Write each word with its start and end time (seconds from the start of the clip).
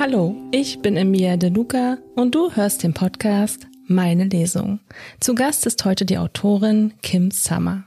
Hallo, 0.00 0.34
ich 0.50 0.78
bin 0.78 0.96
Emilia 0.96 1.36
De 1.36 1.50
Luca 1.50 1.98
und 2.16 2.34
du 2.34 2.50
hörst 2.52 2.82
den 2.82 2.94
Podcast 2.94 3.66
Meine 3.86 4.24
Lesung. 4.24 4.80
Zu 5.20 5.34
Gast 5.34 5.66
ist 5.66 5.84
heute 5.84 6.06
die 6.06 6.16
Autorin 6.16 6.94
Kim 7.02 7.30
Summer. 7.30 7.84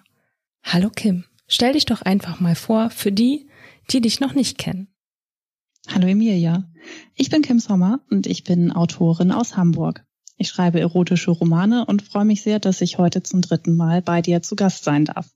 Hallo 0.62 0.92
Kim, 0.92 1.24
stell 1.48 1.74
dich 1.74 1.86
doch 1.86 2.04
einfach 2.04 2.40
mal 2.40 2.54
vor 2.54 2.92
für 2.92 3.12
die, 3.12 3.50
die 3.90 4.00
dich 4.00 4.20
noch 4.20 4.36
nicht 4.36 4.60
kennen. 4.60 4.90
Hallo 5.88 6.06
Emilia, 6.06 6.72
ich 7.16 7.32
bin 7.32 7.42
Kim 7.42 7.58
Sommer 7.58 8.00
und 8.12 8.28
ich 8.28 8.44
bin 8.44 8.72
Autorin 8.72 9.32
aus 9.32 9.58
Hamburg. 9.58 10.06
Ich 10.38 10.50
schreibe 10.50 10.80
erotische 10.80 11.32
Romane 11.32 11.84
und 11.84 12.04
freue 12.04 12.26
mich 12.26 12.44
sehr, 12.44 12.60
dass 12.60 12.82
ich 12.82 13.00
heute 13.00 13.24
zum 13.24 13.42
dritten 13.42 13.76
Mal 13.76 14.04
bei 14.04 14.22
dir 14.22 14.44
zu 14.44 14.56
Gast 14.56 14.84
sein 14.84 15.06
darf. 15.06 15.32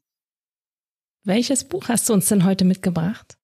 Welches 1.23 1.63
Buch 1.63 1.89
hast 1.89 2.07
du 2.07 2.13
uns 2.13 2.27
denn 2.27 2.45
heute 2.45 2.65
mitgebracht? 2.65 3.36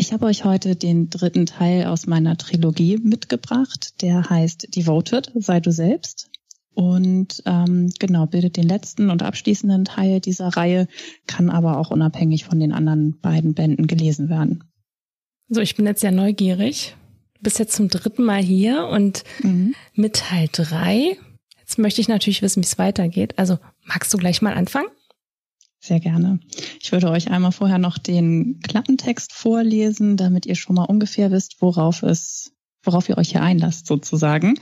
Ich 0.00 0.12
habe 0.12 0.26
euch 0.26 0.44
heute 0.44 0.76
den 0.76 1.10
dritten 1.10 1.44
Teil 1.44 1.86
aus 1.86 2.06
meiner 2.06 2.36
Trilogie 2.36 2.98
mitgebracht. 2.98 4.00
Der 4.00 4.30
heißt 4.30 4.76
Devoted, 4.76 5.32
sei 5.34 5.58
du 5.58 5.72
selbst. 5.72 6.30
Und 6.72 7.42
ähm, 7.46 7.90
genau, 7.98 8.26
bildet 8.26 8.56
den 8.56 8.68
letzten 8.68 9.10
und 9.10 9.24
abschließenden 9.24 9.86
Teil 9.86 10.20
dieser 10.20 10.56
Reihe, 10.56 10.86
kann 11.26 11.50
aber 11.50 11.78
auch 11.78 11.90
unabhängig 11.90 12.44
von 12.44 12.60
den 12.60 12.72
anderen 12.72 13.18
beiden 13.18 13.54
Bänden 13.54 13.88
gelesen 13.88 14.28
werden. 14.28 14.62
So, 15.48 15.60
ich 15.60 15.74
bin 15.74 15.84
jetzt 15.84 16.02
sehr 16.02 16.12
neugierig. 16.12 16.94
Du 17.34 17.42
bist 17.42 17.58
jetzt 17.58 17.74
zum 17.74 17.88
dritten 17.88 18.22
Mal 18.22 18.40
hier 18.40 18.86
und 18.86 19.24
mhm. 19.42 19.74
mit 19.94 20.14
Teil 20.14 20.48
drei. 20.52 21.18
Jetzt 21.58 21.76
möchte 21.76 22.00
ich 22.00 22.06
natürlich 22.06 22.40
wissen, 22.40 22.62
wie 22.62 22.66
es 22.66 22.78
weitergeht. 22.78 23.36
Also 23.36 23.58
magst 23.82 24.14
du 24.14 24.16
gleich 24.16 24.42
mal 24.42 24.54
anfangen? 24.54 24.86
Sehr 25.80 26.00
gerne. 26.00 26.40
Ich 26.80 26.90
würde 26.92 27.10
euch 27.10 27.30
einmal 27.30 27.52
vorher 27.52 27.78
noch 27.78 27.98
den 27.98 28.60
Klappentext 28.60 29.32
vorlesen, 29.32 30.16
damit 30.16 30.44
ihr 30.46 30.56
schon 30.56 30.74
mal 30.74 30.84
ungefähr 30.84 31.30
wisst, 31.30 31.62
worauf 31.62 32.02
es, 32.02 32.52
worauf 32.82 33.08
ihr 33.08 33.16
euch 33.16 33.30
hier 33.30 33.42
einlasst 33.42 33.86
sozusagen. 33.86 34.58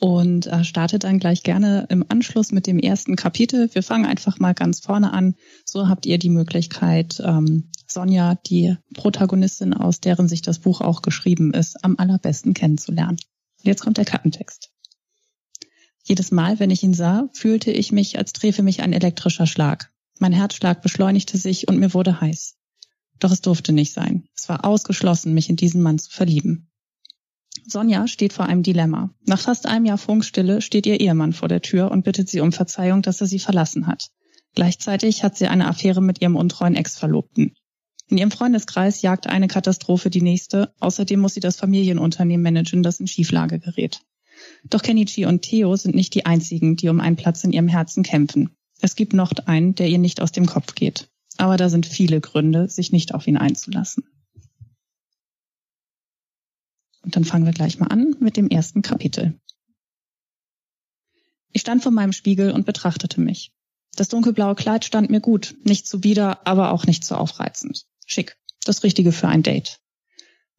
Und 0.00 0.46
äh, 0.46 0.64
startet 0.64 1.04
dann 1.04 1.20
gleich 1.20 1.42
gerne 1.42 1.86
im 1.90 2.04
Anschluss 2.08 2.50
mit 2.50 2.66
dem 2.66 2.78
ersten 2.78 3.14
Kapitel. 3.14 3.72
Wir 3.72 3.82
fangen 3.82 4.06
einfach 4.06 4.38
mal 4.40 4.52
ganz 4.52 4.80
vorne 4.80 5.12
an. 5.12 5.34
So 5.64 5.88
habt 5.88 6.06
ihr 6.06 6.18
die 6.18 6.30
Möglichkeit, 6.30 7.20
ähm, 7.24 7.70
Sonja, 7.86 8.34
die 8.34 8.76
Protagonistin, 8.94 9.74
aus 9.74 10.00
deren 10.00 10.28
sich 10.28 10.42
das 10.42 10.58
Buch 10.58 10.80
auch 10.80 11.02
geschrieben 11.02 11.54
ist, 11.54 11.84
am 11.84 11.96
allerbesten 11.98 12.52
kennenzulernen. 12.54 13.18
Jetzt 13.62 13.82
kommt 13.82 13.96
der 13.96 14.04
Klappentext. 14.04 14.70
Jedes 16.02 16.30
Mal, 16.30 16.58
wenn 16.58 16.70
ich 16.70 16.82
ihn 16.82 16.94
sah, 16.94 17.28
fühlte 17.32 17.70
ich 17.70 17.92
mich, 17.92 18.18
als 18.18 18.32
träfe 18.32 18.62
mich 18.62 18.82
ein 18.82 18.92
elektrischer 18.92 19.46
Schlag. 19.46 19.92
Mein 20.18 20.32
Herzschlag 20.32 20.82
beschleunigte 20.82 21.38
sich 21.38 21.68
und 21.68 21.78
mir 21.78 21.94
wurde 21.94 22.20
heiß. 22.20 22.56
Doch 23.18 23.32
es 23.32 23.40
durfte 23.40 23.72
nicht 23.72 23.92
sein. 23.92 24.28
Es 24.36 24.48
war 24.48 24.64
ausgeschlossen, 24.64 25.34
mich 25.34 25.48
in 25.48 25.56
diesen 25.56 25.82
Mann 25.82 25.98
zu 25.98 26.10
verlieben. 26.10 26.70
Sonja 27.66 28.08
steht 28.08 28.32
vor 28.32 28.46
einem 28.46 28.62
Dilemma. 28.62 29.10
Nach 29.26 29.38
fast 29.38 29.66
einem 29.66 29.84
Jahr 29.84 29.98
Funkstille 29.98 30.62
steht 30.62 30.86
ihr 30.86 31.00
Ehemann 31.00 31.32
vor 31.32 31.48
der 31.48 31.60
Tür 31.60 31.90
und 31.90 32.04
bittet 32.04 32.28
sie 32.28 32.40
um 32.40 32.52
Verzeihung, 32.52 33.02
dass 33.02 33.20
er 33.20 33.26
sie 33.26 33.38
verlassen 33.38 33.86
hat. 33.86 34.08
Gleichzeitig 34.54 35.22
hat 35.22 35.36
sie 35.36 35.48
eine 35.48 35.68
Affäre 35.68 36.00
mit 36.00 36.22
ihrem 36.22 36.36
untreuen 36.36 36.74
Ex-Verlobten. 36.74 37.54
In 38.08 38.16
ihrem 38.16 38.30
Freundeskreis 38.30 39.02
jagt 39.02 39.26
eine 39.26 39.48
Katastrophe 39.48 40.08
die 40.08 40.22
nächste. 40.22 40.72
Außerdem 40.80 41.20
muss 41.20 41.34
sie 41.34 41.40
das 41.40 41.56
Familienunternehmen 41.56 42.42
managen, 42.42 42.82
das 42.82 43.00
in 43.00 43.06
Schieflage 43.06 43.58
gerät. 43.58 44.00
Doch 44.64 44.82
Kenichi 44.82 45.26
und 45.26 45.42
Theo 45.42 45.76
sind 45.76 45.94
nicht 45.94 46.14
die 46.14 46.24
einzigen, 46.24 46.76
die 46.76 46.88
um 46.88 47.00
einen 47.00 47.16
Platz 47.16 47.44
in 47.44 47.52
ihrem 47.52 47.68
Herzen 47.68 48.02
kämpfen. 48.02 48.56
Es 48.80 48.94
gibt 48.94 49.12
noch 49.12 49.32
einen, 49.46 49.74
der 49.74 49.88
ihr 49.88 49.98
nicht 49.98 50.20
aus 50.20 50.32
dem 50.32 50.46
Kopf 50.46 50.74
geht. 50.74 51.08
Aber 51.36 51.56
da 51.56 51.68
sind 51.68 51.86
viele 51.86 52.20
Gründe, 52.20 52.68
sich 52.68 52.92
nicht 52.92 53.14
auf 53.14 53.26
ihn 53.26 53.36
einzulassen. 53.36 54.04
Und 57.02 57.16
dann 57.16 57.24
fangen 57.24 57.46
wir 57.46 57.52
gleich 57.52 57.78
mal 57.78 57.86
an 57.86 58.16
mit 58.20 58.36
dem 58.36 58.48
ersten 58.48 58.82
Kapitel. 58.82 59.40
Ich 61.52 61.62
stand 61.62 61.82
vor 61.82 61.92
meinem 61.92 62.12
Spiegel 62.12 62.52
und 62.52 62.66
betrachtete 62.66 63.20
mich. 63.20 63.52
Das 63.96 64.08
dunkelblaue 64.08 64.54
Kleid 64.54 64.84
stand 64.84 65.10
mir 65.10 65.20
gut, 65.20 65.56
nicht 65.64 65.86
zuwider, 65.86 66.46
aber 66.46 66.72
auch 66.72 66.86
nicht 66.86 67.04
zu 67.04 67.16
aufreizend. 67.16 67.86
Schick. 68.06 68.36
Das 68.64 68.82
Richtige 68.82 69.12
für 69.12 69.28
ein 69.28 69.42
Date. 69.42 69.80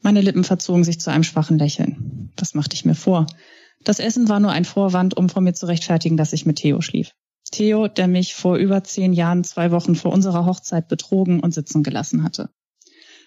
Meine 0.01 0.21
Lippen 0.21 0.43
verzogen 0.43 0.83
sich 0.83 0.99
zu 0.99 1.11
einem 1.11 1.23
schwachen 1.23 1.59
Lächeln. 1.59 2.31
Was 2.37 2.53
machte 2.53 2.73
ich 2.73 2.85
mir 2.85 2.95
vor? 2.95 3.27
Das 3.83 3.99
Essen 3.99 4.27
war 4.27 4.39
nur 4.39 4.51
ein 4.51 4.65
Vorwand, 4.65 5.15
um 5.15 5.29
vor 5.29 5.41
mir 5.41 5.53
zu 5.53 5.67
rechtfertigen, 5.67 6.17
dass 6.17 6.33
ich 6.33 6.45
mit 6.45 6.57
Theo 6.57 6.81
schlief. 6.81 7.13
Theo, 7.49 7.87
der 7.87 8.07
mich 8.07 8.35
vor 8.35 8.57
über 8.57 8.83
zehn 8.83 9.13
Jahren 9.13 9.43
zwei 9.43 9.71
Wochen 9.71 9.95
vor 9.95 10.11
unserer 10.11 10.45
Hochzeit 10.45 10.87
betrogen 10.87 11.39
und 11.39 11.53
sitzen 11.53 11.83
gelassen 11.83 12.23
hatte. 12.23 12.49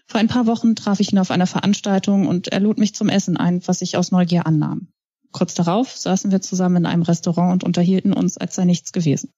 Vor 0.07 0.21
ein 0.21 0.29
paar 0.29 0.47
Wochen 0.47 0.75
traf 0.75 1.01
ich 1.01 1.13
ihn 1.13 1.19
auf 1.19 1.31
einer 1.31 1.47
Veranstaltung 1.47 2.27
und 2.27 2.49
er 2.49 2.61
lud 2.61 2.79
mich 2.79 2.95
zum 2.95 3.09
Essen 3.09 3.37
ein, 3.37 3.67
was 3.67 3.83
ich 3.83 3.97
aus 3.97 4.11
Neugier 4.11 4.47
annahm. 4.47 4.89
Kurz 5.31 5.55
darauf 5.55 5.97
saßen 5.97 6.31
wir 6.31 6.41
zusammen 6.41 6.77
in 6.77 6.87
einem 6.87 7.03
Restaurant 7.03 7.53
und 7.53 7.65
unterhielten 7.65 8.13
uns, 8.13 8.37
als 8.37 8.55
sei 8.55 8.65
nichts 8.65 8.93
gewesen. 8.93 9.31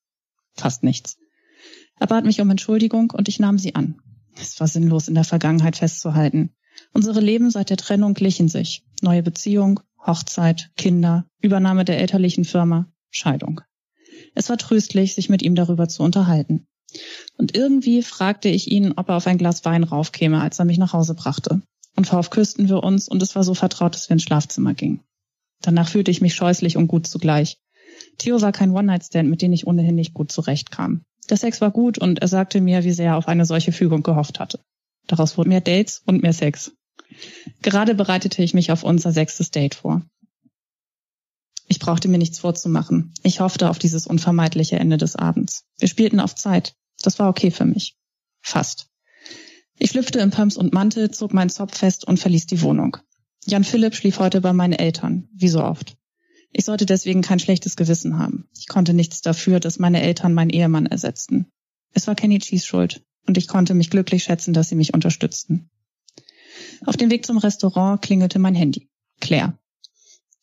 Fast 0.55 0.83
nichts. 0.83 1.17
Er 2.01 2.09
bat 2.09 2.25
mich 2.25 2.41
um 2.41 2.51
Entschuldigung 2.51 3.13
und 3.13 3.29
ich 3.29 3.39
nahm 3.39 3.59
sie 3.59 3.75
an. 3.75 4.01
Es 4.41 4.59
war 4.59 4.67
sinnlos, 4.67 5.07
in 5.07 5.15
der 5.15 5.25
Vergangenheit 5.25 5.77
festzuhalten. 5.77 6.51
Unsere 6.93 7.21
Leben 7.21 7.51
seit 7.51 7.71
der 7.71 7.77
Trennung 7.77 8.15
glichen 8.15 8.49
sich. 8.49 8.85
Neue 9.01 9.23
Beziehung, 9.23 9.81
Hochzeit, 10.05 10.73
Kinder, 10.77 11.27
Übernahme 11.41 11.85
der 11.85 11.99
elterlichen 11.99 12.45
Firma, 12.45 12.87
Scheidung. 13.11 13.61
Es 14.35 14.49
war 14.49 14.59
tröstlich, 14.59 15.15
sich 15.15 15.29
mit 15.29 15.43
ihm 15.43 15.55
darüber 15.55 15.89
zu 15.89 16.03
unterhalten. 16.03 16.67
Und 17.37 17.57
irgendwie 17.57 18.03
fragte 18.03 18.49
ich 18.49 18.71
ihn, 18.71 18.93
ob 18.97 19.09
er 19.09 19.17
auf 19.17 19.27
ein 19.27 19.39
Glas 19.39 19.65
Wein 19.65 19.85
raufkäme, 19.85 20.41
als 20.41 20.59
er 20.59 20.65
mich 20.65 20.79
nach 20.79 20.93
Hause 20.93 21.15
brachte. 21.15 21.63
Und 21.97 22.07
vorauf 22.07 22.31
küssten 22.31 22.69
wir 22.69 22.83
uns 22.83 23.09
und 23.09 23.23
es 23.23 23.35
war 23.35 23.45
so 23.45 23.55
vertraut, 23.55 23.95
dass 23.95 24.09
wir 24.09 24.15
ins 24.15 24.23
Schlafzimmer 24.25 24.75
gingen. 24.75 25.01
Danach 25.63 25.89
fühlte 25.89 26.11
ich 26.11 26.21
mich 26.21 26.35
scheußlich 26.35 26.77
und 26.77 26.89
gut 26.89 27.07
zugleich. 27.07 27.57
Theo 28.19 28.41
war 28.41 28.53
kein 28.53 28.73
One-Night-Stand, 28.73 29.29
mit 29.29 29.43
dem 29.43 29.53
ich 29.53 29.67
ohnehin 29.67 29.95
nicht 29.95 30.15
gut 30.15 30.31
zurechtkam. 30.31 31.03
Der 31.31 31.37
Sex 31.37 31.61
war 31.61 31.71
gut 31.71 31.99
und 31.99 32.21
er 32.21 32.29
sagte 32.29 32.61
mir, 32.61 32.85
wie 32.85 32.93
sehr 32.93 33.07
er 33.07 33.17
auf 33.17 33.29
eine 33.29 33.47
solche 33.47 33.73
Fügung 33.73 34.03
gehofft 34.03 34.41
hatte. 34.41 34.61
Daraus 35.07 35.39
wurden 35.39 35.51
mehr 35.51 35.61
Dates 35.61 36.03
und 36.05 36.23
mehr 36.23 36.33
Sex. 36.33 36.73
Gerade 37.63 37.95
bereitete 37.95 38.43
ich 38.43 38.55
mich 38.55 38.73
auf 38.73 38.83
unser 38.83 39.13
sechstes 39.13 39.51
Date 39.51 39.75
vor. 39.75 40.03
Ich 41.67 41.79
brauchte 41.79 42.09
mir 42.09 42.19
nichts 42.19 42.39
vorzumachen. 42.39 43.13
Ich 43.23 43.41
hoffte 43.41 43.71
auf 43.71 43.79
dieses 43.79 44.07
unvermeidliche 44.07 44.79
Ende 44.79 44.97
des 44.97 45.17
Abends. 45.17 45.65
Wir 45.79 45.89
spielten 45.89 46.21
auf 46.21 46.35
Zeit. 46.35 46.75
Das 47.03 47.19
war 47.19 47.29
okay 47.29 47.51
für 47.51 47.65
mich. 47.65 47.97
Fast. 48.41 48.89
Ich 49.79 49.91
schlüpfte 49.91 50.21
in 50.21 50.31
Pumps 50.31 50.57
und 50.57 50.73
Mantel, 50.73 51.11
zog 51.11 51.33
meinen 51.33 51.51
Zopf 51.51 51.77
fest 51.77 52.07
und 52.07 52.19
verließ 52.19 52.47
die 52.47 52.63
Wohnung. 52.63 52.99
Jan 53.47 53.65
Philipp 53.65 53.95
schlief 53.95 54.19
heute 54.19 54.41
bei 54.41 54.53
meinen 54.53 54.73
Eltern, 54.73 55.29
wie 55.35 55.49
so 55.49 55.63
oft. 55.63 55.97
Ich 56.53 56.65
sollte 56.65 56.87
deswegen 56.87 57.23
kein 57.23 57.41
schlechtes 57.41 57.77
Gewissen 57.77 58.19
haben. 58.19 58.49
Ich 58.57 58.69
konnte 58.69 58.95
nichts 58.95 59.23
dafür, 59.23 59.59
dass 59.59 59.79
meine 59.79 60.01
Eltern 60.03 60.35
meinen 60.35 60.51
Ehemann 60.51 60.87
ersetzten. 60.87 61.51
Es 61.93 62.07
war 62.07 62.15
Kenny 62.15 62.39
Cheese 62.39 62.65
schuld 62.65 63.03
und 63.27 63.37
ich 63.37 63.49
konnte 63.49 63.75
mich 63.75 63.91
glücklich 63.91 64.25
schätzen, 64.25 64.55
dass 64.55 64.69
sie 64.69 64.77
mich 64.77 64.95
unterstützten. 64.95 65.69
Auf 66.87 66.97
dem 66.97 67.11
Weg 67.11 67.27
zum 67.27 67.39
Restaurant 67.39 68.03
klingelte 68.03 68.39
mein 68.39 68.55
Handy. 68.55 68.89
Claire. 69.21 69.59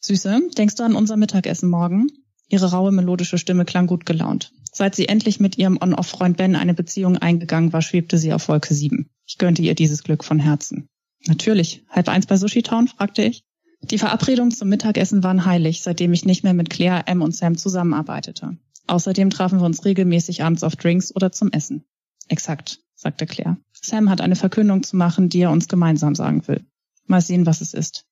Süße, 0.03 0.50
denkst 0.57 0.75
du 0.75 0.84
an 0.84 0.95
unser 0.95 1.16
Mittagessen 1.16 1.69
morgen? 1.69 2.07
Ihre 2.50 2.72
raue 2.72 2.91
melodische 2.91 3.38
Stimme 3.38 3.66
klang 3.66 3.85
gut 3.85 4.06
gelaunt. 4.06 4.51
Seit 4.73 4.95
sie 4.95 5.07
endlich 5.07 5.39
mit 5.39 5.57
ihrem 5.57 5.78
On-Off-Freund 5.79 6.38
Ben 6.38 6.56
eine 6.56 6.73
Beziehung 6.73 7.17
eingegangen 7.17 7.72
war, 7.72 7.84
schwebte 7.84 8.17
sie 8.17 8.34
auf 8.34 8.47
Wolke 8.47 8.73
7. 8.73 9.09
Ich 9.28 9.38
gönnte 9.38 9.61
ihr 9.61 9.75
dieses 9.75 10.03
Glück 10.03 10.23
von 10.23 10.40
Herzen. 10.40 10.90
Natürlich. 11.28 11.85
Halb 11.88 12.09
eins 12.09 12.25
bei 12.25 12.35
Sushi 12.35 12.63
Town? 12.63 12.88
fragte 12.88 13.22
ich. 13.22 13.43
Die 13.84 13.99
Verabredungen 13.99 14.52
zum 14.52 14.70
Mittagessen 14.70 15.23
waren 15.23 15.46
heilig, 15.46 15.84
seitdem 15.84 16.14
ich 16.14 16.25
nicht 16.25 16.43
mehr 16.43 16.53
mit 16.53 16.70
Claire, 16.70 17.08
M 17.08 17.22
und 17.22 17.35
Sam 17.35 17.58
zusammenarbeitete. 17.58 18.58
Außerdem 18.87 19.29
trafen 19.29 19.59
wir 19.59 19.66
uns 19.66 19.85
regelmäßig 19.85 20.43
abends 20.43 20.64
auf 20.64 20.75
Drinks 20.75 21.16
oder 21.16 21.31
zum 21.31 21.52
Essen. 21.52 21.85
Exakt, 22.28 22.79
sagte 22.96 23.25
Claire. 23.28 23.58
Sam 23.72 24.09
hat 24.09 24.22
eine 24.22 24.35
Verkündung 24.35 24.84
zu 24.84 24.97
machen, 24.97 25.29
die 25.29 25.41
er 25.41 25.52
uns 25.52 25.67
gemeinsam 25.67 26.16
sagen 26.16 26.47
will. 26.47 26.66
Mal 27.05 27.22
sehen, 27.22 27.46
was 27.46 27.61
es 27.61 27.73
ist. 27.73 28.05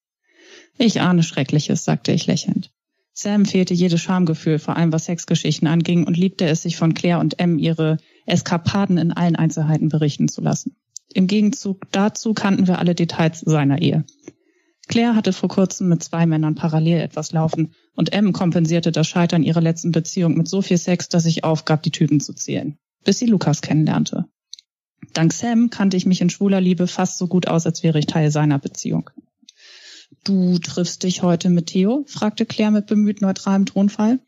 Ich 0.81 1.01
ahne 1.01 1.23
Schreckliches, 1.23 1.83
sagte 1.83 2.13
ich 2.13 2.25
lächelnd. 2.25 2.71
Sam 3.11 3.45
fehlte 3.45 3.73
jedes 3.73 3.99
Schamgefühl, 3.99 4.59
vor 4.59 4.77
allem 4.77 4.93
was 4.93 5.05
Sexgeschichten 5.05 5.67
anging, 5.67 6.05
und 6.05 6.15
liebte 6.15 6.47
es, 6.47 6.61
sich 6.61 6.77
von 6.77 6.93
Claire 6.93 7.19
und 7.19 7.37
M 7.37 7.59
ihre 7.59 7.97
Eskapaden 8.25 8.97
in 8.97 9.11
allen 9.11 9.35
Einzelheiten 9.35 9.89
berichten 9.89 10.29
zu 10.29 10.39
lassen. 10.39 10.77
Im 11.13 11.27
Gegenzug 11.27 11.91
dazu 11.91 12.33
kannten 12.33 12.65
wir 12.65 12.79
alle 12.79 12.95
Details 12.95 13.41
seiner 13.41 13.81
Ehe. 13.81 14.05
Claire 14.87 15.15
hatte 15.15 15.33
vor 15.33 15.49
kurzem 15.49 15.89
mit 15.89 16.01
zwei 16.01 16.25
Männern 16.25 16.55
parallel 16.55 17.01
etwas 17.01 17.33
laufen 17.33 17.73
und 17.93 18.13
M 18.13 18.31
kompensierte 18.31 18.93
das 18.93 19.05
Scheitern 19.05 19.43
ihrer 19.43 19.61
letzten 19.61 19.91
Beziehung 19.91 20.37
mit 20.37 20.47
so 20.47 20.61
viel 20.61 20.77
Sex, 20.77 21.09
dass 21.09 21.25
ich 21.25 21.43
aufgab, 21.43 21.83
die 21.83 21.91
Typen 21.91 22.21
zu 22.21 22.33
zählen, 22.33 22.77
bis 23.03 23.19
sie 23.19 23.25
Lukas 23.25 23.61
kennenlernte. 23.61 24.27
Dank 25.13 25.33
Sam 25.33 25.69
kannte 25.69 25.97
ich 25.97 26.05
mich 26.05 26.21
in 26.21 26.29
schwuler 26.29 26.61
Liebe 26.61 26.87
fast 26.87 27.17
so 27.17 27.27
gut 27.27 27.49
aus, 27.49 27.65
als 27.65 27.83
wäre 27.83 27.99
ich 27.99 28.05
Teil 28.05 28.31
seiner 28.31 28.59
Beziehung. 28.59 29.09
Du 30.23 30.59
triffst 30.59 31.03
dich 31.03 31.21
heute 31.23 31.49
mit 31.49 31.67
Theo? 31.67 32.05
fragte 32.07 32.45
Claire 32.45 32.71
mit 32.71 32.87
bemüht 32.87 33.21
neutralem 33.21 33.65
Tonfall. 33.65 34.19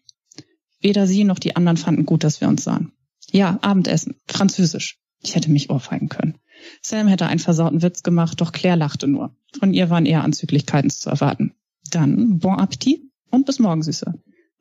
Weder 0.80 1.08
sie 1.08 1.24
noch 1.24 1.40
die 1.40 1.56
anderen 1.56 1.78
fanden 1.78 2.06
gut, 2.06 2.24
dass 2.24 2.42
wir 2.42 2.48
uns 2.48 2.64
sahen. 2.64 2.92
Ja, 3.32 3.60
Abendessen. 3.62 4.16
Französisch. 4.28 5.00
Ich 5.22 5.36
hätte 5.36 5.52
mich 5.52 5.70
ohrfeigen 5.70 6.10
können. 6.10 6.38
Sam 6.82 7.08
hätte 7.08 7.28
einen 7.28 7.40
versauten 7.40 7.82
Witz 7.82 8.04
gemacht, 8.04 8.42
doch 8.42 8.52
Claire 8.52 8.78
lachte 8.78 9.08
nur. 9.08 9.36
Von 9.60 9.74
ihr 9.74 9.90
waren 9.90 10.06
eher 10.06 10.24
Anzüglichkeiten 10.24 10.90
zu 10.90 11.10
erwarten. 11.10 11.54
Dann 11.90 12.40
bon 12.40 12.56
appetit 12.56 13.02
und 13.30 13.46
bis 13.46 13.60
morgen, 13.60 13.84
Süße. 13.84 14.14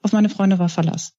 Auf 0.03 0.13
meine 0.13 0.29
Freunde 0.29 0.59
war 0.59 0.69
Verlass. 0.69 1.15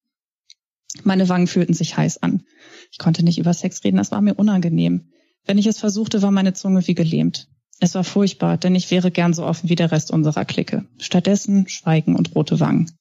Meine 1.03 1.30
Wangen 1.30 1.48
fühlten 1.48 1.74
sich 1.74 1.98
heiß 1.98 2.21
an. 2.21 2.44
Ich 2.92 2.98
konnte 2.98 3.24
nicht 3.24 3.38
über 3.38 3.53
Sex 3.53 3.83
reden, 3.83 3.98
das 3.98 4.12
war 4.12 4.21
mir 4.21 4.36
unangenehm. 4.36 5.12
Wenn 5.45 5.57
ich 5.57 5.68
es 5.68 5.80
versuchte, 5.80 6.21
war 6.21 6.31
meine 6.31 6.53
Zunge 6.53 6.86
wie 6.88 6.95
gelähmt. 6.95 7.48
Es 7.83 7.95
war 7.95 8.03
furchtbar, 8.03 8.57
denn 8.57 8.75
ich 8.75 8.91
wäre 8.91 9.09
gern 9.09 9.33
so 9.33 9.43
offen 9.43 9.67
wie 9.67 9.75
der 9.75 9.91
Rest 9.91 10.11
unserer 10.11 10.45
Clique. 10.45 10.85
Stattdessen 10.99 11.67
Schweigen 11.67 12.15
und 12.15 12.35
rote 12.35 12.59
Wangen. 12.59 12.91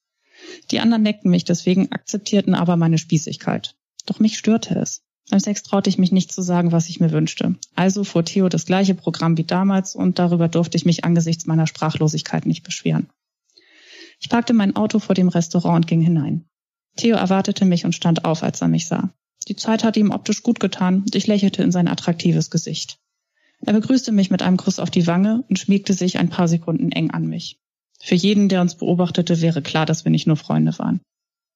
Die 0.71 0.79
anderen 0.79 1.03
neckten 1.03 1.29
mich 1.29 1.45
deswegen, 1.45 1.91
akzeptierten 1.91 2.55
aber 2.55 2.77
meine 2.77 2.97
Spießigkeit. 2.97 3.75
Doch 4.07 4.19
mich 4.19 4.39
störte 4.39 4.73
es. 4.79 5.03
Beim 5.29 5.39
Sex 5.39 5.61
traute 5.61 5.87
ich 5.91 5.99
mich 5.99 6.11
nicht 6.11 6.31
zu 6.31 6.41
sagen, 6.41 6.71
was 6.71 6.89
ich 6.89 6.99
mir 6.99 7.11
wünschte. 7.11 7.55
Also 7.75 8.03
fuhr 8.03 8.25
Theo 8.25 8.49
das 8.49 8.65
gleiche 8.65 8.95
Programm 8.95 9.37
wie 9.37 9.43
damals 9.43 9.93
und 9.93 10.17
darüber 10.17 10.47
durfte 10.47 10.77
ich 10.77 10.85
mich 10.85 11.05
angesichts 11.05 11.45
meiner 11.45 11.67
Sprachlosigkeit 11.67 12.47
nicht 12.47 12.63
beschweren. 12.63 13.07
Ich 14.19 14.29
parkte 14.29 14.53
mein 14.53 14.75
Auto 14.75 14.97
vor 14.97 15.13
dem 15.13 15.29
Restaurant 15.29 15.75
und 15.75 15.87
ging 15.87 16.01
hinein. 16.01 16.45
Theo 16.97 17.15
erwartete 17.17 17.65
mich 17.65 17.85
und 17.85 17.93
stand 17.93 18.25
auf, 18.25 18.41
als 18.41 18.61
er 18.61 18.67
mich 18.67 18.87
sah. 18.87 19.13
Die 19.47 19.55
Zeit 19.55 19.83
hatte 19.83 19.99
ihm 19.99 20.09
optisch 20.09 20.41
gut 20.41 20.59
getan 20.59 21.03
und 21.03 21.15
ich 21.15 21.27
lächelte 21.27 21.61
in 21.61 21.71
sein 21.71 21.87
attraktives 21.87 22.49
Gesicht. 22.49 22.97
Er 23.63 23.73
begrüßte 23.73 24.11
mich 24.11 24.31
mit 24.31 24.41
einem 24.41 24.57
Kuss 24.57 24.79
auf 24.79 24.89
die 24.89 25.07
Wange 25.07 25.43
und 25.47 25.59
schmiegte 25.59 25.93
sich 25.93 26.17
ein 26.17 26.29
paar 26.29 26.47
Sekunden 26.47 26.91
eng 26.91 27.11
an 27.11 27.27
mich. 27.27 27.59
Für 27.99 28.15
jeden, 28.15 28.49
der 28.49 28.61
uns 28.61 28.75
beobachtete, 28.75 29.41
wäre 29.41 29.61
klar, 29.61 29.85
dass 29.85 30.03
wir 30.03 30.11
nicht 30.11 30.27
nur 30.27 30.37
Freunde 30.37 30.77
waren. 30.79 31.01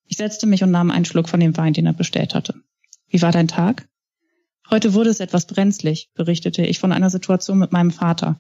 Ich 0.08 0.18
setzte 0.18 0.46
mich 0.46 0.64
und 0.64 0.72
nahm 0.72 0.92
einen 0.92 1.06
Schluck 1.06 1.28
von 1.28 1.40
dem 1.40 1.58
Wein, 1.58 1.74
den 1.74 1.88
er 1.88 1.94
bestellt 1.94 2.36
hatte. 2.36 2.62
Wie 3.08 3.22
war 3.22 3.32
dein 3.32 3.48
Tag? 3.48 3.88
Heute 4.70 4.94
wurde 4.94 5.10
es 5.10 5.20
etwas 5.20 5.48
brenzlig, 5.48 6.10
berichtete 6.14 6.64
ich 6.66 6.80
von 6.80 6.92
einer 6.92 7.10
Situation 7.10 7.58
mit 7.58 7.72
meinem 7.72 7.92
Vater. 7.92 8.40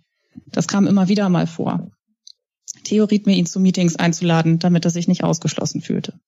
Das 0.51 0.67
kam 0.67 0.85
immer 0.85 1.07
wieder 1.07 1.29
mal 1.29 1.47
vor. 1.47 1.91
Theo 2.83 3.05
riet 3.05 3.25
mir, 3.25 3.35
ihn 3.35 3.45
zu 3.45 3.59
Meetings 3.59 3.95
einzuladen, 3.95 4.59
damit 4.59 4.85
er 4.85 4.91
sich 4.91 5.07
nicht 5.07 5.23
ausgeschlossen 5.23 5.81
fühlte. 5.81 6.19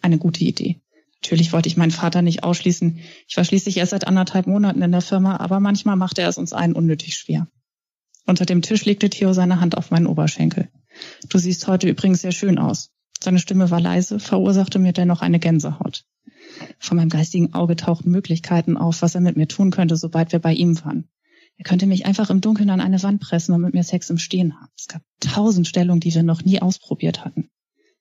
Eine 0.00 0.18
gute 0.18 0.44
Idee. 0.44 0.80
Natürlich 1.22 1.52
wollte 1.52 1.68
ich 1.68 1.76
meinen 1.76 1.90
Vater 1.90 2.22
nicht 2.22 2.44
ausschließen. 2.44 3.00
Ich 3.26 3.36
war 3.36 3.44
schließlich 3.44 3.76
erst 3.76 3.90
seit 3.90 4.06
anderthalb 4.06 4.46
Monaten 4.46 4.82
in 4.82 4.92
der 4.92 5.00
Firma, 5.00 5.36
aber 5.38 5.60
manchmal 5.60 5.96
machte 5.96 6.22
er 6.22 6.28
es 6.28 6.38
uns 6.38 6.52
allen 6.52 6.74
unnötig 6.74 7.14
schwer. 7.14 7.48
Unter 8.26 8.46
dem 8.46 8.62
Tisch 8.62 8.84
legte 8.84 9.10
Theo 9.10 9.32
seine 9.32 9.60
Hand 9.60 9.76
auf 9.76 9.90
meinen 9.90 10.06
Oberschenkel. 10.06 10.68
Du 11.28 11.38
siehst 11.38 11.66
heute 11.66 11.88
übrigens 11.88 12.20
sehr 12.20 12.32
schön 12.32 12.58
aus. 12.58 12.90
Seine 13.20 13.38
Stimme 13.38 13.70
war 13.70 13.80
leise, 13.80 14.20
verursachte 14.20 14.78
mir 14.78 14.92
dennoch 14.92 15.22
eine 15.22 15.38
Gänsehaut. 15.38 16.04
Von 16.78 16.96
meinem 16.96 17.08
geistigen 17.08 17.54
Auge 17.54 17.76
tauchten 17.76 18.10
Möglichkeiten 18.10 18.76
auf, 18.76 19.02
was 19.02 19.14
er 19.14 19.20
mit 19.20 19.36
mir 19.36 19.48
tun 19.48 19.70
könnte, 19.70 19.96
sobald 19.96 20.32
wir 20.32 20.38
bei 20.38 20.52
ihm 20.52 20.82
waren. 20.84 21.08
Er 21.56 21.64
könnte 21.64 21.86
mich 21.86 22.06
einfach 22.06 22.30
im 22.30 22.40
Dunkeln 22.40 22.70
an 22.70 22.80
eine 22.80 23.02
Wand 23.02 23.20
pressen 23.20 23.54
und 23.54 23.62
mit 23.62 23.74
mir 23.74 23.82
Sex 23.82 24.08
im 24.10 24.18
Stehen 24.18 24.54
haben. 24.54 24.70
Es 24.76 24.86
gab 24.86 25.02
tausend 25.20 25.66
Stellungen, 25.66 26.00
die 26.00 26.14
wir 26.14 26.22
noch 26.22 26.44
nie 26.44 26.62
ausprobiert 26.62 27.24
hatten. 27.24 27.50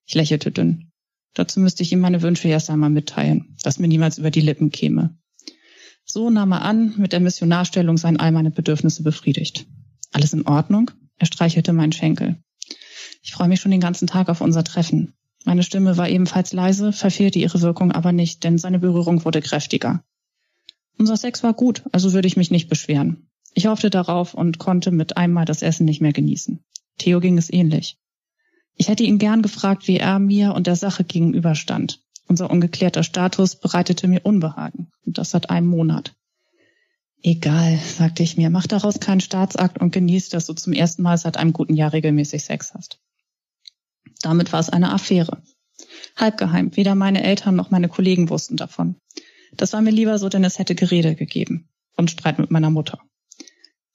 Ich 0.06 0.14
lächelte 0.14 0.52
dünn. 0.52 0.92
Dazu 1.34 1.60
müsste 1.60 1.84
ich 1.84 1.92
ihm 1.92 2.00
meine 2.00 2.22
Wünsche 2.22 2.48
erst 2.48 2.70
einmal 2.70 2.90
mitteilen, 2.90 3.56
dass 3.64 3.80
mir 3.80 3.88
niemals 3.88 4.18
über 4.18 4.32
die 4.32 4.42
Lippen 4.42 4.72
käme. 4.72 5.18
So 6.04 6.30
nahm 6.30 6.54
er 6.54 6.62
an, 6.62 6.94
mit 6.98 7.12
der 7.14 7.20
Missionarstellung 7.20 7.98
seien 7.98 8.18
all 8.18 8.32
meine 8.32 8.52
Bedürfnisse 8.52 9.04
befriedigt. 9.04 9.66
Alles 10.12 10.34
in 10.34 10.48
Ordnung? 10.48 10.92
Er 11.18 11.28
streichelte 11.28 11.74
meinen 11.74 11.92
Schenkel. 11.92 12.38
Ich 13.22 13.34
freue 13.34 13.50
mich 13.50 13.60
schon 13.60 13.72
den 13.72 13.82
ganzen 13.82 14.08
Tag 14.08 14.30
auf 14.30 14.42
unser 14.42 14.64
Treffen. 14.64 15.14
Meine 15.44 15.64
Stimme 15.64 15.98
war 15.98 16.10
ebenfalls 16.10 16.54
leise, 16.54 16.94
verfehlte 16.94 17.40
ihre 17.40 17.62
Wirkung 17.62 17.92
aber 17.92 18.12
nicht, 18.12 18.44
denn 18.44 18.58
seine 18.58 18.80
Berührung 18.80 19.26
wurde 19.26 19.42
kräftiger. 19.42 20.04
Unser 20.98 21.18
Sex 21.18 21.44
war 21.44 21.54
gut, 21.54 21.84
also 21.92 22.14
würde 22.14 22.28
ich 22.28 22.38
mich 22.38 22.52
nicht 22.52 22.70
beschweren. 22.70 23.30
Ich 23.54 23.68
hoffte 23.68 23.90
darauf 23.90 24.34
und 24.34 24.60
konnte 24.60 24.92
mit 24.92 25.18
einmal 25.18 25.46
das 25.46 25.62
Essen 25.62 25.86
nicht 25.86 26.02
mehr 26.02 26.14
genießen. 26.14 26.64
Theo 26.98 27.20
ging 27.20 27.38
es 27.38 27.52
ähnlich. 27.52 27.98
Ich 28.78 28.88
hätte 28.88 29.04
ihn 29.04 29.18
gern 29.18 29.42
gefragt, 29.42 29.88
wie 29.88 29.98
er 29.98 30.20
mir 30.20 30.54
und 30.54 30.68
der 30.68 30.76
Sache 30.76 31.04
gegenüberstand. 31.04 32.00
Unser 32.28 32.52
ungeklärter 32.52 33.04
Status 33.04 33.56
bereitete 33.56 34.08
mir 34.08 34.22
Unbehagen. 34.24 34.92
Und 35.06 35.18
das 35.18 35.32
seit 35.32 35.50
einem 35.50 35.68
Monat. 35.68 36.16
Egal, 37.24 37.80
sagte 37.80 38.22
ich 38.22 38.38
mir, 38.38 38.50
mach 38.50 38.68
daraus 38.68 39.00
keinen 39.00 39.22
Staatsakt 39.22 39.82
und 39.82 39.92
genieß, 39.92 40.30
dass 40.30 40.46
du 40.46 40.54
zum 40.54 40.74
ersten 40.74 41.02
Mal 41.02 41.18
seit 41.18 41.38
einem 41.38 41.54
guten 41.54 41.74
Jahr 41.74 41.92
regelmäßig 41.92 42.44
Sex 42.44 42.74
hast. 42.74 43.00
Damit 44.22 44.54
war 44.54 44.60
es 44.60 44.70
eine 44.70 44.92
Affäre. 44.92 45.42
Halbgeheim, 46.16 46.76
weder 46.76 46.96
meine 46.96 47.24
Eltern 47.24 47.56
noch 47.56 47.72
meine 47.72 47.90
Kollegen 47.90 48.30
wussten 48.30 48.58
davon. 48.58 48.96
Das 49.54 49.74
war 49.74 49.82
mir 49.82 49.92
lieber 49.92 50.20
so, 50.20 50.30
denn 50.30 50.44
es 50.44 50.60
hätte 50.60 50.76
Gerede 50.76 51.16
gegeben. 51.16 51.70
Und 51.96 52.12
Streit 52.12 52.38
mit 52.38 52.52
meiner 52.52 52.70
Mutter. 52.70 53.00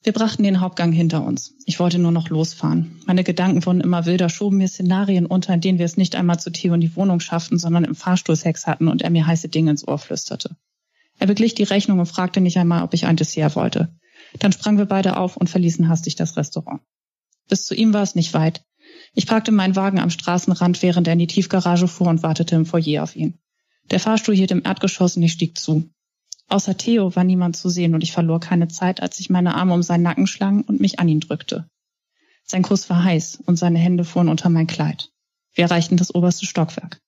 Wir 0.04 0.12
brachten 0.12 0.42
den 0.42 0.60
Hauptgang 0.60 0.90
hinter 0.90 1.24
uns. 1.24 1.54
Ich 1.64 1.78
wollte 1.78 2.00
nur 2.00 2.10
noch 2.10 2.28
losfahren. 2.28 3.00
Meine 3.06 3.22
Gedanken 3.22 3.64
wurden 3.64 3.80
immer 3.80 4.04
wilder, 4.04 4.28
schoben 4.28 4.56
mir 4.56 4.66
Szenarien 4.66 5.26
unter, 5.26 5.54
in 5.54 5.60
denen 5.60 5.78
wir 5.78 5.86
es 5.86 5.96
nicht 5.96 6.16
einmal 6.16 6.40
zu 6.40 6.50
Theo 6.50 6.74
in 6.74 6.80
die 6.80 6.96
Wohnung 6.96 7.20
schafften, 7.20 7.56
sondern 7.56 7.84
im 7.84 7.94
Fahrstuhl 7.94 8.34
Sex 8.34 8.66
hatten 8.66 8.88
und 8.88 9.02
er 9.02 9.10
mir 9.10 9.26
heiße 9.26 9.48
Dinge 9.48 9.70
ins 9.70 9.86
Ohr 9.86 9.98
flüsterte. 9.98 10.56
Er 11.20 11.28
beglich 11.28 11.54
die 11.54 11.62
Rechnung 11.62 12.00
und 12.00 12.06
fragte 12.06 12.40
nicht 12.40 12.56
einmal, 12.56 12.82
ob 12.82 12.94
ich 12.94 13.06
ein 13.06 13.16
Dessert 13.16 13.54
wollte. 13.54 13.94
Dann 14.40 14.50
sprangen 14.50 14.78
wir 14.78 14.86
beide 14.86 15.18
auf 15.18 15.36
und 15.36 15.48
verließen 15.48 15.88
hastig 15.88 16.16
das 16.16 16.36
Restaurant. 16.36 16.80
Bis 17.48 17.64
zu 17.64 17.74
ihm 17.74 17.94
war 17.94 18.02
es 18.02 18.16
nicht 18.16 18.34
weit. 18.34 18.64
Ich 19.14 19.26
parkte 19.26 19.52
meinen 19.52 19.76
Wagen 19.76 20.00
am 20.00 20.10
Straßenrand, 20.10 20.82
während 20.82 21.06
er 21.06 21.12
in 21.12 21.20
die 21.20 21.28
Tiefgarage 21.28 21.86
fuhr 21.86 22.08
und 22.08 22.24
wartete 22.24 22.56
im 22.56 22.66
Foyer 22.66 23.04
auf 23.04 23.14
ihn. 23.14 23.38
Der 23.90 24.00
Fahrstuhl 24.00 24.34
hielt 24.34 24.50
im 24.50 24.62
Erdgeschoss 24.64 25.16
und 25.16 25.22
ich 25.22 25.32
stieg 25.32 25.58
zu. 25.58 25.90
Außer 26.48 26.76
Theo 26.76 27.14
war 27.16 27.24
niemand 27.24 27.56
zu 27.56 27.68
sehen 27.68 27.94
und 27.94 28.02
ich 28.02 28.12
verlor 28.12 28.40
keine 28.40 28.68
Zeit, 28.68 29.02
als 29.02 29.18
ich 29.20 29.30
meine 29.30 29.54
Arme 29.54 29.74
um 29.74 29.82
seinen 29.82 30.02
Nacken 30.02 30.26
schlang 30.26 30.62
und 30.62 30.80
mich 30.80 30.98
an 30.98 31.08
ihn 31.08 31.20
drückte. 31.20 31.68
Sein 32.44 32.62
Kuss 32.62 32.90
war 32.90 33.02
heiß 33.02 33.42
und 33.46 33.56
seine 33.56 33.78
Hände 33.78 34.04
fuhren 34.04 34.28
unter 34.28 34.50
mein 34.50 34.66
Kleid. 34.66 35.10
Wir 35.54 35.64
erreichten 35.64 35.96
das 35.96 36.14
oberste 36.14 36.46
Stockwerk. 36.46 37.00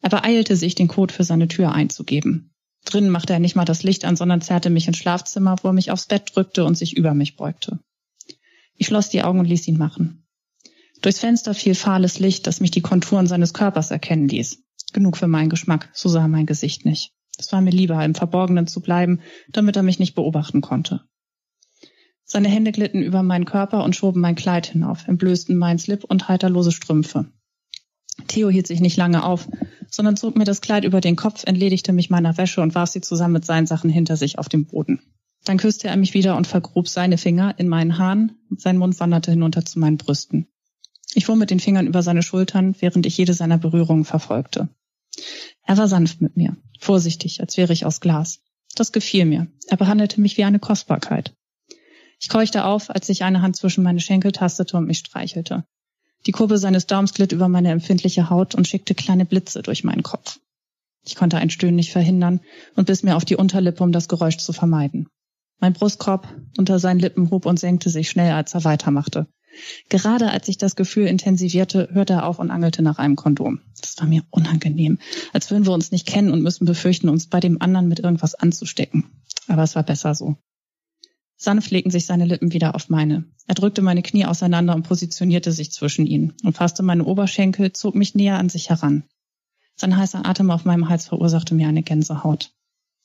Er 0.00 0.10
beeilte 0.10 0.56
sich, 0.56 0.74
den 0.74 0.88
Code 0.88 1.14
für 1.14 1.24
seine 1.24 1.48
Tür 1.48 1.72
einzugeben. 1.72 2.52
Drinnen 2.84 3.10
machte 3.10 3.32
er 3.32 3.38
nicht 3.38 3.54
mal 3.54 3.64
das 3.64 3.84
Licht 3.84 4.04
an, 4.04 4.16
sondern 4.16 4.40
zerrte 4.40 4.68
mich 4.70 4.88
ins 4.88 4.98
Schlafzimmer, 4.98 5.56
wo 5.62 5.68
er 5.68 5.72
mich 5.72 5.90
aufs 5.90 6.06
Bett 6.06 6.32
drückte 6.34 6.64
und 6.64 6.76
sich 6.76 6.96
über 6.96 7.14
mich 7.14 7.36
beugte. 7.36 7.78
Ich 8.76 8.88
schloss 8.88 9.08
die 9.08 9.22
Augen 9.22 9.38
und 9.38 9.46
ließ 9.46 9.68
ihn 9.68 9.78
machen. 9.78 10.26
Durchs 11.00 11.20
Fenster 11.20 11.54
fiel 11.54 11.74
fahles 11.74 12.18
Licht, 12.18 12.46
das 12.46 12.60
mich 12.60 12.72
die 12.72 12.80
Konturen 12.80 13.26
seines 13.26 13.54
Körpers 13.54 13.90
erkennen 13.90 14.28
ließ. 14.28 14.62
Genug 14.92 15.16
für 15.16 15.28
meinen 15.28 15.50
Geschmack, 15.50 15.90
so 15.92 16.08
sah 16.08 16.26
mein 16.28 16.46
Gesicht 16.46 16.84
nicht. 16.84 17.12
Es 17.38 17.52
war 17.52 17.60
mir 17.60 17.70
lieber, 17.70 18.04
im 18.04 18.14
Verborgenen 18.14 18.66
zu 18.66 18.80
bleiben, 18.80 19.20
damit 19.50 19.76
er 19.76 19.82
mich 19.82 19.98
nicht 19.98 20.14
beobachten 20.14 20.60
konnte. 20.60 21.02
Seine 22.24 22.48
Hände 22.48 22.72
glitten 22.72 23.02
über 23.02 23.22
meinen 23.22 23.44
Körper 23.44 23.84
und 23.84 23.96
schoben 23.96 24.20
mein 24.20 24.36
Kleid 24.36 24.66
hinauf, 24.66 25.06
entblößten 25.06 25.56
meinen 25.56 25.78
Slip 25.78 26.04
und 26.04 26.28
halterlose 26.28 26.72
Strümpfe. 26.72 27.26
Theo 28.28 28.48
hielt 28.48 28.66
sich 28.66 28.80
nicht 28.80 28.96
lange 28.96 29.24
auf, 29.24 29.48
sondern 29.90 30.16
zog 30.16 30.36
mir 30.36 30.44
das 30.44 30.60
Kleid 30.60 30.84
über 30.84 31.00
den 31.00 31.16
Kopf, 31.16 31.44
entledigte 31.44 31.92
mich 31.92 32.10
meiner 32.10 32.36
Wäsche 32.38 32.60
und 32.60 32.74
warf 32.74 32.90
sie 32.90 33.00
zusammen 33.00 33.34
mit 33.34 33.44
seinen 33.44 33.66
Sachen 33.66 33.90
hinter 33.90 34.16
sich 34.16 34.38
auf 34.38 34.48
dem 34.48 34.66
Boden. 34.66 35.00
Dann 35.44 35.58
küsste 35.58 35.88
er 35.88 35.96
mich 35.96 36.14
wieder 36.14 36.36
und 36.36 36.46
vergrub 36.46 36.88
seine 36.88 37.18
Finger 37.18 37.54
in 37.58 37.68
meinen 37.68 37.98
Haaren, 37.98 38.38
sein 38.56 38.76
Mund 38.76 38.98
wanderte 39.00 39.32
hinunter 39.32 39.64
zu 39.64 39.78
meinen 39.78 39.96
Brüsten. 39.96 40.46
Ich 41.14 41.26
fuhr 41.26 41.36
mit 41.36 41.50
den 41.50 41.60
Fingern 41.60 41.86
über 41.86 42.02
seine 42.02 42.22
Schultern, 42.22 42.74
während 42.78 43.04
ich 43.06 43.18
jede 43.18 43.34
seiner 43.34 43.58
Berührungen 43.58 44.04
verfolgte. 44.04 44.68
Er 45.64 45.76
war 45.76 45.88
sanft 45.88 46.20
mit 46.20 46.36
mir, 46.36 46.56
vorsichtig, 46.78 47.40
als 47.40 47.56
wäre 47.56 47.72
ich 47.72 47.86
aus 47.86 48.00
Glas. 48.00 48.40
Das 48.74 48.92
gefiel 48.92 49.24
mir. 49.24 49.46
Er 49.68 49.76
behandelte 49.76 50.20
mich 50.20 50.36
wie 50.36 50.44
eine 50.44 50.58
Kostbarkeit. 50.58 51.34
Ich 52.20 52.28
keuchte 52.28 52.64
auf, 52.64 52.90
als 52.90 53.08
ich 53.08 53.24
eine 53.24 53.42
Hand 53.42 53.56
zwischen 53.56 53.82
meine 53.82 54.00
Schenkel 54.00 54.32
tastete 54.32 54.76
und 54.76 54.86
mich 54.86 54.98
streichelte. 54.98 55.64
Die 56.26 56.32
Kurbel 56.32 56.56
seines 56.56 56.86
Daums 56.86 57.14
glitt 57.14 57.32
über 57.32 57.48
meine 57.48 57.70
empfindliche 57.70 58.30
Haut 58.30 58.54
und 58.54 58.68
schickte 58.68 58.94
kleine 58.94 59.24
Blitze 59.24 59.62
durch 59.62 59.82
meinen 59.82 60.04
Kopf. 60.04 60.38
Ich 61.04 61.16
konnte 61.16 61.36
ein 61.38 61.50
Stöhnen 61.50 61.74
nicht 61.74 61.90
verhindern 61.90 62.40
und 62.76 62.86
biss 62.86 63.02
mir 63.02 63.16
auf 63.16 63.24
die 63.24 63.36
Unterlippe, 63.36 63.82
um 63.82 63.90
das 63.90 64.08
Geräusch 64.08 64.38
zu 64.38 64.52
vermeiden. 64.52 65.08
Mein 65.58 65.72
Brustkorb 65.72 66.28
unter 66.56 66.78
seinen 66.78 67.00
Lippen 67.00 67.30
hob 67.30 67.44
und 67.46 67.58
senkte 67.58 67.90
sich 67.90 68.08
schnell, 68.08 68.32
als 68.32 68.54
er 68.54 68.64
weitermachte. 68.64 69.26
Gerade 69.88 70.30
als 70.30 70.46
sich 70.46 70.58
das 70.58 70.76
Gefühl 70.76 71.06
intensivierte, 71.06 71.88
hörte 71.92 72.14
er 72.14 72.26
auf 72.26 72.38
und 72.38 72.50
angelte 72.50 72.82
nach 72.82 72.98
einem 72.98 73.16
Kondom. 73.16 73.60
Das 73.80 73.98
war 73.98 74.06
mir 74.06 74.22
unangenehm, 74.30 74.98
als 75.32 75.50
würden 75.50 75.66
wir 75.66 75.72
uns 75.72 75.90
nicht 75.90 76.06
kennen 76.06 76.32
und 76.32 76.42
müssen 76.42 76.64
befürchten, 76.64 77.08
uns 77.08 77.26
bei 77.26 77.40
dem 77.40 77.60
anderen 77.60 77.88
mit 77.88 78.00
irgendwas 78.00 78.34
anzustecken. 78.34 79.04
Aber 79.48 79.62
es 79.62 79.74
war 79.74 79.82
besser 79.82 80.14
so. 80.14 80.36
Sanft 81.36 81.72
legten 81.72 81.90
sich 81.90 82.06
seine 82.06 82.24
Lippen 82.24 82.52
wieder 82.52 82.76
auf 82.76 82.88
meine. 82.88 83.24
Er 83.48 83.56
drückte 83.56 83.82
meine 83.82 84.02
Knie 84.02 84.26
auseinander 84.26 84.76
und 84.76 84.84
positionierte 84.84 85.50
sich 85.50 85.72
zwischen 85.72 86.06
ihnen, 86.06 86.34
umfasste 86.44 86.84
meine 86.84 87.04
Oberschenkel, 87.04 87.72
zog 87.72 87.96
mich 87.96 88.14
näher 88.14 88.38
an 88.38 88.48
sich 88.48 88.70
heran. 88.70 89.04
Sein 89.74 89.96
heißer 89.96 90.24
Atem 90.24 90.50
auf 90.50 90.64
meinem 90.64 90.88
Hals 90.88 91.08
verursachte 91.08 91.54
mir 91.54 91.66
eine 91.66 91.82
Gänsehaut. 91.82 92.52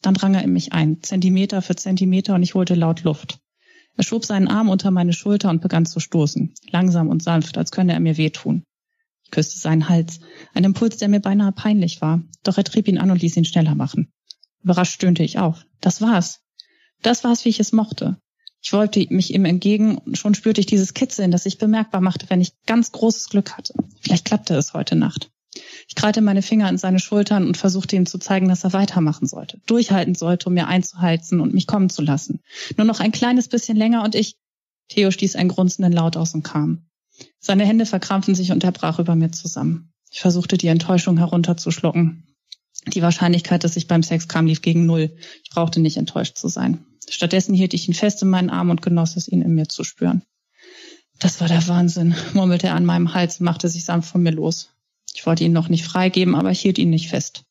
Dann 0.01 0.13
drang 0.13 0.35
er 0.35 0.43
in 0.43 0.53
mich 0.53 0.73
ein, 0.73 1.01
Zentimeter 1.01 1.63
für 1.63 1.75
Zentimeter, 1.75 2.35
und 2.35 2.43
ich 2.43 2.53
holte 2.53 2.75
laut 2.75 3.01
Luft. 3.01 3.39
Er 3.97 4.03
schob 4.03 4.25
seinen 4.25 4.47
Arm 4.47 4.69
unter 4.69 4.91
meine 4.91 5.13
Schulter 5.13 5.49
und 5.49 5.61
begann 5.61 5.87
zu 5.87 5.99
stoßen, 5.99 6.53
langsam 6.69 7.09
und 7.09 7.23
sanft, 7.23 7.57
als 7.57 7.71
könne 7.71 7.93
er 7.93 7.99
mir 7.99 8.17
wehtun. 8.17 8.63
Ich 9.23 9.31
küsste 9.31 9.57
seinen 9.57 9.89
Hals, 9.89 10.19
ein 10.53 10.63
Impuls, 10.63 10.97
der 10.97 11.09
mir 11.09 11.19
beinahe 11.19 11.51
peinlich 11.51 11.99
war, 11.99 12.21
doch 12.43 12.57
er 12.57 12.63
trieb 12.63 12.87
ihn 12.87 12.99
an 12.99 13.11
und 13.11 13.21
ließ 13.21 13.35
ihn 13.35 13.45
schneller 13.45 13.75
machen. 13.75 14.09
Überrascht 14.63 14.93
stöhnte 14.93 15.23
ich 15.23 15.39
auf. 15.39 15.65
Das 15.81 15.99
war's. 15.99 16.41
Das 17.01 17.23
war 17.23 17.31
es, 17.31 17.43
wie 17.43 17.49
ich 17.49 17.59
es 17.59 17.73
mochte. 17.73 18.17
Ich 18.61 18.73
wollte 18.73 19.05
mich 19.09 19.33
ihm 19.33 19.45
entgegen 19.45 19.97
und 19.97 20.17
schon 20.17 20.35
spürte 20.35 20.61
ich 20.61 20.67
dieses 20.67 20.93
Kitzeln, 20.93 21.31
das 21.31 21.43
sich 21.43 21.57
bemerkbar 21.57 22.01
machte, 22.01 22.29
wenn 22.29 22.41
ich 22.41 22.53
ganz 22.65 22.91
großes 22.91 23.29
Glück 23.29 23.57
hatte. 23.57 23.73
Vielleicht 24.01 24.25
klappte 24.25 24.55
es 24.55 24.73
heute 24.73 24.95
Nacht. 24.95 25.31
Ich 25.87 25.95
krallte 25.95 26.21
meine 26.21 26.41
Finger 26.41 26.69
in 26.69 26.77
seine 26.77 26.99
Schultern 26.99 27.45
und 27.45 27.57
versuchte 27.57 27.95
ihm 27.95 28.05
zu 28.05 28.17
zeigen, 28.17 28.47
dass 28.47 28.63
er 28.63 28.73
weitermachen 28.73 29.27
sollte, 29.27 29.59
durchhalten 29.65 30.15
sollte, 30.15 30.49
um 30.49 30.53
mir 30.53 30.67
einzuheizen 30.67 31.39
und 31.39 31.53
mich 31.53 31.67
kommen 31.67 31.89
zu 31.89 32.01
lassen. 32.01 32.41
Nur 32.75 32.85
noch 32.85 32.99
ein 32.99 33.11
kleines 33.11 33.47
bisschen 33.47 33.77
länger 33.77 34.03
und 34.03 34.15
ich. 34.15 34.37
Theo 34.89 35.11
stieß 35.11 35.35
einen 35.35 35.49
grunzenden 35.49 35.91
Laut 35.91 36.15
aus 36.15 36.33
und 36.33 36.43
kam. 36.43 36.87
Seine 37.39 37.65
Hände 37.65 37.85
verkrampften 37.85 38.35
sich 38.35 38.51
und 38.51 38.63
er 38.63 38.71
brach 38.71 38.99
über 38.99 39.15
mir 39.15 39.31
zusammen. 39.31 39.91
Ich 40.11 40.21
versuchte 40.21 40.57
die 40.57 40.67
Enttäuschung 40.67 41.17
herunterzuschlucken. 41.17 42.23
Die 42.93 43.01
Wahrscheinlichkeit, 43.01 43.63
dass 43.63 43.75
ich 43.75 43.87
beim 43.87 44.03
Sex 44.03 44.27
kam, 44.27 44.45
lief 44.45 44.61
gegen 44.61 44.85
null. 44.85 45.15
Ich 45.43 45.49
brauchte 45.49 45.81
nicht 45.81 45.97
enttäuscht 45.97 46.37
zu 46.37 46.47
sein. 46.47 46.85
Stattdessen 47.09 47.53
hielt 47.53 47.73
ich 47.73 47.87
ihn 47.87 47.93
fest 47.93 48.21
in 48.21 48.29
meinen 48.29 48.49
Arm 48.49 48.69
und 48.69 48.81
genoss 48.81 49.17
es, 49.17 49.27
ihn 49.27 49.41
in 49.41 49.55
mir 49.55 49.67
zu 49.67 49.83
spüren. 49.83 50.23
Das 51.19 51.41
war 51.41 51.47
der 51.47 51.67
Wahnsinn, 51.67 52.15
murmelte 52.33 52.67
er 52.67 52.75
an 52.75 52.85
meinem 52.85 53.13
Hals 53.13 53.39
und 53.39 53.45
machte 53.45 53.69
sich 53.69 53.85
sanft 53.85 54.09
von 54.09 54.21
mir 54.21 54.31
los. 54.31 54.69
Ich 55.17 55.25
wollte 55.25 55.43
ihn 55.43 55.51
noch 55.51 55.67
nicht 55.67 55.83
freigeben, 55.83 56.35
aber 56.35 56.51
ich 56.51 56.59
hielt 56.59 56.77
ihn 56.77 56.91
nicht 56.91 57.09
fest. 57.09 57.43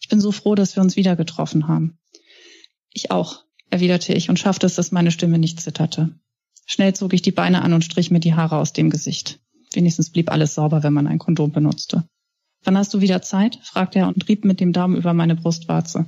Ich 0.00 0.08
bin 0.08 0.18
so 0.18 0.32
froh, 0.32 0.54
dass 0.54 0.76
wir 0.76 0.82
uns 0.82 0.96
wieder 0.96 1.14
getroffen 1.14 1.68
haben. 1.68 1.98
Ich 2.90 3.10
auch, 3.10 3.44
erwiderte 3.68 4.14
ich 4.14 4.30
und 4.30 4.38
schaffte 4.38 4.64
es, 4.64 4.76
dass 4.76 4.92
meine 4.92 5.10
Stimme 5.10 5.38
nicht 5.38 5.60
zitterte. 5.60 6.18
Schnell 6.64 6.94
zog 6.94 7.12
ich 7.12 7.20
die 7.20 7.30
Beine 7.30 7.60
an 7.60 7.74
und 7.74 7.84
strich 7.84 8.10
mir 8.10 8.20
die 8.20 8.32
Haare 8.32 8.56
aus 8.56 8.72
dem 8.72 8.88
Gesicht. 8.88 9.40
Wenigstens 9.74 10.08
blieb 10.08 10.32
alles 10.32 10.54
sauber, 10.54 10.82
wenn 10.82 10.94
man 10.94 11.06
ein 11.06 11.18
Kondom 11.18 11.52
benutzte. 11.52 12.08
Wann 12.64 12.78
hast 12.78 12.94
du 12.94 13.02
wieder 13.02 13.20
Zeit? 13.20 13.58
fragte 13.62 13.98
er 13.98 14.08
und 14.08 14.26
rieb 14.26 14.46
mit 14.46 14.58
dem 14.58 14.72
Daumen 14.72 14.96
über 14.96 15.12
meine 15.12 15.36
Brustwarze. 15.36 16.06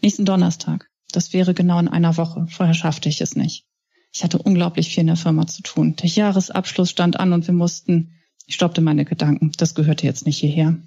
Nächsten 0.00 0.24
Donnerstag. 0.24 0.88
Das 1.12 1.34
wäre 1.34 1.52
genau 1.52 1.78
in 1.80 1.88
einer 1.88 2.16
Woche. 2.16 2.46
Vorher 2.48 2.74
schaffte 2.74 3.10
ich 3.10 3.20
es 3.20 3.36
nicht. 3.36 3.66
Ich 4.14 4.24
hatte 4.24 4.38
unglaublich 4.38 4.88
viel 4.88 5.02
in 5.02 5.08
der 5.08 5.16
Firma 5.16 5.46
zu 5.46 5.60
tun. 5.60 5.96
Der 5.96 6.08
Jahresabschluss 6.08 6.88
stand 6.88 7.20
an 7.20 7.34
und 7.34 7.46
wir 7.46 7.52
mussten. 7.52 8.14
Ich 8.48 8.54
stoppte 8.54 8.80
meine 8.80 9.04
Gedanken. 9.04 9.52
Das 9.58 9.74
gehörte 9.74 10.06
jetzt 10.06 10.24
nicht 10.24 10.38
hierher. 10.38 10.78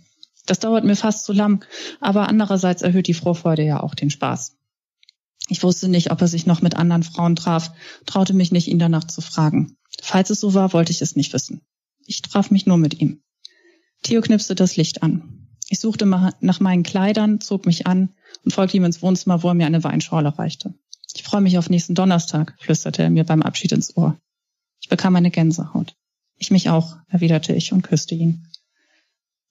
Das 0.48 0.58
dauert 0.58 0.84
mir 0.84 0.96
fast 0.96 1.25
zu 1.25 1.32
lang, 1.32 1.63
aber 2.00 2.27
andererseits 2.27 2.82
erhöht 2.82 3.08
die 3.08 3.13
Vorfreude 3.13 3.63
ja 3.63 3.82
auch 3.82 3.94
den 3.94 4.10
Spaß. 4.10 4.58
Ich 5.48 5.62
wusste 5.62 5.88
nicht, 5.88 6.10
ob 6.10 6.20
er 6.22 6.27
sich 6.27 6.48
noch 6.48 6.63
mit 6.63 6.75
anderen 6.75 7.03
Frauen 7.03 7.36
traf, 7.36 7.72
traute 8.08 8.34
mich 8.34 8.51
nicht, 8.51 8.68
ihn 8.68 8.80
danach 8.80 9.03
zu 9.03 9.22
fragen. 9.22 9.77
Falls 10.01 10.32
es 10.32 10.39
so 10.39 10.56
war, 10.56 10.74
wollte 10.74 10.91
ich 10.91 11.03
es 11.03 11.15
nicht 11.15 11.34
wissen. 11.34 11.62
Ich 12.08 12.24
traf 12.24 12.50
mich 12.50 12.65
nur 12.65 12.77
mit 12.77 13.00
ihm. 13.00 13.22
Theo 14.01 14.22
knipste 14.22 14.56
das 14.56 14.75
Licht 14.75 15.03
an. 15.03 15.48
Ich 15.70 15.80
suchte 15.80 16.08
nach 16.08 16.60
meinen 16.60 16.82
Kleidern, 16.82 17.41
zog 17.41 17.68
mich 17.68 17.86
an 17.86 18.10
und 18.44 18.53
folgte 18.53 18.77
ihm 18.77 18.86
ins 18.86 19.03
Wohnzimmer, 19.03 19.44
wo 19.44 19.50
er 19.50 19.53
mir 19.53 19.68
eine 19.68 19.84
Weinschorle 19.84 20.36
reichte. 20.36 20.74
Ich 21.13 21.22
freue 21.22 21.41
mich 21.41 21.60
auf 21.60 21.70
nächsten 21.70 21.94
Donnerstag, 21.94 22.56
flüsterte 22.60 23.03
er 23.03 23.12
mir 23.12 23.24
beim 23.24 23.44
Abschied 23.44 23.72
ins 23.72 23.96
Ohr. 23.96 24.20
Ich 24.82 24.89
bekam 24.89 25.15
eine 25.15 25.30
Gänsehaut. 25.30 25.96
Ich 26.42 26.50
mich 26.50 26.72
auch, 26.72 26.98
erwiderte 27.08 27.54
ich 27.54 27.72
und 27.72 27.84
küsste 27.84 28.16
ihn. 28.16 28.48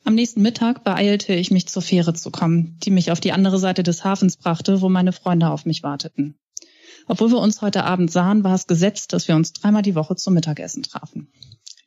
Am 0.02 0.16
nächsten 0.16 0.42
Mittag 0.42 0.82
beeilte 0.82 1.32
ich 1.32 1.52
mich 1.52 1.68
zur 1.68 1.82
Fähre 1.82 2.14
zu 2.14 2.32
kommen, 2.32 2.80
die 2.82 2.90
mich 2.90 3.12
auf 3.12 3.20
die 3.20 3.30
andere 3.30 3.60
Seite 3.60 3.84
des 3.84 4.02
Hafens 4.02 4.36
brachte, 4.36 4.80
wo 4.80 4.88
meine 4.88 5.12
Freunde 5.12 5.50
auf 5.50 5.66
mich 5.66 5.84
warteten. 5.84 6.34
Obwohl 7.06 7.30
wir 7.30 7.38
uns 7.38 7.62
heute 7.62 7.84
Abend 7.84 8.10
sahen, 8.10 8.42
war 8.42 8.56
es 8.56 8.66
gesetzt, 8.66 9.12
dass 9.12 9.28
wir 9.28 9.36
uns 9.36 9.52
dreimal 9.52 9.82
die 9.82 9.94
Woche 9.94 10.16
zum 10.16 10.34
Mittagessen 10.34 10.82
trafen. 10.82 11.32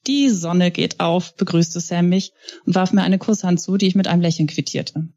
Die 0.08 0.30
Sonne 0.30 0.72
geht 0.72 1.02
auf, 1.02 1.36
begrüßte 1.36 1.82
Sam 1.82 2.08
mich 2.08 2.32
und 2.66 2.74
warf 2.74 2.94
mir 2.94 3.04
eine 3.04 3.20
Kusshand 3.20 3.60
zu, 3.60 3.76
die 3.76 3.88
ich 3.88 3.96
mit 3.96 4.08
einem 4.08 4.22
Lächeln 4.22 4.48
quittierte. 4.48 5.10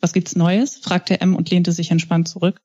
Was 0.00 0.14
gibt's 0.14 0.36
Neues? 0.36 0.78
fragte 0.78 1.20
M 1.20 1.36
und 1.36 1.50
lehnte 1.50 1.72
sich 1.72 1.90
entspannt 1.90 2.28
zurück. 2.28 2.62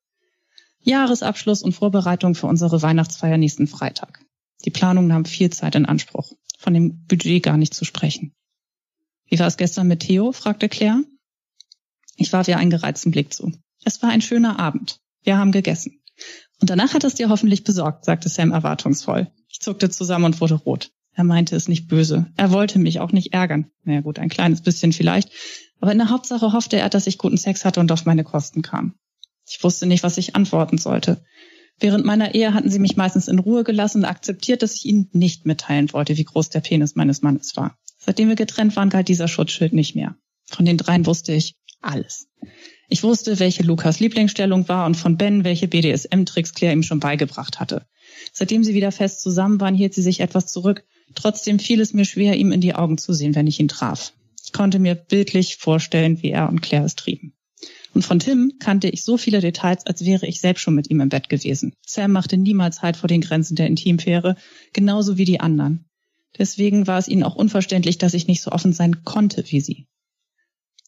Jahresabschluss 0.79 1.61
und 1.61 1.73
Vorbereitung 1.73 2.35
für 2.35 2.47
unsere 2.47 2.81
Weihnachtsfeier 2.81 3.37
nächsten 3.37 3.67
Freitag. 3.67 4.21
Die 4.65 4.71
Planung 4.71 5.07
nahm 5.07 5.25
viel 5.25 5.49
Zeit 5.49 5.75
in 5.75 5.85
Anspruch, 5.85 6.31
von 6.57 6.73
dem 6.73 7.05
Budget 7.05 7.43
gar 7.43 7.57
nicht 7.57 7.73
zu 7.73 7.85
sprechen. 7.85 8.33
Wie 9.27 9.39
war 9.39 9.47
es 9.47 9.57
gestern 9.57 9.87
mit 9.87 10.01
Theo? 10.01 10.31
fragte 10.31 10.69
Claire. 10.69 11.03
Ich 12.15 12.31
warf 12.31 12.47
ihr 12.47 12.57
einen 12.57 12.69
gereizten 12.69 13.11
Blick 13.11 13.33
zu. 13.33 13.51
Es 13.83 14.01
war 14.01 14.09
ein 14.09 14.21
schöner 14.21 14.59
Abend. 14.59 14.99
Wir 15.23 15.37
haben 15.37 15.51
gegessen. 15.51 16.01
Und 16.61 16.69
danach 16.69 16.93
hat 16.93 17.03
es 17.03 17.15
dir 17.15 17.29
hoffentlich 17.29 17.63
besorgt, 17.63 18.05
sagte 18.05 18.29
Sam 18.29 18.51
erwartungsvoll. 18.51 19.31
Ich 19.49 19.59
zuckte 19.59 19.89
zusammen 19.89 20.25
und 20.25 20.41
wurde 20.41 20.53
rot. 20.55 20.91
Er 21.13 21.23
meinte 21.23 21.55
es 21.55 21.67
nicht 21.67 21.87
böse. 21.87 22.27
Er 22.37 22.51
wollte 22.51 22.79
mich 22.79 22.99
auch 22.99 23.11
nicht 23.11 23.33
ärgern. 23.33 23.69
Naja 23.83 24.01
gut, 24.01 24.19
ein 24.19 24.29
kleines 24.29 24.61
bisschen 24.61 24.93
vielleicht. 24.93 25.31
Aber 25.79 25.91
in 25.91 25.97
der 25.97 26.09
Hauptsache 26.09 26.53
hoffte 26.53 26.77
er, 26.77 26.89
dass 26.89 27.07
ich 27.07 27.17
guten 27.17 27.37
Sex 27.37 27.65
hatte 27.65 27.79
und 27.79 27.91
auf 27.91 28.05
meine 28.05 28.23
Kosten 28.23 28.61
kam. 28.61 28.95
Ich 29.47 29.63
wusste 29.63 29.85
nicht, 29.85 30.03
was 30.03 30.17
ich 30.17 30.35
antworten 30.35 30.77
sollte. 30.77 31.23
Während 31.79 32.05
meiner 32.05 32.33
Ehe 32.35 32.53
hatten 32.53 32.69
sie 32.69 32.79
mich 32.79 32.95
meistens 32.95 33.27
in 33.27 33.39
Ruhe 33.39 33.63
gelassen 33.63 33.99
und 33.99 34.05
akzeptiert, 34.05 34.61
dass 34.61 34.75
ich 34.75 34.85
ihnen 34.85 35.09
nicht 35.11 35.45
mitteilen 35.45 35.91
wollte, 35.93 36.17
wie 36.17 36.23
groß 36.23 36.49
der 36.49 36.61
Penis 36.61 36.95
meines 36.95 37.21
Mannes 37.21 37.55
war. 37.55 37.77
Seitdem 37.97 38.29
wir 38.29 38.35
getrennt 38.35 38.75
waren, 38.75 38.89
galt 38.89 39.07
dieser 39.07 39.27
Schutzschild 39.27 39.73
nicht 39.73 39.95
mehr. 39.95 40.15
Von 40.49 40.65
den 40.65 40.77
dreien 40.77 41.05
wusste 41.05 41.33
ich 41.33 41.55
alles. 41.81 42.27
Ich 42.89 43.03
wusste, 43.03 43.39
welche 43.39 43.63
Lukas 43.63 43.99
Lieblingsstellung 43.99 44.67
war 44.67 44.85
und 44.85 44.95
von 44.95 45.17
Ben, 45.17 45.43
welche 45.43 45.67
BDSM-Tricks 45.67 46.53
Claire 46.53 46.73
ihm 46.73 46.83
schon 46.83 46.99
beigebracht 46.99 47.59
hatte. 47.59 47.87
Seitdem 48.31 48.63
sie 48.63 48.73
wieder 48.73 48.91
fest 48.91 49.21
zusammen 49.21 49.59
waren, 49.59 49.75
hielt 49.75 49.93
sie 49.93 50.01
sich 50.01 50.19
etwas 50.19 50.47
zurück, 50.47 50.83
Trotzdem 51.15 51.59
fiel 51.59 51.79
es 51.81 51.93
mir 51.93 52.05
schwer, 52.05 52.35
ihm 52.37 52.51
in 52.51 52.61
die 52.61 52.75
Augen 52.75 52.97
zu 52.97 53.13
sehen, 53.13 53.35
wenn 53.35 53.47
ich 53.47 53.59
ihn 53.59 53.67
traf. 53.67 54.13
Ich 54.43 54.51
konnte 54.51 54.79
mir 54.79 54.95
bildlich 54.95 55.57
vorstellen, 55.57 56.21
wie 56.21 56.31
er 56.31 56.49
und 56.49 56.61
Claire 56.61 56.85
es 56.85 56.95
trieben. 56.95 57.32
Und 57.93 58.03
von 58.03 58.19
Tim 58.19 58.53
kannte 58.59 58.89
ich 58.89 59.03
so 59.03 59.17
viele 59.17 59.39
Details, 59.39 59.85
als 59.85 60.03
wäre 60.03 60.25
ich 60.25 60.41
selbst 60.41 60.61
schon 60.61 60.73
mit 60.73 60.89
ihm 60.89 60.99
im 60.99 61.09
Bett 61.09 61.29
gewesen. 61.29 61.73
Sam 61.85 62.11
machte 62.11 62.37
niemals 62.37 62.81
Halt 62.81 62.97
vor 62.97 63.07
den 63.07 63.21
Grenzen 63.21 63.55
der 63.55 63.67
Intimfähre, 63.67 64.35
genauso 64.73 65.17
wie 65.17 65.25
die 65.25 65.39
anderen. 65.39 65.85
Deswegen 66.37 66.87
war 66.87 66.97
es 66.97 67.07
ihnen 67.07 67.23
auch 67.23 67.35
unverständlich, 67.35 67.99
dass 67.99 68.15
ich 68.15 68.27
nicht 68.27 68.41
so 68.41 68.51
offen 68.51 68.73
sein 68.73 69.03
konnte 69.03 69.43
wie 69.49 69.61
sie. 69.61 69.87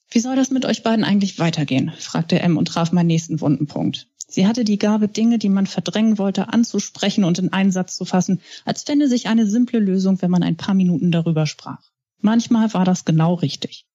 Wie 0.10 0.20
soll 0.20 0.36
das 0.36 0.50
mit 0.50 0.66
euch 0.66 0.82
beiden 0.82 1.06
eigentlich 1.06 1.40
weitergehen? 1.40 1.92
fragte 1.98 2.40
M 2.40 2.58
und 2.58 2.68
traf 2.68 2.92
meinen 2.92 3.08
nächsten 3.08 3.42
Wundenpunkt. 3.42 4.08
Sie 4.28 4.48
hatte 4.48 4.64
die 4.64 4.80
Gabe, 4.80 5.08
Dinge, 5.08 5.38
die 5.38 5.50
man 5.50 5.68
verdrängen 5.68 6.18
wollte, 6.18 6.50
anzusprechen 6.52 7.24
und 7.24 7.38
in 7.38 7.54
einen 7.54 7.72
Satz 7.72 7.96
zu 7.96 8.06
fassen, 8.06 8.42
als 8.66 8.84
fände 8.84 9.08
sich 9.08 9.28
eine 9.28 9.46
simple 9.46 9.80
Lösung, 9.80 10.22
wenn 10.22 10.32
man 10.32 10.42
ein 10.42 10.58
paar 10.58 10.74
Minuten 10.74 11.12
darüber 11.12 11.46
sprach. 11.46 11.82
Manchmal 12.20 12.74
war 12.74 12.86
das 12.86 13.06
genau 13.06 13.36
richtig. 13.36 13.86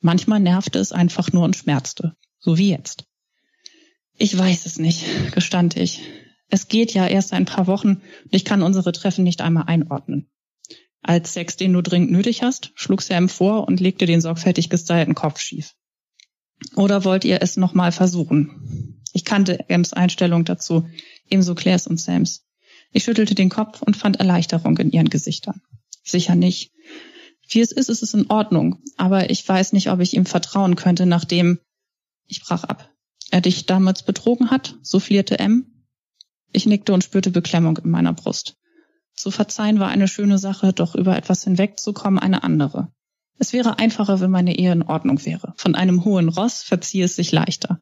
Manchmal 0.00 0.40
nervte 0.40 0.78
es 0.78 0.92
einfach 0.92 1.32
nur 1.32 1.44
und 1.44 1.56
schmerzte, 1.56 2.16
so 2.42 2.58
wie 2.58 2.70
jetzt. 2.70 3.06
Ich 4.18 4.36
weiß 4.36 4.66
es 4.66 4.78
nicht, 4.78 5.32
gestand 5.32 5.76
ich. 5.76 6.00
Es 6.48 6.68
geht 6.68 6.92
ja 6.92 7.06
erst 7.06 7.32
ein 7.32 7.46
paar 7.46 7.66
Wochen 7.66 8.02
und 8.24 8.32
ich 8.32 8.44
kann 8.44 8.62
unsere 8.62 8.92
Treffen 8.92 9.24
nicht 9.24 9.40
einmal 9.40 9.64
einordnen. 9.68 10.28
Als 11.00 11.32
Sex, 11.32 11.56
den 11.56 11.72
du 11.72 11.80
dringend 11.80 12.12
nötig 12.12 12.42
hast, 12.42 12.72
schlug 12.74 13.02
Sam 13.02 13.28
vor 13.28 13.66
und 13.66 13.80
legte 13.80 14.06
den 14.06 14.20
sorgfältig 14.20 14.68
gestylten 14.68 15.14
Kopf 15.14 15.40
schief. 15.40 15.74
Oder 16.76 17.04
wollt 17.04 17.24
ihr 17.24 17.42
es 17.42 17.56
nochmal 17.56 17.90
versuchen? 17.90 19.02
Ich 19.12 19.24
kannte 19.24 19.68
Ems 19.68 19.92
Einstellung 19.92 20.44
dazu, 20.44 20.86
ebenso 21.28 21.54
Claires 21.54 21.86
und 21.86 21.98
Sams. 21.98 22.44
Ich 22.92 23.04
schüttelte 23.04 23.34
den 23.34 23.48
Kopf 23.48 23.82
und 23.82 23.96
fand 23.96 24.20
Erleichterung 24.20 24.76
in 24.78 24.90
ihren 24.90 25.10
Gesichtern. 25.10 25.62
Sicher 26.04 26.34
nicht. 26.34 26.70
Wie 27.48 27.60
es 27.60 27.72
ist, 27.72 27.88
ist 27.88 28.02
es 28.02 28.14
in 28.14 28.30
Ordnung, 28.30 28.82
aber 28.96 29.30
ich 29.30 29.46
weiß 29.46 29.72
nicht, 29.72 29.90
ob 29.90 30.00
ich 30.00 30.14
ihm 30.14 30.26
vertrauen 30.26 30.76
könnte, 30.76 31.06
nachdem 31.06 31.58
ich 32.32 32.42
brach 32.42 32.64
ab. 32.64 32.90
Er 33.30 33.40
dich 33.40 33.66
damals 33.66 34.02
betrogen 34.02 34.50
hat, 34.50 34.76
so 34.82 34.98
flierte 34.98 35.38
M. 35.38 35.86
Ich 36.52 36.66
nickte 36.66 36.92
und 36.92 37.04
spürte 37.04 37.30
Beklemmung 37.30 37.78
in 37.78 37.90
meiner 37.90 38.12
Brust. 38.12 38.56
Zu 39.14 39.30
verzeihen 39.30 39.78
war 39.78 39.88
eine 39.88 40.08
schöne 40.08 40.38
Sache, 40.38 40.72
doch 40.72 40.94
über 40.94 41.16
etwas 41.16 41.44
hinwegzukommen 41.44 42.18
eine 42.18 42.42
andere. 42.42 42.92
Es 43.38 43.52
wäre 43.52 43.78
einfacher, 43.78 44.20
wenn 44.20 44.30
meine 44.30 44.56
Ehe 44.56 44.72
in 44.72 44.82
Ordnung 44.82 45.24
wäre. 45.24 45.54
Von 45.56 45.74
einem 45.74 46.04
hohen 46.04 46.28
Ross 46.28 46.62
verziehe 46.62 47.04
es 47.04 47.16
sich 47.16 47.32
leichter. 47.32 47.80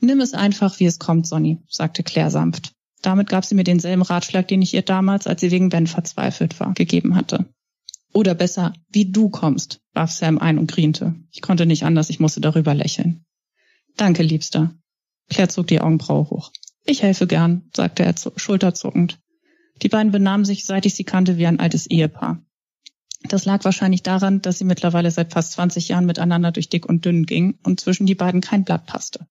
Nimm 0.00 0.20
es 0.20 0.34
einfach, 0.34 0.80
wie 0.80 0.86
es 0.86 0.98
kommt, 0.98 1.26
Sonny, 1.26 1.58
sagte 1.68 2.02
Claire 2.02 2.30
sanft. 2.30 2.72
Damit 3.02 3.28
gab 3.28 3.44
sie 3.44 3.54
mir 3.54 3.64
denselben 3.64 4.02
Ratschlag, 4.02 4.48
den 4.48 4.62
ich 4.62 4.74
ihr 4.74 4.82
damals, 4.82 5.26
als 5.26 5.40
sie 5.40 5.50
wegen 5.50 5.70
Ben 5.70 5.86
verzweifelt 5.86 6.60
war, 6.60 6.74
gegeben 6.74 7.16
hatte. 7.16 7.46
Oder 8.12 8.34
besser, 8.34 8.72
wie 8.90 9.10
du 9.10 9.30
kommst, 9.30 9.80
warf 9.94 10.10
Sam 10.10 10.38
ein 10.38 10.58
und 10.58 10.70
griente. 10.70 11.14
Ich 11.30 11.40
konnte 11.40 11.66
nicht 11.66 11.84
anders, 11.84 12.10
ich 12.10 12.20
musste 12.20 12.40
darüber 12.40 12.74
lächeln. 12.74 13.24
Danke, 13.96 14.22
Liebster. 14.22 14.74
Claire 15.28 15.48
zog 15.48 15.66
die 15.66 15.80
Augenbraue 15.80 16.30
hoch. 16.30 16.52
Ich 16.84 17.02
helfe 17.02 17.26
gern, 17.26 17.70
sagte 17.74 18.02
er 18.04 18.14
schulterzuckend. 18.36 19.20
Die 19.82 19.88
beiden 19.88 20.12
benahmen 20.12 20.44
sich, 20.44 20.64
seit 20.64 20.86
ich 20.86 20.94
sie 20.94 21.04
kannte, 21.04 21.38
wie 21.38 21.46
ein 21.46 21.60
altes 21.60 21.86
Ehepaar. 21.86 22.42
Das 23.28 23.44
lag 23.44 23.64
wahrscheinlich 23.64 24.02
daran, 24.02 24.40
dass 24.42 24.58
sie 24.58 24.64
mittlerweile 24.64 25.10
seit 25.10 25.32
fast 25.32 25.52
20 25.52 25.88
Jahren 25.88 26.06
miteinander 26.06 26.52
durch 26.52 26.68
dick 26.68 26.86
und 26.86 27.04
dünn 27.04 27.26
gingen 27.26 27.58
und 27.62 27.80
zwischen 27.80 28.06
die 28.06 28.14
beiden 28.14 28.40
kein 28.40 28.64
Blatt 28.64 28.86
passte. 28.86 29.26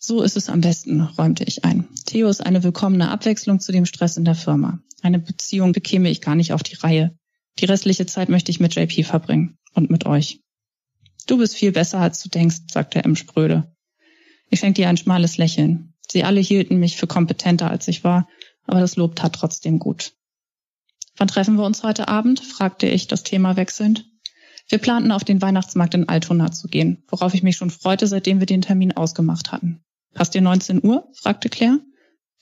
So 0.00 0.22
ist 0.22 0.36
es 0.36 0.48
am 0.48 0.60
besten, 0.60 1.00
räumte 1.00 1.44
ich 1.44 1.64
ein. 1.64 1.88
Theo 2.06 2.28
ist 2.28 2.44
eine 2.44 2.62
willkommene 2.62 3.10
Abwechslung 3.10 3.60
zu 3.60 3.72
dem 3.72 3.86
Stress 3.86 4.16
in 4.16 4.24
der 4.24 4.36
Firma. 4.36 4.80
Eine 5.02 5.18
Beziehung 5.18 5.72
bekäme 5.72 6.10
ich 6.10 6.20
gar 6.20 6.34
nicht 6.34 6.52
auf 6.52 6.62
die 6.62 6.76
Reihe. 6.76 7.16
Die 7.58 7.64
restliche 7.64 8.06
Zeit 8.06 8.28
möchte 8.28 8.50
ich 8.50 8.60
mit 8.60 8.74
JP 8.74 9.04
verbringen 9.04 9.58
und 9.74 9.90
mit 9.90 10.06
euch. 10.06 10.40
Du 11.28 11.36
bist 11.36 11.54
viel 11.54 11.72
besser, 11.72 12.00
als 12.00 12.22
du 12.22 12.30
denkst, 12.30 12.56
sagte 12.70 13.04
M. 13.04 13.14
spröde. 13.14 13.70
Ich 14.48 14.60
schenkte 14.60 14.80
ihr 14.80 14.88
ein 14.88 14.96
schmales 14.96 15.36
Lächeln. 15.36 15.92
Sie 16.10 16.24
alle 16.24 16.40
hielten 16.40 16.80
mich 16.80 16.96
für 16.96 17.06
kompetenter, 17.06 17.70
als 17.70 17.86
ich 17.86 18.02
war, 18.02 18.26
aber 18.64 18.80
das 18.80 18.96
Lob 18.96 19.14
tat 19.14 19.34
trotzdem 19.34 19.78
gut. 19.78 20.14
Wann 21.18 21.28
treffen 21.28 21.56
wir 21.56 21.66
uns 21.66 21.82
heute 21.82 22.08
Abend? 22.08 22.40
fragte 22.40 22.88
ich, 22.88 23.08
das 23.08 23.24
Thema 23.24 23.56
wechselnd. 23.56 24.06
Wir 24.70 24.78
planten 24.78 25.12
auf 25.12 25.22
den 25.22 25.42
Weihnachtsmarkt 25.42 25.92
in 25.92 26.08
Altona 26.08 26.50
zu 26.50 26.66
gehen, 26.66 27.04
worauf 27.08 27.34
ich 27.34 27.42
mich 27.42 27.56
schon 27.56 27.70
freute, 27.70 28.06
seitdem 28.06 28.38
wir 28.38 28.46
den 28.46 28.62
Termin 28.62 28.96
ausgemacht 28.96 29.52
hatten. 29.52 29.84
Passt 30.14 30.32
dir 30.32 30.40
19 30.40 30.82
Uhr? 30.82 31.10
fragte 31.12 31.50
Claire. 31.50 31.80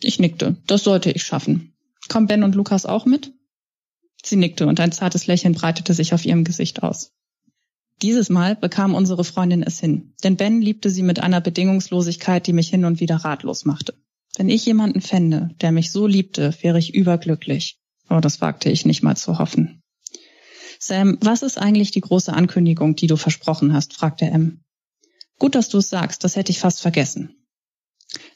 Ich 0.01 0.21
nickte. 0.21 0.57
Das 0.69 0.85
sollte 0.85 1.11
ich 1.11 1.25
schaffen. 1.25 1.75
Kommen 2.09 2.29
Ben 2.29 2.45
und 2.45 2.55
Lukas 2.55 2.87
auch 2.87 3.05
mit? 3.05 3.33
Sie 4.23 4.37
nickte 4.37 4.69
und 4.69 4.79
ein 4.79 4.93
zartes 4.93 5.27
Lächeln 5.27 5.55
breitete 5.55 5.93
sich 5.93 6.15
auf 6.15 6.25
ihrem 6.25 6.45
Gesicht 6.45 6.85
aus. 6.85 7.13
Dieses 8.03 8.29
Mal 8.29 8.57
bekam 8.57 8.95
unsere 8.95 9.25
Freundin 9.25 9.63
es 9.63 9.81
hin, 9.81 10.13
denn 10.23 10.37
Ben 10.37 10.61
liebte 10.61 10.91
sie 10.91 11.03
mit 11.03 11.21
einer 11.21 11.41
Bedingungslosigkeit, 11.41 12.47
die 12.47 12.53
mich 12.53 12.69
hin 12.69 12.85
und 12.85 13.01
wieder 13.01 13.17
ratlos 13.17 13.65
machte. 13.65 13.95
Wenn 14.37 14.51
ich 14.51 14.67
jemanden 14.67 15.01
fände, 15.01 15.51
der 15.63 15.73
mich 15.73 15.91
so 15.91 16.07
liebte, 16.07 16.55
wäre 16.61 16.79
ich 16.79 16.95
überglücklich. 16.95 17.79
Aber 18.09 18.21
das 18.21 18.41
wagte 18.43 18.71
ich 18.71 18.85
nicht 18.85 19.03
mal 19.03 19.17
zu 19.17 19.39
hoffen. 19.39 19.81
Sam, 20.79 21.17
was 21.23 21.43
ist 21.43 21.59
eigentlich 21.59 21.91
die 21.91 22.03
große 22.03 22.33
Ankündigung, 22.33 22.97
die 22.97 23.07
du 23.07 23.17
versprochen 23.17 23.73
hast? 23.73 23.95
fragte 23.95 24.27
M. 24.27 24.61
Gut, 25.39 25.55
dass 25.55 25.71
du 25.71 25.79
es 25.79 25.89
sagst, 25.89 26.23
das 26.23 26.37
hätte 26.37 26.53
ich 26.53 26.59
fast 26.59 26.83
vergessen. 26.83 27.47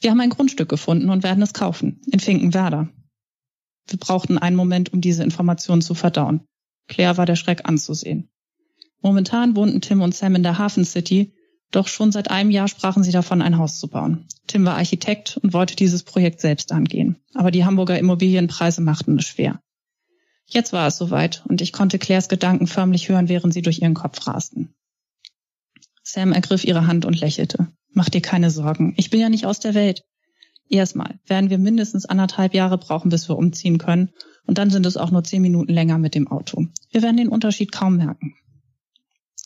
Wir 0.00 0.10
haben 0.10 0.20
ein 0.20 0.30
Grundstück 0.30 0.68
gefunden 0.68 1.10
und 1.10 1.22
werden 1.22 1.42
es 1.42 1.52
kaufen, 1.52 2.00
in 2.10 2.20
Finkenwerder. 2.20 2.88
Wir 3.86 3.98
brauchten 3.98 4.38
einen 4.38 4.56
Moment, 4.56 4.92
um 4.92 5.00
diese 5.00 5.22
Information 5.22 5.82
zu 5.82 5.94
verdauen. 5.94 6.46
Claire 6.88 7.18
war 7.18 7.26
der 7.26 7.36
Schreck 7.36 7.68
anzusehen. 7.68 8.30
Momentan 9.02 9.56
wohnten 9.56 9.80
Tim 9.80 10.02
und 10.02 10.14
Sam 10.14 10.34
in 10.34 10.42
der 10.42 10.58
Hafen 10.58 10.84
City, 10.84 11.32
doch 11.70 11.88
schon 11.88 12.10
seit 12.12 12.30
einem 12.30 12.50
Jahr 12.50 12.68
sprachen 12.68 13.04
sie 13.04 13.12
davon, 13.12 13.42
ein 13.42 13.56
Haus 13.56 13.78
zu 13.78 13.88
bauen. 13.88 14.26
Tim 14.46 14.64
war 14.64 14.76
Architekt 14.76 15.38
und 15.42 15.52
wollte 15.52 15.76
dieses 15.76 16.02
Projekt 16.02 16.40
selbst 16.40 16.72
angehen. 16.72 17.16
Aber 17.34 17.50
die 17.50 17.64
Hamburger 17.64 17.98
Immobilienpreise 17.98 18.80
machten 18.80 19.18
es 19.18 19.26
schwer. 19.26 19.60
Jetzt 20.46 20.72
war 20.72 20.88
es 20.88 20.96
soweit 20.96 21.44
und 21.48 21.60
ich 21.60 21.72
konnte 21.72 22.00
Claires 22.00 22.28
Gedanken 22.28 22.66
förmlich 22.66 23.08
hören, 23.08 23.28
während 23.28 23.54
sie 23.54 23.62
durch 23.62 23.80
ihren 23.80 23.94
Kopf 23.94 24.26
rasten. 24.26 24.74
Sam 26.02 26.32
ergriff 26.32 26.64
ihre 26.64 26.88
Hand 26.88 27.04
und 27.04 27.20
lächelte. 27.20 27.68
Mach 27.92 28.08
dir 28.08 28.20
keine 28.20 28.50
Sorgen. 28.50 28.94
Ich 28.96 29.10
bin 29.10 29.20
ja 29.20 29.28
nicht 29.28 29.46
aus 29.46 29.60
der 29.60 29.74
Welt. 29.74 30.02
Erstmal 30.68 31.20
werden 31.26 31.50
wir 31.50 31.58
mindestens 31.58 32.04
anderthalb 32.04 32.52
Jahre 32.54 32.78
brauchen, 32.78 33.10
bis 33.10 33.28
wir 33.28 33.38
umziehen 33.38 33.78
können. 33.78 34.10
Und 34.46 34.58
dann 34.58 34.70
sind 34.70 34.86
es 34.86 34.96
auch 34.96 35.12
nur 35.12 35.22
zehn 35.22 35.42
Minuten 35.42 35.72
länger 35.72 35.98
mit 35.98 36.16
dem 36.16 36.26
Auto. 36.26 36.66
Wir 36.90 37.02
werden 37.02 37.16
den 37.16 37.28
Unterschied 37.28 37.70
kaum 37.70 37.96
merken. 37.96 38.34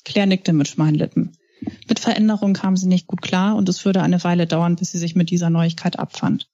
Claire 0.04 0.26
nickte 0.26 0.52
mit 0.52 0.68
schmalen 0.68 0.94
Lippen. 0.94 1.32
Mit 1.88 1.98
Veränderung 1.98 2.52
kam 2.52 2.76
sie 2.76 2.88
nicht 2.88 3.06
gut 3.06 3.22
klar 3.22 3.56
und 3.56 3.68
es 3.68 3.84
würde 3.84 4.02
eine 4.02 4.22
Weile 4.22 4.46
dauern, 4.46 4.76
bis 4.76 4.92
sie 4.92 4.98
sich 4.98 5.14
mit 5.14 5.30
dieser 5.30 5.50
Neuigkeit 5.50 5.98
abfand. 5.98 6.48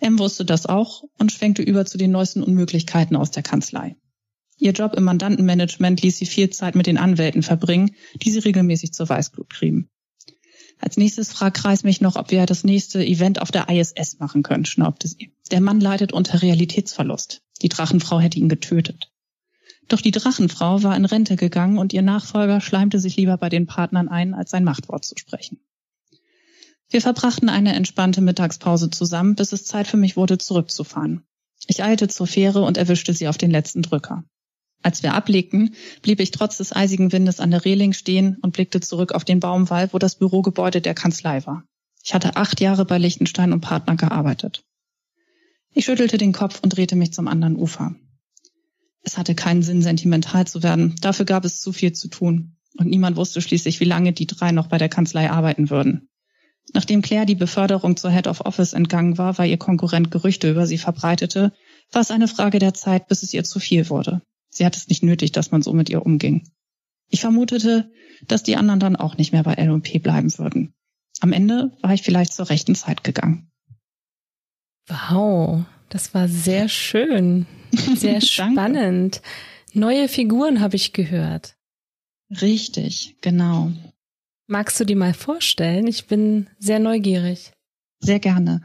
M 0.00 0.18
wusste 0.18 0.44
das 0.44 0.66
auch 0.66 1.04
und 1.18 1.32
schwenkte 1.32 1.62
über 1.62 1.86
zu 1.86 1.96
den 1.96 2.10
neuesten 2.10 2.42
Unmöglichkeiten 2.42 3.16
aus 3.16 3.30
der 3.30 3.42
Kanzlei. 3.42 3.96
Ihr 4.58 4.72
Job 4.72 4.94
im 4.94 5.04
Mandantenmanagement 5.04 6.02
ließ 6.02 6.18
sie 6.18 6.26
viel 6.26 6.50
Zeit 6.50 6.74
mit 6.74 6.86
den 6.86 6.98
Anwälten 6.98 7.42
verbringen, 7.42 7.94
die 8.22 8.30
sie 8.30 8.40
regelmäßig 8.40 8.92
zur 8.92 9.08
Weißglut 9.08 9.50
trieben. 9.50 9.88
Als 10.78 10.96
nächstes 10.96 11.32
fragt 11.32 11.56
Kreis 11.56 11.84
mich 11.84 12.00
noch, 12.00 12.16
ob 12.16 12.30
wir 12.30 12.46
das 12.46 12.64
nächste 12.64 13.04
Event 13.04 13.40
auf 13.40 13.50
der 13.50 13.68
ISS 13.68 14.18
machen 14.18 14.42
können, 14.42 14.64
schnaubte 14.64 15.08
sie. 15.08 15.32
Der 15.50 15.60
Mann 15.60 15.80
leidet 15.80 16.12
unter 16.12 16.42
Realitätsverlust. 16.42 17.42
Die 17.62 17.68
Drachenfrau 17.68 18.20
hätte 18.20 18.38
ihn 18.38 18.48
getötet. 18.48 19.10
Doch 19.88 20.00
die 20.00 20.10
Drachenfrau 20.10 20.82
war 20.82 20.96
in 20.96 21.04
Rente 21.04 21.36
gegangen 21.36 21.78
und 21.78 21.92
ihr 21.92 22.02
Nachfolger 22.02 22.60
schleimte 22.60 22.98
sich 22.98 23.16
lieber 23.16 23.36
bei 23.36 23.48
den 23.48 23.66
Partnern 23.66 24.08
ein, 24.08 24.34
als 24.34 24.50
sein 24.50 24.64
Machtwort 24.64 25.04
zu 25.04 25.14
sprechen. 25.18 25.58
Wir 26.88 27.00
verbrachten 27.00 27.48
eine 27.48 27.74
entspannte 27.74 28.20
Mittagspause 28.20 28.90
zusammen, 28.90 29.34
bis 29.34 29.52
es 29.52 29.64
Zeit 29.64 29.86
für 29.86 29.96
mich 29.96 30.16
wurde, 30.16 30.38
zurückzufahren. 30.38 31.24
Ich 31.66 31.82
eilte 31.82 32.08
zur 32.08 32.26
Fähre 32.26 32.62
und 32.62 32.76
erwischte 32.76 33.12
sie 33.12 33.28
auf 33.28 33.38
den 33.38 33.50
letzten 33.50 33.82
Drücker. 33.82 34.24
Als 34.82 35.02
wir 35.02 35.14
ablegten, 35.14 35.74
blieb 36.02 36.20
ich 36.20 36.30
trotz 36.30 36.58
des 36.58 36.76
eisigen 36.76 37.10
Windes 37.10 37.40
an 37.40 37.50
der 37.50 37.64
Reling 37.64 37.94
stehen 37.94 38.36
und 38.42 38.52
blickte 38.52 38.80
zurück 38.80 39.12
auf 39.12 39.24
den 39.24 39.40
Baumwall, 39.40 39.88
wo 39.92 39.98
das 39.98 40.16
Bürogebäude 40.16 40.82
der 40.82 40.94
Kanzlei 40.94 41.44
war. 41.46 41.64
Ich 42.02 42.12
hatte 42.12 42.36
acht 42.36 42.60
Jahre 42.60 42.84
bei 42.84 42.98
Lichtenstein 42.98 43.54
und 43.54 43.62
Partner 43.62 43.96
gearbeitet. 43.96 44.62
Ich 45.72 45.86
schüttelte 45.86 46.18
den 46.18 46.32
Kopf 46.32 46.60
und 46.62 46.76
drehte 46.76 46.96
mich 46.96 47.14
zum 47.14 47.28
anderen 47.28 47.56
Ufer. 47.56 47.94
Es 49.04 49.18
hatte 49.18 49.34
keinen 49.34 49.62
Sinn, 49.62 49.82
sentimental 49.82 50.46
zu 50.46 50.62
werden. 50.62 50.96
Dafür 51.00 51.26
gab 51.26 51.44
es 51.44 51.60
zu 51.60 51.72
viel 51.72 51.92
zu 51.92 52.08
tun. 52.08 52.56
Und 52.76 52.88
niemand 52.88 53.16
wusste 53.16 53.40
schließlich, 53.40 53.78
wie 53.80 53.84
lange 53.84 54.12
die 54.12 54.26
drei 54.26 54.50
noch 54.50 54.66
bei 54.66 54.78
der 54.78 54.88
Kanzlei 54.88 55.30
arbeiten 55.30 55.70
würden. 55.70 56.08
Nachdem 56.72 57.02
Claire 57.02 57.26
die 57.26 57.34
Beförderung 57.34 57.96
zur 57.96 58.10
Head 58.10 58.26
of 58.26 58.40
Office 58.40 58.72
entgangen 58.72 59.18
war, 59.18 59.36
weil 59.38 59.50
ihr 59.50 59.58
Konkurrent 59.58 60.10
Gerüchte 60.10 60.50
über 60.50 60.66
sie 60.66 60.78
verbreitete, 60.78 61.52
war 61.92 62.00
es 62.00 62.10
eine 62.10 62.26
Frage 62.26 62.58
der 62.58 62.74
Zeit, 62.74 63.06
bis 63.06 63.22
es 63.22 63.34
ihr 63.34 63.44
zu 63.44 63.60
viel 63.60 63.90
wurde. 63.90 64.22
Sie 64.48 64.64
hat 64.64 64.76
es 64.76 64.88
nicht 64.88 65.02
nötig, 65.02 65.32
dass 65.32 65.50
man 65.50 65.62
so 65.62 65.72
mit 65.72 65.90
ihr 65.90 66.04
umging. 66.04 66.48
Ich 67.10 67.20
vermutete, 67.20 67.92
dass 68.26 68.42
die 68.42 68.56
anderen 68.56 68.80
dann 68.80 68.96
auch 68.96 69.18
nicht 69.18 69.32
mehr 69.32 69.42
bei 69.42 69.54
L&P 69.54 69.98
bleiben 69.98 70.36
würden. 70.38 70.74
Am 71.20 71.32
Ende 71.32 71.76
war 71.82 71.92
ich 71.92 72.02
vielleicht 72.02 72.32
zur 72.32 72.48
rechten 72.48 72.74
Zeit 72.74 73.04
gegangen. 73.04 73.50
Wow, 74.88 75.64
das 75.90 76.14
war 76.14 76.28
sehr 76.28 76.68
schön, 76.68 77.46
sehr 77.96 78.20
spannend. 78.20 79.22
Neue 79.72 80.08
Figuren 80.08 80.60
habe 80.60 80.76
ich 80.76 80.92
gehört. 80.92 81.56
Richtig, 82.30 83.16
genau. 83.20 83.72
Magst 84.46 84.78
du 84.78 84.84
die 84.84 84.94
mal 84.94 85.14
vorstellen? 85.14 85.86
Ich 85.86 86.06
bin 86.06 86.48
sehr 86.58 86.78
neugierig. 86.78 87.52
Sehr 88.00 88.18
gerne. 88.18 88.60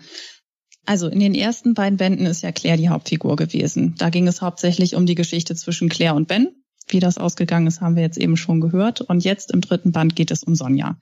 Also 0.85 1.07
in 1.07 1.19
den 1.19 1.35
ersten 1.35 1.73
beiden 1.73 1.97
Bänden 1.97 2.25
ist 2.25 2.41
ja 2.41 2.51
Claire 2.51 2.77
die 2.77 2.89
Hauptfigur 2.89 3.35
gewesen. 3.35 3.95
Da 3.97 4.09
ging 4.09 4.27
es 4.27 4.41
hauptsächlich 4.41 4.95
um 4.95 5.05
die 5.05 5.15
Geschichte 5.15 5.55
zwischen 5.55 5.87
Claire 5.89 6.15
und 6.15 6.27
Ben. 6.27 6.49
Wie 6.87 6.99
das 6.99 7.19
ausgegangen 7.19 7.67
ist, 7.67 7.81
haben 7.81 7.95
wir 7.95 8.01
jetzt 8.01 8.17
eben 8.17 8.35
schon 8.35 8.59
gehört. 8.59 9.01
Und 9.01 9.23
jetzt 9.23 9.51
im 9.51 9.61
dritten 9.61 9.91
Band 9.91 10.15
geht 10.15 10.31
es 10.31 10.43
um 10.43 10.55
Sonja. 10.55 10.97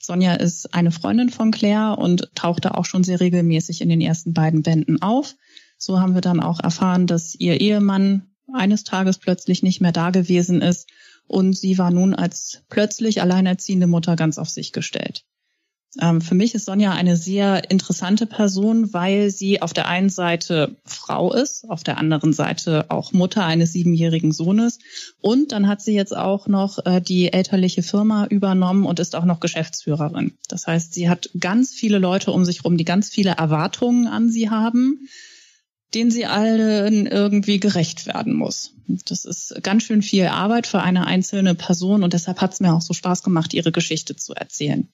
Sonja 0.00 0.34
ist 0.34 0.72
eine 0.72 0.90
Freundin 0.90 1.28
von 1.28 1.50
Claire 1.50 1.98
und 1.98 2.30
tauchte 2.34 2.74
auch 2.76 2.86
schon 2.86 3.04
sehr 3.04 3.20
regelmäßig 3.20 3.82
in 3.82 3.90
den 3.90 4.00
ersten 4.00 4.32
beiden 4.32 4.62
Bänden 4.62 5.02
auf. 5.02 5.34
So 5.78 6.00
haben 6.00 6.14
wir 6.14 6.20
dann 6.20 6.40
auch 6.40 6.60
erfahren, 6.60 7.06
dass 7.06 7.34
ihr 7.34 7.60
Ehemann 7.60 8.30
eines 8.52 8.84
Tages 8.84 9.18
plötzlich 9.18 9.62
nicht 9.62 9.80
mehr 9.80 9.92
da 9.92 10.10
gewesen 10.10 10.62
ist 10.62 10.88
und 11.26 11.56
sie 11.56 11.78
war 11.78 11.90
nun 11.90 12.14
als 12.14 12.62
plötzlich 12.68 13.20
alleinerziehende 13.20 13.86
Mutter 13.86 14.16
ganz 14.16 14.38
auf 14.38 14.48
sich 14.48 14.72
gestellt. 14.72 15.24
Ähm, 16.00 16.20
für 16.20 16.34
mich 16.34 16.54
ist 16.54 16.66
Sonja 16.66 16.92
eine 16.92 17.16
sehr 17.16 17.70
interessante 17.70 18.26
Person, 18.26 18.92
weil 18.92 19.30
sie 19.30 19.62
auf 19.62 19.72
der 19.72 19.88
einen 19.88 20.10
Seite 20.10 20.76
Frau 20.84 21.32
ist, 21.32 21.68
auf 21.70 21.84
der 21.84 21.96
anderen 21.96 22.32
Seite 22.32 22.86
auch 22.90 23.12
Mutter 23.12 23.44
eines 23.44 23.72
siebenjährigen 23.72 24.32
Sohnes. 24.32 24.78
Und 25.20 25.52
dann 25.52 25.66
hat 25.66 25.80
sie 25.80 25.94
jetzt 25.94 26.14
auch 26.14 26.48
noch 26.48 26.84
äh, 26.84 27.00
die 27.00 27.32
elterliche 27.32 27.82
Firma 27.82 28.26
übernommen 28.26 28.84
und 28.84 29.00
ist 29.00 29.16
auch 29.16 29.24
noch 29.24 29.40
Geschäftsführerin. 29.40 30.34
Das 30.48 30.66
heißt, 30.66 30.92
sie 30.92 31.08
hat 31.08 31.30
ganz 31.38 31.72
viele 31.72 31.98
Leute 31.98 32.30
um 32.30 32.44
sich 32.44 32.58
herum, 32.58 32.76
die 32.76 32.84
ganz 32.84 33.08
viele 33.08 33.30
Erwartungen 33.30 34.06
an 34.06 34.28
sie 34.28 34.50
haben 34.50 35.08
denen 35.96 36.10
sie 36.10 36.26
allen 36.26 37.06
irgendwie 37.06 37.58
gerecht 37.58 38.06
werden 38.06 38.34
muss. 38.34 38.74
Das 38.86 39.24
ist 39.24 39.54
ganz 39.62 39.82
schön 39.82 40.02
viel 40.02 40.26
Arbeit 40.26 40.66
für 40.66 40.82
eine 40.82 41.06
einzelne 41.06 41.54
Person 41.54 42.04
und 42.04 42.12
deshalb 42.12 42.42
hat 42.42 42.52
es 42.52 42.60
mir 42.60 42.74
auch 42.74 42.82
so 42.82 42.92
Spaß 42.92 43.22
gemacht, 43.22 43.54
ihre 43.54 43.72
Geschichte 43.72 44.14
zu 44.14 44.34
erzählen. 44.34 44.88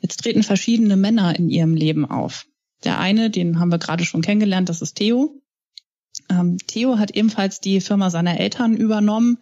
Jetzt 0.00 0.20
treten 0.20 0.44
verschiedene 0.44 0.96
Männer 0.96 1.36
in 1.36 1.50
ihrem 1.50 1.74
Leben 1.74 2.08
auf. 2.08 2.46
Der 2.84 3.00
eine, 3.00 3.30
den 3.30 3.58
haben 3.58 3.72
wir 3.72 3.78
gerade 3.78 4.04
schon 4.04 4.22
kennengelernt, 4.22 4.68
das 4.68 4.80
ist 4.80 4.94
Theo. 4.94 5.42
Ähm, 6.30 6.56
Theo 6.68 6.98
hat 6.98 7.10
ebenfalls 7.10 7.60
die 7.60 7.80
Firma 7.80 8.08
seiner 8.10 8.38
Eltern 8.38 8.76
übernommen 8.76 9.38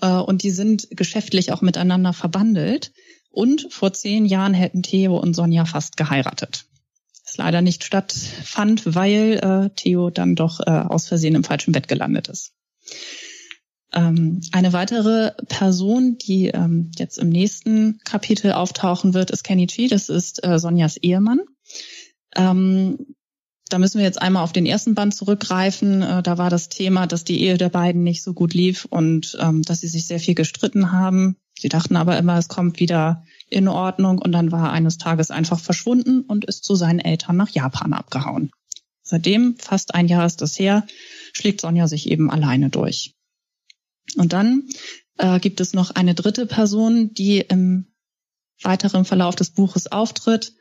äh, 0.00 0.08
und 0.08 0.42
die 0.42 0.50
sind 0.50 0.88
geschäftlich 0.90 1.52
auch 1.52 1.60
miteinander 1.60 2.14
verbandelt. 2.14 2.92
Und 3.30 3.66
vor 3.70 3.92
zehn 3.92 4.24
Jahren 4.26 4.54
hätten 4.54 4.82
Theo 4.82 5.18
und 5.18 5.34
Sonja 5.34 5.64
fast 5.66 5.96
geheiratet. 5.96 6.66
Das 7.32 7.38
leider 7.38 7.62
nicht 7.62 7.82
stattfand, 7.82 8.94
weil 8.94 9.40
äh, 9.42 9.74
Theo 9.74 10.10
dann 10.10 10.34
doch 10.34 10.60
äh, 10.60 10.70
aus 10.70 11.08
Versehen 11.08 11.34
im 11.34 11.44
falschen 11.44 11.72
Bett 11.72 11.88
gelandet 11.88 12.28
ist. 12.28 12.52
Ähm, 13.94 14.42
eine 14.52 14.74
weitere 14.74 15.32
Person, 15.48 16.18
die 16.18 16.48
ähm, 16.48 16.90
jetzt 16.98 17.16
im 17.16 17.30
nächsten 17.30 18.00
Kapitel 18.04 18.52
auftauchen 18.52 19.14
wird, 19.14 19.30
ist 19.30 19.44
Kenny 19.44 19.66
Chi. 19.66 19.88
Das 19.88 20.10
ist 20.10 20.44
äh, 20.44 20.58
Sonjas 20.58 20.98
Ehemann. 20.98 21.40
Ähm, 22.36 22.98
da 23.70 23.78
müssen 23.78 23.96
wir 23.96 24.04
jetzt 24.04 24.20
einmal 24.20 24.44
auf 24.44 24.52
den 24.52 24.66
ersten 24.66 24.94
Band 24.94 25.14
zurückgreifen. 25.14 26.02
Äh, 26.02 26.22
da 26.22 26.36
war 26.36 26.50
das 26.50 26.68
Thema, 26.68 27.06
dass 27.06 27.24
die 27.24 27.40
Ehe 27.40 27.56
der 27.56 27.70
beiden 27.70 28.02
nicht 28.02 28.22
so 28.22 28.34
gut 28.34 28.52
lief 28.52 28.84
und 28.84 29.38
ähm, 29.40 29.62
dass 29.62 29.80
sie 29.80 29.88
sich 29.88 30.06
sehr 30.06 30.20
viel 30.20 30.34
gestritten 30.34 30.92
haben. 30.92 31.38
Sie 31.58 31.70
dachten 31.70 31.96
aber 31.96 32.18
immer, 32.18 32.36
es 32.36 32.48
kommt 32.48 32.78
wieder 32.78 33.24
in 33.52 33.68
Ordnung 33.68 34.18
und 34.18 34.32
dann 34.32 34.50
war 34.50 34.66
er 34.66 34.72
eines 34.72 34.98
Tages 34.98 35.30
einfach 35.30 35.60
verschwunden 35.60 36.22
und 36.22 36.44
ist 36.44 36.64
zu 36.64 36.74
seinen 36.74 36.98
Eltern 36.98 37.36
nach 37.36 37.50
Japan 37.50 37.92
abgehauen. 37.92 38.50
Seitdem, 39.02 39.56
fast 39.58 39.94
ein 39.94 40.08
Jahr 40.08 40.24
ist 40.24 40.40
das 40.40 40.58
her, 40.58 40.86
schlägt 41.32 41.60
Sonja 41.60 41.88
sich 41.88 42.08
eben 42.08 42.30
alleine 42.30 42.70
durch. 42.70 43.14
Und 44.16 44.32
dann 44.32 44.68
äh, 45.18 45.40
gibt 45.40 45.60
es 45.60 45.74
noch 45.74 45.90
eine 45.90 46.14
dritte 46.14 46.46
Person, 46.46 47.12
die 47.14 47.38
im 47.38 47.92
weiteren 48.62 49.04
Verlauf 49.04 49.34
des 49.34 49.50
Buches 49.50 49.90
auftritt. 49.90 50.54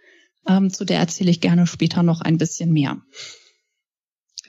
Ähm, 0.47 0.73
zu 0.73 0.86
der 0.86 0.99
erzähle 0.99 1.32
ich 1.32 1.41
gerne 1.41 1.67
später 1.67 2.04
noch 2.04 2.21
ein 2.21 2.38
bisschen 2.38 2.71
mehr. 2.71 3.01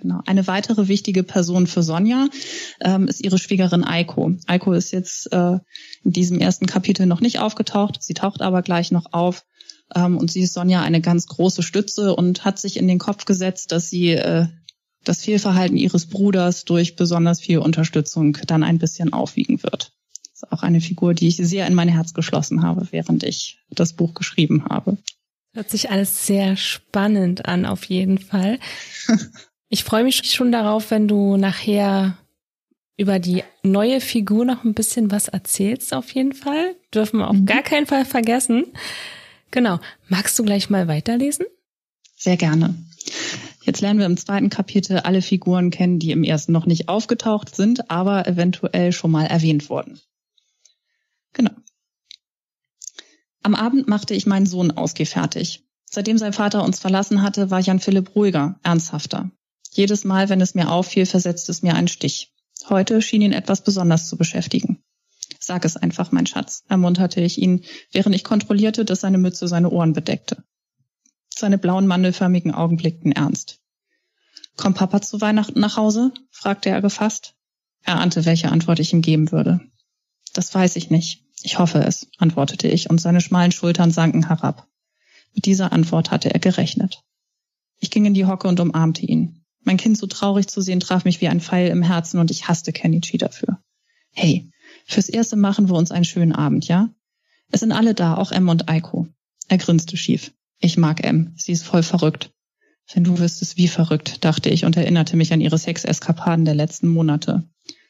Genau. 0.03 0.21
Eine 0.27 0.49
weitere 0.49 0.89
wichtige 0.89 1.23
Person 1.23 1.69
für 1.69 1.85
Sonja 1.85 2.27
ähm, 2.81 3.07
ist 3.07 3.23
ihre 3.25 3.39
Schwiegerin 3.39 3.85
Eiko. 3.85 4.33
Eiko 4.49 4.73
ist 4.73 4.91
jetzt 4.91 5.33
äh, 5.33 5.61
in 6.03 6.13
diesem 6.13 6.41
ersten 6.41 6.67
Kapitel 6.67 7.07
noch 7.07 7.21
nicht 7.21 7.39
aufgetaucht. 7.39 8.03
Sie 8.03 8.15
taucht 8.15 8.43
aber 8.43 8.63
gleich 8.63 8.91
noch 8.91 9.13
auf. 9.13 9.45
Ähm, 9.95 10.19
und 10.19 10.33
sie 10.33 10.41
ist 10.41 10.55
Sonja 10.55 10.83
eine 10.83 11.01
ganz 11.01 11.29
große 11.29 11.63
Stütze 11.63 12.17
und 12.17 12.45
hat 12.45 12.59
sich 12.59 12.79
in 12.79 12.89
den 12.89 12.99
Kopf 12.99 13.27
gesetzt, 13.27 13.71
dass 13.71 13.91
sie 13.91 14.11
äh, 14.11 14.49
das 15.05 15.23
Fehlverhalten 15.23 15.77
ihres 15.77 16.07
Bruders 16.07 16.65
durch 16.65 16.97
besonders 16.97 17.41
viel 17.41 17.59
Unterstützung 17.59 18.37
dann 18.49 18.65
ein 18.65 18.79
bisschen 18.79 19.13
aufwiegen 19.13 19.63
wird. 19.63 19.93
Das 20.33 20.43
ist 20.43 20.53
auch 20.53 20.65
eine 20.65 20.81
Figur, 20.81 21.15
die 21.15 21.29
ich 21.29 21.37
sehr 21.37 21.69
in 21.69 21.75
mein 21.75 21.89
Herz 21.89 22.13
geschlossen 22.13 22.65
habe, 22.65 22.89
während 22.91 23.23
ich 23.23 23.61
das 23.71 23.93
Buch 23.93 24.15
geschrieben 24.15 24.65
habe. 24.65 24.99
Hört 25.55 25.71
sich 25.71 25.91
alles 25.93 26.27
sehr 26.27 26.57
spannend 26.57 27.47
an, 27.47 27.67
auf 27.67 27.85
jeden 27.85 28.19
Fall. 28.19 28.59
Ich 29.73 29.85
freue 29.85 30.05
mich 30.05 30.31
schon 30.31 30.53
darauf, 30.53 30.91
wenn 30.91 31.09
du 31.09 31.39
nachher 31.39 32.19
über 32.99 33.19
die 33.19 33.43
neue 33.63 34.03
Figur 34.03 34.45
noch 34.45 34.65
ein 34.65 34.75
bisschen 34.75 35.11
was 35.11 35.29
erzählst, 35.29 35.95
auf 35.95 36.13
jeden 36.13 36.35
Fall. 36.35 36.77
Dürfen 36.93 37.21
wir 37.21 37.29
auf 37.29 37.37
mhm. 37.37 37.47
gar 37.47 37.63
keinen 37.63 37.87
Fall 37.87 38.05
vergessen. 38.05 38.67
Genau. 39.51 39.81
Magst 40.09 40.39
du 40.39 40.45
gleich 40.45 40.69
mal 40.69 40.89
weiterlesen? 40.89 41.47
Sehr 42.19 42.37
gerne. 42.37 42.75
Jetzt 43.63 43.81
lernen 43.81 43.99
wir 43.99 44.05
im 44.05 44.19
zweiten 44.19 44.51
Kapitel 44.51 44.99
alle 44.99 45.23
Figuren 45.23 45.71
kennen, 45.71 45.99
die 45.99 46.11
im 46.11 46.23
ersten 46.23 46.53
noch 46.53 46.67
nicht 46.67 46.91
aufgetaucht 46.91 47.57
sind, 47.57 47.91
aber 47.91 48.27
eventuell 48.27 48.93
schon 48.93 49.11
mal 49.11 49.25
erwähnt 49.25 49.71
wurden. 49.71 49.99
Genau. 51.33 51.53
Am 53.43 53.55
Abend 53.55 53.89
machte 53.89 54.13
ich 54.13 54.27
meinen 54.27 54.45
Sohn 54.45 54.71
ausgefertigt. 54.71 55.65
Seitdem 55.87 56.19
sein 56.19 56.35
Vater 56.35 56.63
uns 56.63 56.79
verlassen 56.79 57.23
hatte, 57.23 57.51
war 57.51 57.61
Jan 57.61 57.81
Philipp 57.81 58.15
ruhiger, 58.15 58.61
ernsthafter. 58.63 59.31
Jedes 59.75 60.05
Mal, 60.05 60.29
wenn 60.29 60.43
es 60.43 60.55
mir 60.55 60.71
auffiel, 60.71 61.07
versetzte 61.07 61.51
es 61.51 61.63
mir 61.63 61.75
einen 61.75 61.89
Stich. 61.89 62.31
Heute 62.69 63.01
schien 63.01 63.23
ihn 63.23 63.33
etwas 63.33 63.65
besonders 63.65 64.07
zu 64.07 64.19
beschäftigen. 64.19 64.85
Sag 65.41 65.65
es 65.65 65.79
einfach, 65.79 66.13
mein 66.13 66.27
Schatz, 66.27 66.63
ermunterte 66.69 67.23
ich 67.23 67.41
ihn, 67.41 67.65
während 67.91 68.15
ich 68.15 68.23
kontrollierte, 68.23 68.85
dass 68.85 69.01
seine 69.01 69.17
Mütze 69.17 69.49
seine 69.49 69.71
Ohren 69.71 69.95
bedeckte. 69.95 70.45
Seine 71.35 71.57
blauen 71.57 71.87
mandelförmigen 71.87 72.53
Augen 72.53 72.77
blickten 72.77 73.13
ernst. 73.13 73.61
Kommt 74.59 74.77
Papa 74.77 75.01
zu 75.01 75.23
Weihnachten 75.23 75.59
nach 75.59 75.79
Hause? 75.79 76.13
fragte 76.31 76.69
er 76.69 76.83
gefasst. 76.83 77.35
Er 77.83 77.99
ahnte, 77.99 78.27
welche 78.27 78.53
Antwort 78.53 78.79
ich 78.79 78.93
ihm 78.93 79.01
geben 79.01 79.33
würde. 79.33 79.61
Das 80.35 80.55
weiß 80.55 80.77
ich 80.77 80.91
nicht. 80.91 81.25
Ich 81.43 81.59
hoffe 81.59 81.79
es, 81.79 82.09
antwortete 82.19 82.69
ich, 82.69 82.91
und 82.91 83.01
seine 83.01 83.23
schmalen 83.23 83.53
Schultern 83.53 83.91
sanken 83.91 84.29
herab. 84.29 84.69
Mit 85.35 85.47
dieser 85.47 85.73
Antwort 85.73 86.11
hatte 86.11 86.33
er 86.33 86.39
gerechnet. 86.39 87.03
Ich 87.81 87.91
ging 87.91 88.05
in 88.05 88.15
die 88.15 88.27
Hocke 88.27 88.47
und 88.47 88.61
umarmte 88.61 89.05
ihn. 89.05 89.42
Mein 89.65 89.77
Kind 89.77 89.97
so 89.97 90.07
traurig 90.07 90.49
zu 90.49 90.61
sehen, 90.61 90.81
traf 90.81 91.05
mich 91.05 91.21
wie 91.21 91.29
ein 91.29 91.41
Pfeil 91.41 91.69
im 91.69 91.83
Herzen 91.83 92.19
und 92.19 92.31
ich 92.31 92.49
hasste 92.49 92.73
Kenichi 92.73 93.19
dafür. 93.19 93.63
Hey, 94.11 94.51
fürs 94.85 95.09
Erste 95.09 95.37
machen 95.37 95.69
wir 95.69 95.75
uns 95.75 95.91
einen 95.91 96.05
schönen 96.05 96.33
Abend, 96.33 96.67
ja? 96.69 96.91
Es 97.51 97.61
sind 97.61 97.73
alle 97.73 97.95
da, 97.95 98.17
auch 98.17 98.33
Em 98.33 98.49
und 98.49 98.69
Eiko. 98.69 99.07
Er 99.49 99.59
grinste 99.59 99.97
schief. 99.97 100.33
Ich 100.59 100.79
mag 100.79 101.05
Em, 101.05 101.35
sie 101.37 101.53
ist 101.53 101.65
voll 101.65 101.83
verrückt. 101.83 102.33
Wenn 102.93 103.05
du 103.05 103.19
wüsstest, 103.19 103.57
wie 103.57 103.69
verrückt, 103.69 104.25
dachte 104.25 104.51
ich 104.51 104.65
und 104.65 104.77
erinnerte 104.77 105.17
mich 105.17 105.33
an 105.33 105.41
ihre 105.41 105.59
Sexeskapaden 105.59 106.45
der 106.45 106.55
letzten 106.55 106.89
Monate. 106.89 107.45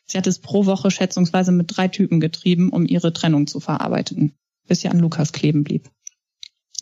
Sie 0.05 0.19
hat 0.19 0.27
es 0.27 0.41
pro 0.41 0.67
Woche 0.67 0.91
schätzungsweise 0.91 1.53
mit 1.53 1.77
drei 1.77 1.89
Typen 1.89 2.21
getrieben, 2.21 2.71
um 2.71 2.87
ihre 2.87 3.13
Trennung 3.13 3.47
zu 3.47 3.61
verarbeiten, 3.61 4.35
bis 4.67 4.81
sie 4.81 4.89
an 4.89 4.99
Lukas 4.99 5.33
kleben 5.33 5.65
blieb. 5.65 5.91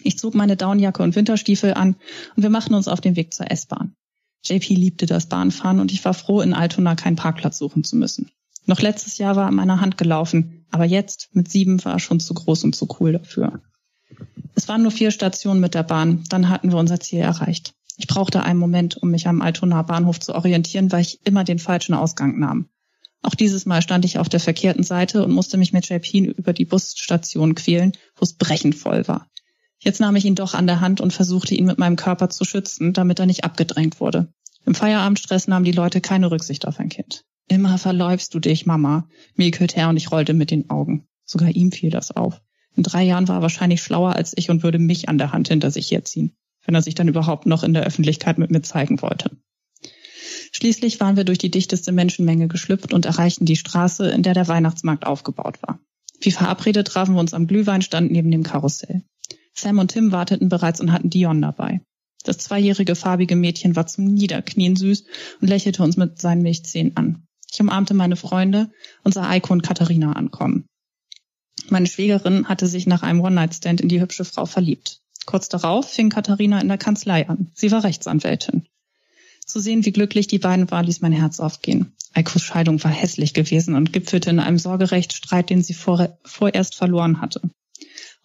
Ich 0.02 0.18
zog 0.18 0.34
meine 0.34 0.56
Downjacke 0.56 1.02
und 1.02 1.14
Winterstiefel 1.14 1.74
an 1.74 1.96
und 2.36 2.42
wir 2.42 2.50
machten 2.50 2.74
uns 2.74 2.88
auf 2.88 3.00
den 3.00 3.16
Weg 3.16 3.34
zur 3.34 3.50
S-Bahn. 3.50 3.94
JP 4.44 4.74
liebte 4.74 5.06
das 5.06 5.26
Bahnfahren 5.26 5.80
und 5.80 5.92
ich 5.92 6.04
war 6.04 6.14
froh, 6.14 6.40
in 6.40 6.54
Altona 6.54 6.94
keinen 6.94 7.16
Parkplatz 7.16 7.58
suchen 7.58 7.84
zu 7.84 7.96
müssen. 7.96 8.30
Noch 8.66 8.80
letztes 8.80 9.18
Jahr 9.18 9.36
war 9.36 9.44
er 9.44 9.48
an 9.48 9.54
meiner 9.54 9.80
Hand 9.80 9.98
gelaufen, 9.98 10.66
aber 10.70 10.84
jetzt 10.84 11.28
mit 11.32 11.50
sieben 11.50 11.84
war 11.84 11.94
er 11.94 11.98
schon 11.98 12.20
zu 12.20 12.34
groß 12.34 12.64
und 12.64 12.76
zu 12.76 12.88
cool 13.00 13.12
dafür. 13.12 13.60
Es 14.54 14.68
waren 14.68 14.82
nur 14.82 14.90
vier 14.90 15.10
Stationen 15.10 15.60
mit 15.60 15.74
der 15.74 15.82
Bahn, 15.82 16.24
dann 16.28 16.48
hatten 16.48 16.70
wir 16.70 16.78
unser 16.78 17.00
Ziel 17.00 17.20
erreicht. 17.20 17.74
Ich 17.96 18.06
brauchte 18.06 18.42
einen 18.42 18.58
Moment, 18.58 18.96
um 18.96 19.10
mich 19.10 19.28
am 19.28 19.42
Altonaer 19.42 19.84
Bahnhof 19.84 20.20
zu 20.20 20.34
orientieren, 20.34 20.90
weil 20.90 21.02
ich 21.02 21.20
immer 21.24 21.44
den 21.44 21.58
falschen 21.58 21.94
Ausgang 21.94 22.38
nahm. 22.38 22.68
Auch 23.22 23.34
dieses 23.34 23.66
Mal 23.66 23.82
stand 23.82 24.04
ich 24.04 24.18
auf 24.18 24.28
der 24.28 24.40
verkehrten 24.40 24.82
Seite 24.82 25.24
und 25.24 25.32
musste 25.32 25.58
mich 25.58 25.72
mit 25.72 25.88
JP 25.88 26.32
über 26.36 26.52
die 26.52 26.64
Busstation 26.64 27.54
quälen, 27.54 27.92
wo 28.16 28.22
es 28.22 28.32
brechend 28.32 28.74
voll 28.74 29.06
war. 29.06 29.26
Jetzt 29.82 30.00
nahm 30.00 30.16
ich 30.16 30.26
ihn 30.26 30.34
doch 30.34 30.54
an 30.54 30.66
der 30.66 30.80
Hand 30.80 31.00
und 31.00 31.12
versuchte 31.12 31.54
ihn 31.54 31.64
mit 31.64 31.78
meinem 31.78 31.96
Körper 31.96 32.28
zu 32.28 32.44
schützen, 32.44 32.92
damit 32.92 33.18
er 33.18 33.26
nicht 33.26 33.44
abgedrängt 33.44 33.98
wurde. 33.98 34.32
Im 34.66 34.74
Feierabendstress 34.74 35.48
nahmen 35.48 35.64
die 35.64 35.72
Leute 35.72 36.02
keine 36.02 36.30
Rücksicht 36.30 36.68
auf 36.68 36.78
ein 36.78 36.90
Kind. 36.90 37.24
Immer 37.48 37.78
verläufst 37.78 38.34
du 38.34 38.40
dich, 38.40 38.66
Mama, 38.66 39.08
mäkelte 39.34 39.76
er 39.76 39.88
und 39.88 39.96
ich 39.96 40.12
rollte 40.12 40.34
mit 40.34 40.50
den 40.50 40.68
Augen. 40.68 41.06
Sogar 41.24 41.48
ihm 41.48 41.72
fiel 41.72 41.90
das 41.90 42.10
auf. 42.10 42.42
In 42.76 42.82
drei 42.82 43.02
Jahren 43.02 43.26
war 43.26 43.38
er 43.38 43.42
wahrscheinlich 43.42 43.82
schlauer 43.82 44.14
als 44.14 44.34
ich 44.36 44.50
und 44.50 44.62
würde 44.62 44.78
mich 44.78 45.08
an 45.08 45.18
der 45.18 45.32
Hand 45.32 45.48
hinter 45.48 45.70
sich 45.70 45.90
herziehen, 45.90 46.36
wenn 46.64 46.74
er 46.74 46.82
sich 46.82 46.94
dann 46.94 47.08
überhaupt 47.08 47.46
noch 47.46 47.64
in 47.64 47.72
der 47.72 47.84
Öffentlichkeit 47.84 48.38
mit 48.38 48.50
mir 48.50 48.62
zeigen 48.62 49.00
wollte. 49.02 49.30
Schließlich 50.52 51.00
waren 51.00 51.16
wir 51.16 51.24
durch 51.24 51.38
die 51.38 51.50
dichteste 51.50 51.90
Menschenmenge 51.90 52.48
geschlüpft 52.48 52.92
und 52.92 53.06
erreichten 53.06 53.46
die 53.46 53.56
Straße, 53.56 54.10
in 54.10 54.22
der 54.22 54.34
der 54.34 54.48
Weihnachtsmarkt 54.48 55.06
aufgebaut 55.06 55.62
war. 55.62 55.80
Wie 56.20 56.32
verabredet 56.32 56.88
trafen 56.88 57.14
wir 57.14 57.20
uns 57.20 57.34
am 57.34 57.46
Glühweinstand 57.46 58.12
neben 58.12 58.30
dem 58.30 58.42
Karussell. 58.42 59.02
Sam 59.54 59.78
und 59.78 59.92
Tim 59.92 60.12
warteten 60.12 60.48
bereits 60.48 60.80
und 60.80 60.92
hatten 60.92 61.10
Dion 61.10 61.42
dabei. 61.42 61.80
Das 62.24 62.38
zweijährige 62.38 62.94
farbige 62.94 63.36
Mädchen 63.36 63.76
war 63.76 63.86
zum 63.86 64.04
Niederknien 64.04 64.76
süß 64.76 65.04
und 65.40 65.48
lächelte 65.48 65.82
uns 65.82 65.96
mit 65.96 66.20
seinen 66.20 66.42
Milchzähnen 66.42 66.96
an. 66.96 67.26
Ich 67.50 67.60
umarmte 67.60 67.94
meine 67.94 68.16
Freunde 68.16 68.70
und 69.02 69.14
sah 69.14 69.28
Eiko 69.28 69.52
und 69.52 69.62
Katharina 69.62 70.12
ankommen. 70.12 70.66
Meine 71.68 71.86
Schwägerin 71.86 72.48
hatte 72.48 72.66
sich 72.66 72.86
nach 72.86 73.02
einem 73.02 73.20
One-Night-Stand 73.20 73.80
in 73.80 73.88
die 73.88 74.00
hübsche 74.00 74.24
Frau 74.24 74.46
verliebt. 74.46 75.00
Kurz 75.26 75.48
darauf 75.48 75.90
fing 75.90 76.10
Katharina 76.10 76.60
in 76.60 76.68
der 76.68 76.78
Kanzlei 76.78 77.28
an. 77.28 77.50
Sie 77.54 77.70
war 77.70 77.84
Rechtsanwältin. 77.84 78.66
Zu 79.46 79.60
sehen, 79.60 79.84
wie 79.84 79.92
glücklich 79.92 80.26
die 80.26 80.38
beiden 80.38 80.70
waren, 80.70 80.86
ließ 80.86 81.00
mein 81.00 81.12
Herz 81.12 81.40
aufgehen. 81.40 81.92
Eikos 82.12 82.42
Scheidung 82.42 82.82
war 82.82 82.90
hässlich 82.90 83.34
gewesen 83.34 83.74
und 83.74 83.92
gipfelte 83.92 84.30
in 84.30 84.40
einem 84.40 84.58
Sorgerechtsstreit, 84.58 85.50
den 85.50 85.62
sie 85.62 85.74
vorerst 85.74 86.74
verloren 86.74 87.20
hatte. 87.20 87.40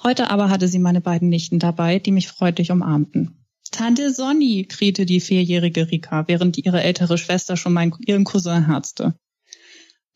Heute 0.03 0.29
aber 0.29 0.49
hatte 0.49 0.67
sie 0.67 0.79
meine 0.79 1.01
beiden 1.01 1.29
Nichten 1.29 1.59
dabei, 1.59 1.99
die 1.99 2.11
mich 2.11 2.27
freundlich 2.27 2.71
umarmten. 2.71 3.45
Tante 3.71 4.13
Sonny, 4.13 4.65
krähte 4.65 5.05
die 5.05 5.19
vierjährige 5.19 5.91
Rika, 5.91 6.27
während 6.27 6.57
ihre 6.57 6.81
ältere 6.81 7.17
Schwester 7.17 7.57
schon 7.57 7.73
meinen, 7.73 7.93
ihren 8.05 8.23
Cousin 8.23 8.67
herzte. 8.67 9.15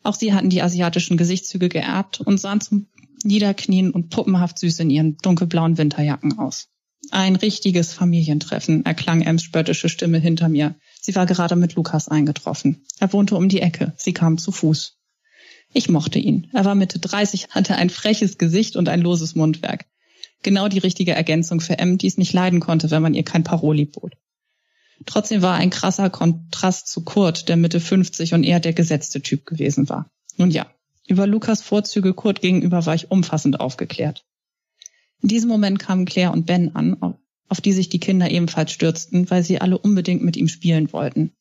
Auch 0.02 0.14
sie 0.14 0.32
hatten 0.32 0.48
die 0.48 0.62
asiatischen 0.62 1.16
Gesichtszüge 1.16 1.68
geerbt 1.68 2.20
und 2.20 2.40
sahen 2.40 2.60
zum 2.60 2.86
Niederknien 3.22 3.90
und 3.90 4.08
puppenhaft 4.08 4.58
süß 4.58 4.80
in 4.80 4.90
ihren 4.90 5.16
dunkelblauen 5.18 5.76
Winterjacken 5.76 6.38
aus. 6.38 6.68
Ein 7.10 7.36
richtiges 7.36 7.92
Familientreffen, 7.92 8.84
erklang 8.84 9.22
Ems 9.22 9.42
spöttische 9.42 9.88
Stimme 9.88 10.18
hinter 10.18 10.48
mir. 10.48 10.76
Sie 11.00 11.14
war 11.14 11.26
gerade 11.26 11.56
mit 11.56 11.74
Lukas 11.74 12.08
eingetroffen. 12.08 12.84
Er 12.98 13.12
wohnte 13.12 13.36
um 13.36 13.48
die 13.48 13.60
Ecke. 13.60 13.92
Sie 13.96 14.12
kam 14.12 14.38
zu 14.38 14.52
Fuß. 14.52 14.99
Ich 15.72 15.88
mochte 15.88 16.18
ihn. 16.18 16.48
Er 16.52 16.64
war 16.64 16.74
Mitte 16.74 16.98
30, 16.98 17.48
hatte 17.50 17.76
ein 17.76 17.90
freches 17.90 18.38
Gesicht 18.38 18.76
und 18.76 18.88
ein 18.88 19.00
loses 19.00 19.34
Mundwerk. 19.34 19.86
Genau 20.42 20.68
die 20.68 20.78
richtige 20.78 21.12
Ergänzung 21.12 21.60
für 21.60 21.78
M, 21.78 21.98
die 21.98 22.06
es 22.06 22.18
nicht 22.18 22.32
leiden 22.32 22.60
konnte, 22.60 22.90
wenn 22.90 23.02
man 23.02 23.14
ihr 23.14 23.24
kein 23.24 23.44
Paroli 23.44 23.84
bot. 23.84 24.14
Trotzdem 25.06 25.42
war 25.42 25.56
ein 25.56 25.70
krasser 25.70 26.10
Kontrast 26.10 26.88
zu 26.88 27.04
Kurt, 27.04 27.48
der 27.48 27.56
Mitte 27.56 27.80
50 27.80 28.34
und 28.34 28.44
eher 28.44 28.60
der 28.60 28.72
gesetzte 28.72 29.22
Typ 29.22 29.46
gewesen 29.46 29.88
war. 29.88 30.10
Nun 30.36 30.50
ja, 30.50 30.66
über 31.06 31.26
Lukas 31.26 31.62
Vorzüge 31.62 32.14
Kurt 32.14 32.40
gegenüber 32.40 32.84
war 32.86 32.94
ich 32.94 33.10
umfassend 33.10 33.60
aufgeklärt. 33.60 34.24
In 35.22 35.28
diesem 35.28 35.48
Moment 35.48 35.78
kamen 35.78 36.04
Claire 36.04 36.32
und 36.32 36.46
Ben 36.46 36.74
an, 36.74 36.96
auf 37.48 37.60
die 37.60 37.72
sich 37.72 37.88
die 37.88 38.00
Kinder 38.00 38.30
ebenfalls 38.30 38.72
stürzten, 38.72 39.30
weil 39.30 39.42
sie 39.42 39.60
alle 39.60 39.78
unbedingt 39.78 40.22
mit 40.22 40.36
ihm 40.36 40.48
spielen 40.48 40.92
wollten. 40.92 41.32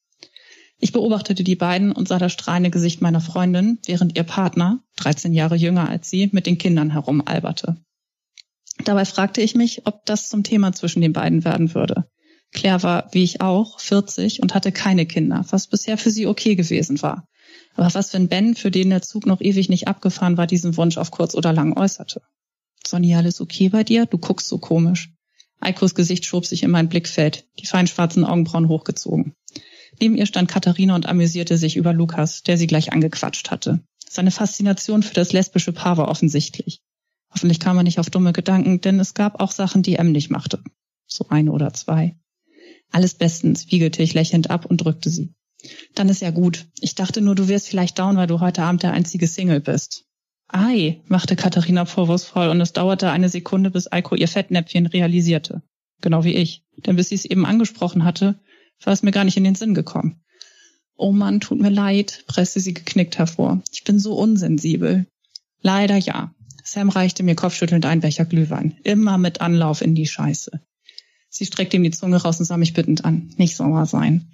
Ich 0.80 0.94
beobachtete 0.94 1.44
die 1.44 1.56
beiden 1.56 1.92
und 1.92 2.08
sah 2.08 2.20
das 2.20 2.32
strahlende 2.32 2.70
Gesicht 2.70 3.02
meiner 3.02 3.20
Freundin, 3.20 3.80
während 3.86 4.18
ihr 4.18 4.24
Partner, 4.24 4.82
13 4.96 5.34
Jahre 5.34 5.56
jünger 5.56 5.90
als 5.90 6.10
sie, 6.10 6.30
mit 6.32 6.46
den 6.46 6.58
Kindern 6.58 6.92
herumalberte. 6.92 7.76
Dabei 8.86 9.04
fragte 9.04 9.42
ich 9.42 9.56
mich, 9.56 9.86
ob 9.86 10.06
das 10.06 10.30
zum 10.30 10.44
Thema 10.44 10.72
zwischen 10.72 11.02
den 11.02 11.12
beiden 11.12 11.44
werden 11.44 11.74
würde. 11.74 12.10
Claire 12.52 12.82
war, 12.82 13.10
wie 13.12 13.24
ich 13.24 13.42
auch, 13.42 13.80
40 13.80 14.42
und 14.42 14.56
hatte 14.56 14.72
keine 14.72 15.06
Kinder, 15.06 15.46
was 15.50 15.68
bisher 15.68 15.98
für 15.98 16.12
sie 16.12 16.28
okay 16.28 16.56
gewesen 16.56 17.02
war. 17.02 17.28
Aber 17.76 17.94
was, 17.94 18.14
wenn 18.14 18.30
Ben, 18.30 18.56
für 18.56 18.72
den 18.72 18.90
der 18.90 19.02
Zug 19.02 19.26
noch 19.26 19.42
ewig 19.42 19.70
nicht 19.70 19.88
abgefahren 19.88 20.38
war, 20.38 20.48
diesen 20.48 20.78
Wunsch 20.78 20.98
auf 20.98 21.12
kurz 21.12 21.36
oder 21.36 21.52
lang 21.54 21.78
äußerte? 21.78 22.22
Sonny, 22.86 23.14
alles 23.16 23.42
okay 23.42 23.70
bei 23.70 23.84
dir? 23.84 24.06
Du 24.06 24.18
guckst 24.18 24.48
so 24.48 24.58
komisch. 24.58 25.12
Eikos 25.60 25.94
Gesicht 25.94 26.26
schob 26.26 26.46
sich 26.46 26.64
in 26.64 26.72
mein 26.72 26.90
Blickfeld, 26.90 27.46
die 27.60 27.66
fein 27.66 27.86
schwarzen 27.86 28.24
Augenbrauen 28.24 28.70
hochgezogen. 28.70 29.34
Neben 30.02 30.16
ihr 30.16 30.26
stand 30.26 30.50
Katharina 30.50 30.96
und 30.96 31.06
amüsierte 31.08 31.58
sich 31.58 31.76
über 31.76 31.94
Lukas, 31.94 32.44
der 32.44 32.58
sie 32.58 32.68
gleich 32.68 32.94
angequatscht 32.94 33.52
hatte. 33.52 33.82
Seine 34.10 34.32
Faszination 34.32 35.04
für 35.04 35.14
das 35.14 35.34
lesbische 35.34 35.74
Paar 35.74 35.98
war 35.98 36.08
offensichtlich. 36.08 36.82
Hoffentlich 37.32 37.60
kam 37.60 37.78
er 37.78 37.84
nicht 37.84 38.00
auf 38.00 38.10
dumme 38.10 38.34
Gedanken, 38.34 38.82
denn 38.82 39.00
es 39.00 39.14
gab 39.14 39.40
auch 39.40 39.52
Sachen, 39.52 39.84
die 39.84 39.96
M 39.96 40.12
nicht 40.12 40.32
machte. 40.32 40.64
So 41.06 41.28
eine 41.30 41.52
oder 41.52 41.74
zwei. 41.74 42.16
Alles 42.92 43.14
bestens, 43.14 43.72
wiegelte 43.72 44.02
ich 44.02 44.14
lächelnd 44.14 44.50
ab 44.50 44.66
und 44.66 44.78
drückte 44.78 45.10
sie. 45.10 45.34
Dann 45.94 46.10
ist 46.10 46.22
ja 46.22 46.32
gut. 46.32 46.68
Ich 46.80 46.96
dachte 46.96 47.22
nur, 47.22 47.36
du 47.36 47.48
wirst 47.48 47.68
vielleicht 47.68 48.00
down, 48.00 48.18
weil 48.18 48.28
du 48.28 48.40
heute 48.40 48.64
Abend 48.64 48.84
der 48.84 48.94
einzige 48.94 49.28
Single 49.28 49.60
bist. 49.60 50.06
Ei, 50.48 51.02
machte 51.08 51.36
Katharina 51.36 51.86
vorwurfsvoll 51.86 52.48
und 52.48 52.62
es 52.62 52.74
dauerte 52.74 53.12
eine 53.12 53.30
Sekunde, 53.30 53.70
bis 53.70 53.92
Eiko 53.92 54.16
ihr 54.16 54.28
Fettnäpfchen 54.28 54.88
realisierte. 54.88 55.62
Genau 56.02 56.24
wie 56.24 56.34
ich. 56.34 56.64
Denn 56.78 56.96
bis 56.96 57.10
sie 57.10 57.16
es 57.16 57.26
eben 57.26 57.46
angesprochen 57.46 58.06
hatte, 58.06 58.40
war 58.86 58.94
es 58.94 59.04
mir 59.04 59.12
gar 59.12 59.24
nicht 59.24 59.38
in 59.38 59.44
den 59.44 59.56
Sinn 59.56 59.74
gekommen. 59.74 60.22
Oh 60.96 61.12
Mann, 61.12 61.40
tut 61.40 61.60
mir 61.60 61.70
leid, 61.70 62.24
presste 62.28 62.60
sie 62.60 62.74
geknickt 62.74 63.18
hervor. 63.18 63.62
Ich 63.72 63.84
bin 63.84 64.00
so 64.00 64.16
unsensibel. 64.16 65.08
Leider 65.62 65.98
ja. 65.98 66.34
Sam 66.64 66.90
reichte 66.90 67.24
mir 67.24 67.36
kopfschüttelnd 67.36 67.86
einen 67.86 68.02
Becher 68.02 68.26
Glühwein. 68.26 68.78
Immer 68.84 69.18
mit 69.18 69.42
Anlauf 69.42 69.82
in 69.82 69.96
die 69.96 70.08
Scheiße. 70.08 70.60
Sie 71.30 71.46
streckte 71.46 71.78
ihm 71.78 71.84
die 71.84 71.92
Zunge 71.92 72.18
raus 72.18 72.40
und 72.40 72.46
sah 72.46 72.58
mich 72.58 72.74
bittend 72.74 73.06
an. 73.06 73.34
Nicht 73.38 73.56
sauer 73.56 73.86
sein. 73.86 74.32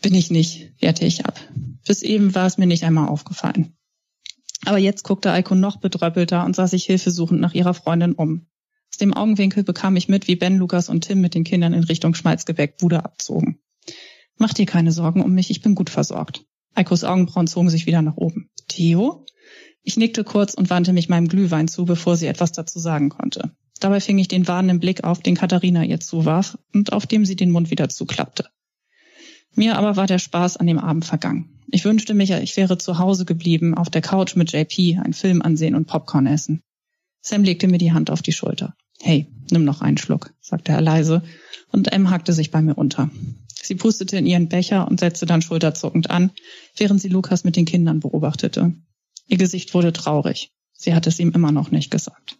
Bin 0.00 0.14
ich 0.14 0.30
nicht, 0.30 0.72
wehrte 0.80 1.04
ich 1.04 1.26
ab. 1.26 1.38
Bis 1.86 2.02
eben 2.02 2.34
war 2.34 2.46
es 2.46 2.56
mir 2.56 2.66
nicht 2.66 2.84
einmal 2.84 3.08
aufgefallen. 3.08 3.76
Aber 4.64 4.78
jetzt 4.78 5.04
guckte 5.04 5.32
Eiko 5.32 5.54
noch 5.54 5.76
bedröppelter 5.76 6.44
und 6.44 6.56
sah 6.56 6.66
sich 6.66 6.84
hilfesuchend 6.84 7.40
nach 7.40 7.54
ihrer 7.54 7.74
Freundin 7.74 8.12
um. 8.12 8.46
Aus 8.92 8.98
dem 8.98 9.14
Augenwinkel 9.14 9.64
bekam 9.64 9.96
ich 9.96 10.08
mit, 10.08 10.28
wie 10.28 10.36
Ben, 10.36 10.56
Lukas 10.56 10.88
und 10.88 11.02
Tim 11.02 11.20
mit 11.20 11.34
den 11.34 11.44
Kindern 11.44 11.72
in 11.72 11.84
Richtung 11.84 12.14
Schmalzgebäck 12.14 12.78
Bude 12.78 13.04
abzogen. 13.04 13.60
Mach 14.40 14.54
dir 14.54 14.64
keine 14.64 14.90
Sorgen 14.90 15.22
um 15.22 15.34
mich, 15.34 15.50
ich 15.50 15.60
bin 15.60 15.74
gut 15.74 15.90
versorgt. 15.90 16.46
Eikos 16.74 17.04
Augenbrauen 17.04 17.46
zogen 17.46 17.68
sich 17.68 17.84
wieder 17.84 18.00
nach 18.00 18.16
oben. 18.16 18.48
Theo? 18.68 19.26
Ich 19.82 19.98
nickte 19.98 20.24
kurz 20.24 20.54
und 20.54 20.70
wandte 20.70 20.94
mich 20.94 21.10
meinem 21.10 21.28
Glühwein 21.28 21.68
zu, 21.68 21.84
bevor 21.84 22.16
sie 22.16 22.26
etwas 22.26 22.50
dazu 22.50 22.78
sagen 22.78 23.10
konnte. 23.10 23.54
Dabei 23.80 24.00
fing 24.00 24.18
ich 24.18 24.28
den 24.28 24.48
warnenden 24.48 24.80
Blick 24.80 25.04
auf, 25.04 25.20
den 25.20 25.34
Katharina 25.34 25.84
ihr 25.84 26.00
zuwarf 26.00 26.56
und 26.72 26.94
auf 26.94 27.06
dem 27.06 27.26
sie 27.26 27.36
den 27.36 27.50
Mund 27.50 27.70
wieder 27.70 27.90
zuklappte. 27.90 28.46
Mir 29.54 29.76
aber 29.76 29.96
war 29.96 30.06
der 30.06 30.18
Spaß 30.18 30.56
an 30.56 30.66
dem 30.66 30.78
Abend 30.78 31.04
vergangen. 31.04 31.60
Ich 31.70 31.84
wünschte 31.84 32.14
mich, 32.14 32.30
ich 32.30 32.56
wäre 32.56 32.78
zu 32.78 32.96
Hause 32.96 33.26
geblieben, 33.26 33.74
auf 33.74 33.90
der 33.90 34.00
Couch 34.00 34.36
mit 34.36 34.52
JP, 34.52 35.00
einen 35.04 35.12
Film 35.12 35.42
ansehen 35.42 35.74
und 35.74 35.86
Popcorn 35.86 36.26
essen. 36.26 36.62
Sam 37.20 37.44
legte 37.44 37.68
mir 37.68 37.76
die 37.76 37.92
Hand 37.92 38.10
auf 38.10 38.22
die 38.22 38.32
Schulter. 38.32 38.74
Hey, 39.02 39.26
nimm 39.50 39.64
noch 39.64 39.82
einen 39.82 39.98
Schluck, 39.98 40.32
sagte 40.40 40.72
er 40.72 40.80
leise, 40.80 41.24
und 41.72 41.92
M 41.92 42.08
hackte 42.08 42.32
sich 42.32 42.50
bei 42.50 42.62
mir 42.62 42.78
unter. 42.78 43.10
Sie 43.62 43.74
pustete 43.74 44.16
in 44.16 44.26
ihren 44.26 44.48
Becher 44.48 44.88
und 44.88 45.00
setzte 45.00 45.26
dann 45.26 45.42
schulterzuckend 45.42 46.10
an, 46.10 46.30
während 46.76 47.00
sie 47.00 47.08
Lukas 47.08 47.44
mit 47.44 47.56
den 47.56 47.66
Kindern 47.66 48.00
beobachtete. 48.00 48.74
Ihr 49.26 49.38
Gesicht 49.38 49.74
wurde 49.74 49.92
traurig. 49.92 50.50
Sie 50.72 50.94
hatte 50.94 51.10
es 51.10 51.18
ihm 51.18 51.32
immer 51.32 51.52
noch 51.52 51.70
nicht 51.70 51.90
gesagt. 51.90 52.38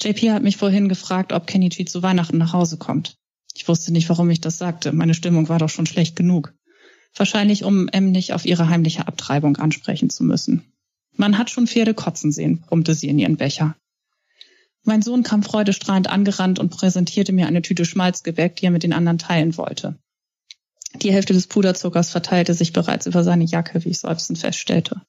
JP 0.00 0.32
hat 0.32 0.42
mich 0.42 0.56
vorhin 0.56 0.88
gefragt, 0.88 1.32
ob 1.32 1.46
Kenichi 1.46 1.84
zu 1.84 2.02
Weihnachten 2.02 2.38
nach 2.38 2.52
Hause 2.52 2.76
kommt. 2.76 3.16
Ich 3.54 3.68
wusste 3.68 3.92
nicht, 3.92 4.08
warum 4.08 4.30
ich 4.30 4.40
das 4.40 4.58
sagte. 4.58 4.92
Meine 4.92 5.14
Stimmung 5.14 5.48
war 5.48 5.58
doch 5.58 5.68
schon 5.68 5.86
schlecht 5.86 6.16
genug. 6.16 6.54
Wahrscheinlich, 7.14 7.64
um 7.64 7.88
M 7.88 8.10
nicht 8.10 8.32
auf 8.32 8.44
ihre 8.44 8.68
heimliche 8.68 9.06
Abtreibung 9.06 9.56
ansprechen 9.56 10.10
zu 10.10 10.24
müssen. 10.24 10.72
Man 11.16 11.38
hat 11.38 11.50
schon 11.50 11.68
Pferde 11.68 11.94
kotzen 11.94 12.32
sehen, 12.32 12.60
brummte 12.60 12.94
sie 12.94 13.08
in 13.08 13.18
ihren 13.18 13.36
Becher. 13.36 13.76
Mein 14.82 15.00
Sohn 15.00 15.22
kam 15.22 15.42
freudestrahlend 15.42 16.08
angerannt 16.08 16.58
und 16.58 16.70
präsentierte 16.70 17.32
mir 17.32 17.46
eine 17.46 17.62
Tüte 17.62 17.84
Schmalzgebäck, 17.84 18.56
die 18.56 18.66
er 18.66 18.70
mit 18.70 18.82
den 18.82 18.92
anderen 18.92 19.18
teilen 19.18 19.56
wollte. 19.56 19.96
Die 20.96 21.12
Hälfte 21.12 21.32
des 21.32 21.46
Puderzuckers 21.46 22.10
verteilte 22.10 22.54
sich 22.54 22.72
bereits 22.72 23.06
über 23.06 23.24
seine 23.24 23.44
Jacke, 23.44 23.84
wie 23.84 23.90
ich 23.90 23.98
seufzend 23.98 24.38
feststellte. 24.38 25.00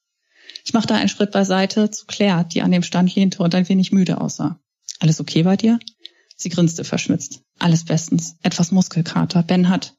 Ich 0.64 0.72
machte 0.72 0.94
einen 0.94 1.08
Schritt 1.08 1.30
beiseite 1.30 1.90
zu 1.90 2.06
Claire, 2.06 2.44
die 2.44 2.62
an 2.62 2.72
dem 2.72 2.82
Stand 2.82 3.14
lehnte 3.14 3.42
und 3.42 3.54
ein 3.54 3.68
wenig 3.68 3.92
müde 3.92 4.20
aussah. 4.20 4.58
Alles 4.98 5.20
okay 5.20 5.44
bei 5.44 5.56
dir? 5.56 5.78
Sie 6.36 6.48
grinste 6.48 6.84
verschmitzt. 6.84 7.42
Alles 7.58 7.84
bestens. 7.84 8.36
Etwas 8.42 8.72
Muskelkater. 8.72 9.42
Ben 9.42 9.68
hat. 9.68 9.94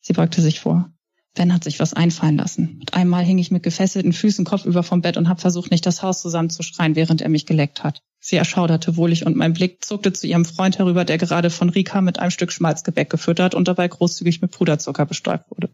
Sie 0.00 0.12
beugte 0.12 0.42
sich 0.42 0.60
vor. 0.60 0.92
Ben 1.34 1.52
hat 1.54 1.64
sich 1.64 1.78
was 1.78 1.94
einfallen 1.94 2.36
lassen. 2.36 2.76
Mit 2.78 2.94
einmal 2.94 3.24
hing 3.24 3.38
ich 3.38 3.50
mit 3.50 3.62
gefesselten 3.62 4.12
Füßen 4.12 4.44
kopfüber 4.44 4.82
vom 4.82 5.02
Bett 5.02 5.16
und 5.16 5.28
habe 5.28 5.40
versucht, 5.40 5.70
nicht 5.70 5.86
das 5.86 6.02
Haus 6.02 6.20
zusammenzuschreien, 6.20 6.96
während 6.96 7.20
er 7.20 7.28
mich 7.28 7.46
geleckt 7.46 7.84
hat. 7.84 8.02
Sie 8.18 8.36
erschauderte 8.36 8.96
wohlig 8.96 9.24
und 9.24 9.36
mein 9.36 9.52
Blick 9.52 9.84
zuckte 9.84 10.12
zu 10.12 10.26
ihrem 10.26 10.44
Freund 10.44 10.78
herüber, 10.78 11.04
der 11.04 11.18
gerade 11.18 11.50
von 11.50 11.68
Rika 11.68 12.00
mit 12.00 12.18
einem 12.18 12.30
Stück 12.30 12.52
Schmalzgebäck 12.52 13.08
gefüttert 13.10 13.54
und 13.54 13.68
dabei 13.68 13.86
großzügig 13.86 14.40
mit 14.42 14.50
Puderzucker 14.50 15.06
bestäubt 15.06 15.50
wurde. 15.50 15.70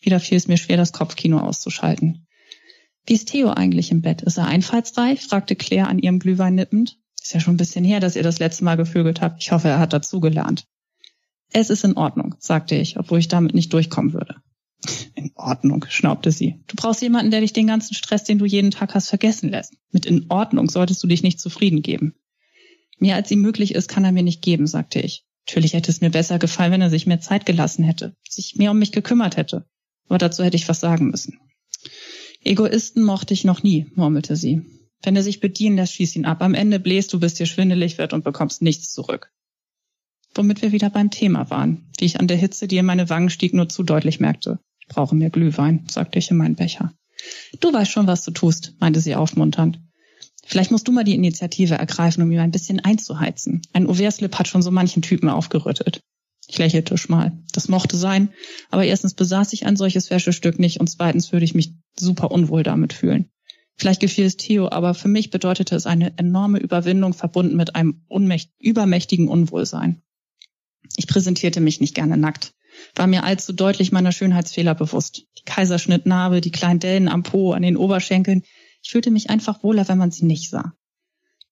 Wieder 0.00 0.20
fiel 0.20 0.36
es 0.36 0.48
mir 0.48 0.56
schwer, 0.56 0.76
das 0.76 0.92
Kopfkino 0.92 1.38
auszuschalten. 1.38 2.26
Wie 3.06 3.14
ist 3.14 3.28
Theo 3.28 3.50
eigentlich 3.50 3.90
im 3.90 4.02
Bett? 4.02 4.22
Ist 4.22 4.36
er 4.36 4.46
einfallsreich? 4.46 5.22
fragte 5.22 5.56
Claire 5.56 5.88
an 5.88 5.98
ihrem 5.98 6.18
Glühwein 6.18 6.54
nippend. 6.54 6.98
Ist 7.20 7.32
ja 7.32 7.40
schon 7.40 7.54
ein 7.54 7.58
bisschen 7.58 7.84
her, 7.84 8.00
dass 8.00 8.16
ihr 8.16 8.22
das 8.22 8.38
letzte 8.38 8.64
Mal 8.64 8.76
gevögelt 8.76 9.20
habt. 9.20 9.42
Ich 9.42 9.52
hoffe, 9.52 9.68
er 9.68 9.78
hat 9.78 9.92
dazugelernt. 9.92 10.66
Es 11.52 11.70
ist 11.70 11.84
in 11.84 11.96
Ordnung, 11.96 12.34
sagte 12.38 12.74
ich, 12.74 12.98
obwohl 12.98 13.18
ich 13.18 13.28
damit 13.28 13.54
nicht 13.54 13.72
durchkommen 13.72 14.12
würde. 14.12 14.36
In 15.14 15.32
Ordnung, 15.34 15.84
schnaubte 15.88 16.32
sie. 16.32 16.60
Du 16.66 16.76
brauchst 16.76 17.02
jemanden, 17.02 17.30
der 17.30 17.40
dich 17.40 17.52
den 17.52 17.66
ganzen 17.66 17.94
Stress, 17.94 18.24
den 18.24 18.38
du 18.38 18.46
jeden 18.46 18.70
Tag 18.70 18.94
hast, 18.94 19.08
vergessen 19.08 19.50
lässt. 19.50 19.74
Mit 19.92 20.06
in 20.06 20.26
Ordnung 20.30 20.70
solltest 20.70 21.02
du 21.02 21.06
dich 21.06 21.22
nicht 21.22 21.40
zufrieden 21.40 21.82
geben. 21.82 22.14
Mehr 22.98 23.16
als 23.16 23.30
ihm 23.30 23.40
möglich 23.40 23.74
ist, 23.74 23.88
kann 23.88 24.04
er 24.04 24.12
mir 24.12 24.22
nicht 24.22 24.42
geben, 24.42 24.66
sagte 24.66 25.00
ich. 25.00 25.24
Natürlich 25.46 25.74
hätte 25.74 25.90
es 25.90 26.00
mir 26.00 26.10
besser 26.10 26.38
gefallen, 26.38 26.72
wenn 26.72 26.82
er 26.82 26.90
sich 26.90 27.06
mehr 27.06 27.20
Zeit 27.20 27.46
gelassen 27.46 27.82
hätte, 27.82 28.14
sich 28.28 28.56
mehr 28.56 28.70
um 28.70 28.78
mich 28.78 28.92
gekümmert 28.92 29.36
hätte. 29.36 29.66
Aber 30.08 30.18
dazu 30.18 30.44
hätte 30.44 30.56
ich 30.56 30.68
was 30.68 30.80
sagen 30.80 31.10
müssen. 31.10 31.38
Egoisten 32.44 33.02
mochte 33.02 33.34
ich 33.34 33.44
noch 33.44 33.62
nie, 33.62 33.86
murmelte 33.94 34.36
sie. 34.36 34.62
Wenn 35.02 35.16
er 35.16 35.22
sich 35.22 35.40
bedienen 35.40 35.76
lässt, 35.76 35.94
schieß 35.94 36.16
ihn 36.16 36.26
ab. 36.26 36.42
Am 36.42 36.54
Ende 36.54 36.78
bläst 36.78 37.12
du, 37.12 37.20
bis 37.20 37.34
dir 37.34 37.46
schwindelig 37.46 37.98
wird 37.98 38.12
und 38.12 38.24
bekommst 38.24 38.62
nichts 38.62 38.92
zurück. 38.92 39.32
Womit 40.34 40.62
wir 40.62 40.72
wieder 40.72 40.90
beim 40.90 41.10
Thema 41.10 41.50
waren, 41.50 41.90
wie 41.98 42.04
ich 42.04 42.20
an 42.20 42.28
der 42.28 42.36
Hitze, 42.36 42.68
die 42.68 42.76
in 42.76 42.86
meine 42.86 43.08
Wangen 43.08 43.30
stieg, 43.30 43.52
nur 43.54 43.68
zu 43.68 43.82
deutlich 43.82 44.20
merkte. 44.20 44.60
Brauche 44.90 45.14
mehr 45.14 45.30
Glühwein, 45.30 45.86
sagte 45.88 46.18
ich 46.18 46.30
in 46.30 46.36
meinen 46.36 46.56
Becher. 46.56 46.92
Du 47.60 47.72
weißt 47.72 47.90
schon, 47.90 48.08
was 48.08 48.24
du 48.24 48.32
tust, 48.32 48.74
meinte 48.80 49.00
sie 49.00 49.14
aufmunternd. 49.14 49.80
Vielleicht 50.44 50.72
musst 50.72 50.88
du 50.88 50.92
mal 50.92 51.04
die 51.04 51.14
Initiative 51.14 51.74
ergreifen, 51.76 52.24
um 52.24 52.32
ihm 52.32 52.40
ein 52.40 52.50
bisschen 52.50 52.80
einzuheizen. 52.80 53.62
Ein 53.72 53.86
Auverslip 53.86 54.36
hat 54.36 54.48
schon 54.48 54.62
so 54.62 54.72
manchen 54.72 55.00
Typen 55.00 55.28
aufgerüttelt. 55.28 56.00
Ich 56.48 56.58
lächelte 56.58 56.98
schmal. 56.98 57.38
Das 57.52 57.68
mochte 57.68 57.96
sein, 57.96 58.30
aber 58.70 58.84
erstens 58.84 59.14
besaß 59.14 59.52
ich 59.52 59.64
ein 59.64 59.76
solches 59.76 60.10
Wäschestück 60.10 60.58
nicht 60.58 60.80
und 60.80 60.88
zweitens 60.88 61.30
würde 61.30 61.44
ich 61.44 61.54
mich 61.54 61.74
super 61.96 62.32
unwohl 62.32 62.64
damit 62.64 62.92
fühlen. 62.92 63.30
Vielleicht 63.76 64.00
gefiel 64.00 64.26
es 64.26 64.36
Theo, 64.36 64.68
aber 64.68 64.94
für 64.94 65.06
mich 65.06 65.30
bedeutete 65.30 65.76
es 65.76 65.86
eine 65.86 66.18
enorme 66.18 66.58
Überwindung 66.58 67.14
verbunden 67.14 67.54
mit 67.54 67.76
einem 67.76 68.02
übermächtigen 68.58 69.28
Unwohlsein. 69.28 70.02
Ich 70.96 71.06
präsentierte 71.06 71.60
mich 71.60 71.80
nicht 71.80 71.94
gerne 71.94 72.16
nackt, 72.16 72.52
war 72.94 73.06
mir 73.06 73.24
allzu 73.24 73.52
deutlich 73.52 73.92
meiner 73.92 74.12
Schönheitsfehler 74.12 74.74
bewusst. 74.74 75.24
Die 75.38 75.44
Kaiserschnittnarbe, 75.44 76.40
die 76.40 76.52
kleinen 76.52 76.80
Dellen 76.80 77.08
am 77.08 77.22
Po, 77.22 77.52
an 77.52 77.62
den 77.62 77.76
Oberschenkeln. 77.76 78.42
Ich 78.82 78.90
fühlte 78.90 79.10
mich 79.10 79.30
einfach 79.30 79.62
wohler, 79.62 79.88
wenn 79.88 79.98
man 79.98 80.10
sie 80.10 80.24
nicht 80.24 80.50
sah. 80.50 80.72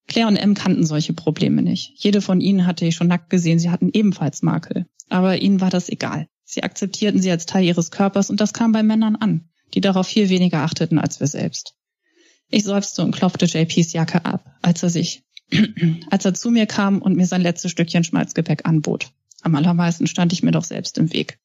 Claire 0.07 0.29
und 0.29 0.37
M 0.37 0.55
kannten 0.55 0.87
solche 0.87 1.13
Probleme 1.13 1.63
nicht. 1.63 1.93
Jede 1.97 2.23
von 2.23 2.41
ihnen 2.41 2.67
hatte 2.67 2.87
ich 2.87 2.97
schon 2.97 3.09
nackt 3.09 3.29
gesehen, 3.31 3.59
sie 3.59 3.71
hatten 3.71 3.91
ebenfalls 3.93 4.43
Makel. 4.43 4.87
Aber 5.11 5.39
ihnen 5.39 5.61
war 5.61 5.71
das 5.71 5.89
egal. 5.89 6.29
Sie 6.45 6.63
akzeptierten 6.63 7.21
sie 7.21 7.31
als 7.31 7.45
Teil 7.45 7.65
ihres 7.65 7.91
Körpers 7.91 8.31
und 8.31 8.41
das 8.41 8.55
kam 8.55 8.73
bei 8.73 8.83
Männern 8.83 9.17
an, 9.17 9.51
die 9.75 9.83
darauf 9.83 10.07
viel 10.07 10.31
weniger 10.31 10.61
achteten 10.61 10.99
als 10.99 11.21
wir 11.21 11.27
selbst. 11.27 11.75
Ich 12.49 12.65
seufzte 12.65 13.03
und 13.03 13.15
klopfte 13.15 13.45
JPs 13.45 13.93
Jacke 13.93 14.25
ab, 14.25 14.57
als 14.63 14.83
er 14.83 14.89
sich, 14.89 15.25
als 16.11 16.25
er 16.25 16.33
zu 16.33 16.51
mir 16.51 16.65
kam 16.65 17.03
und 17.03 17.17
mir 17.17 17.27
sein 17.27 17.43
letztes 17.43 17.71
Stückchen 17.71 18.05
Schmalzgepäck 18.05 18.67
anbot. 18.67 19.13
Am 19.43 19.55
allermeisten 19.55 20.07
stand 20.07 20.33
ich 20.33 20.43
mir 20.43 20.51
doch 20.51 20.65
selbst 20.65 20.99
im 20.99 21.13
Weg. 21.13 21.39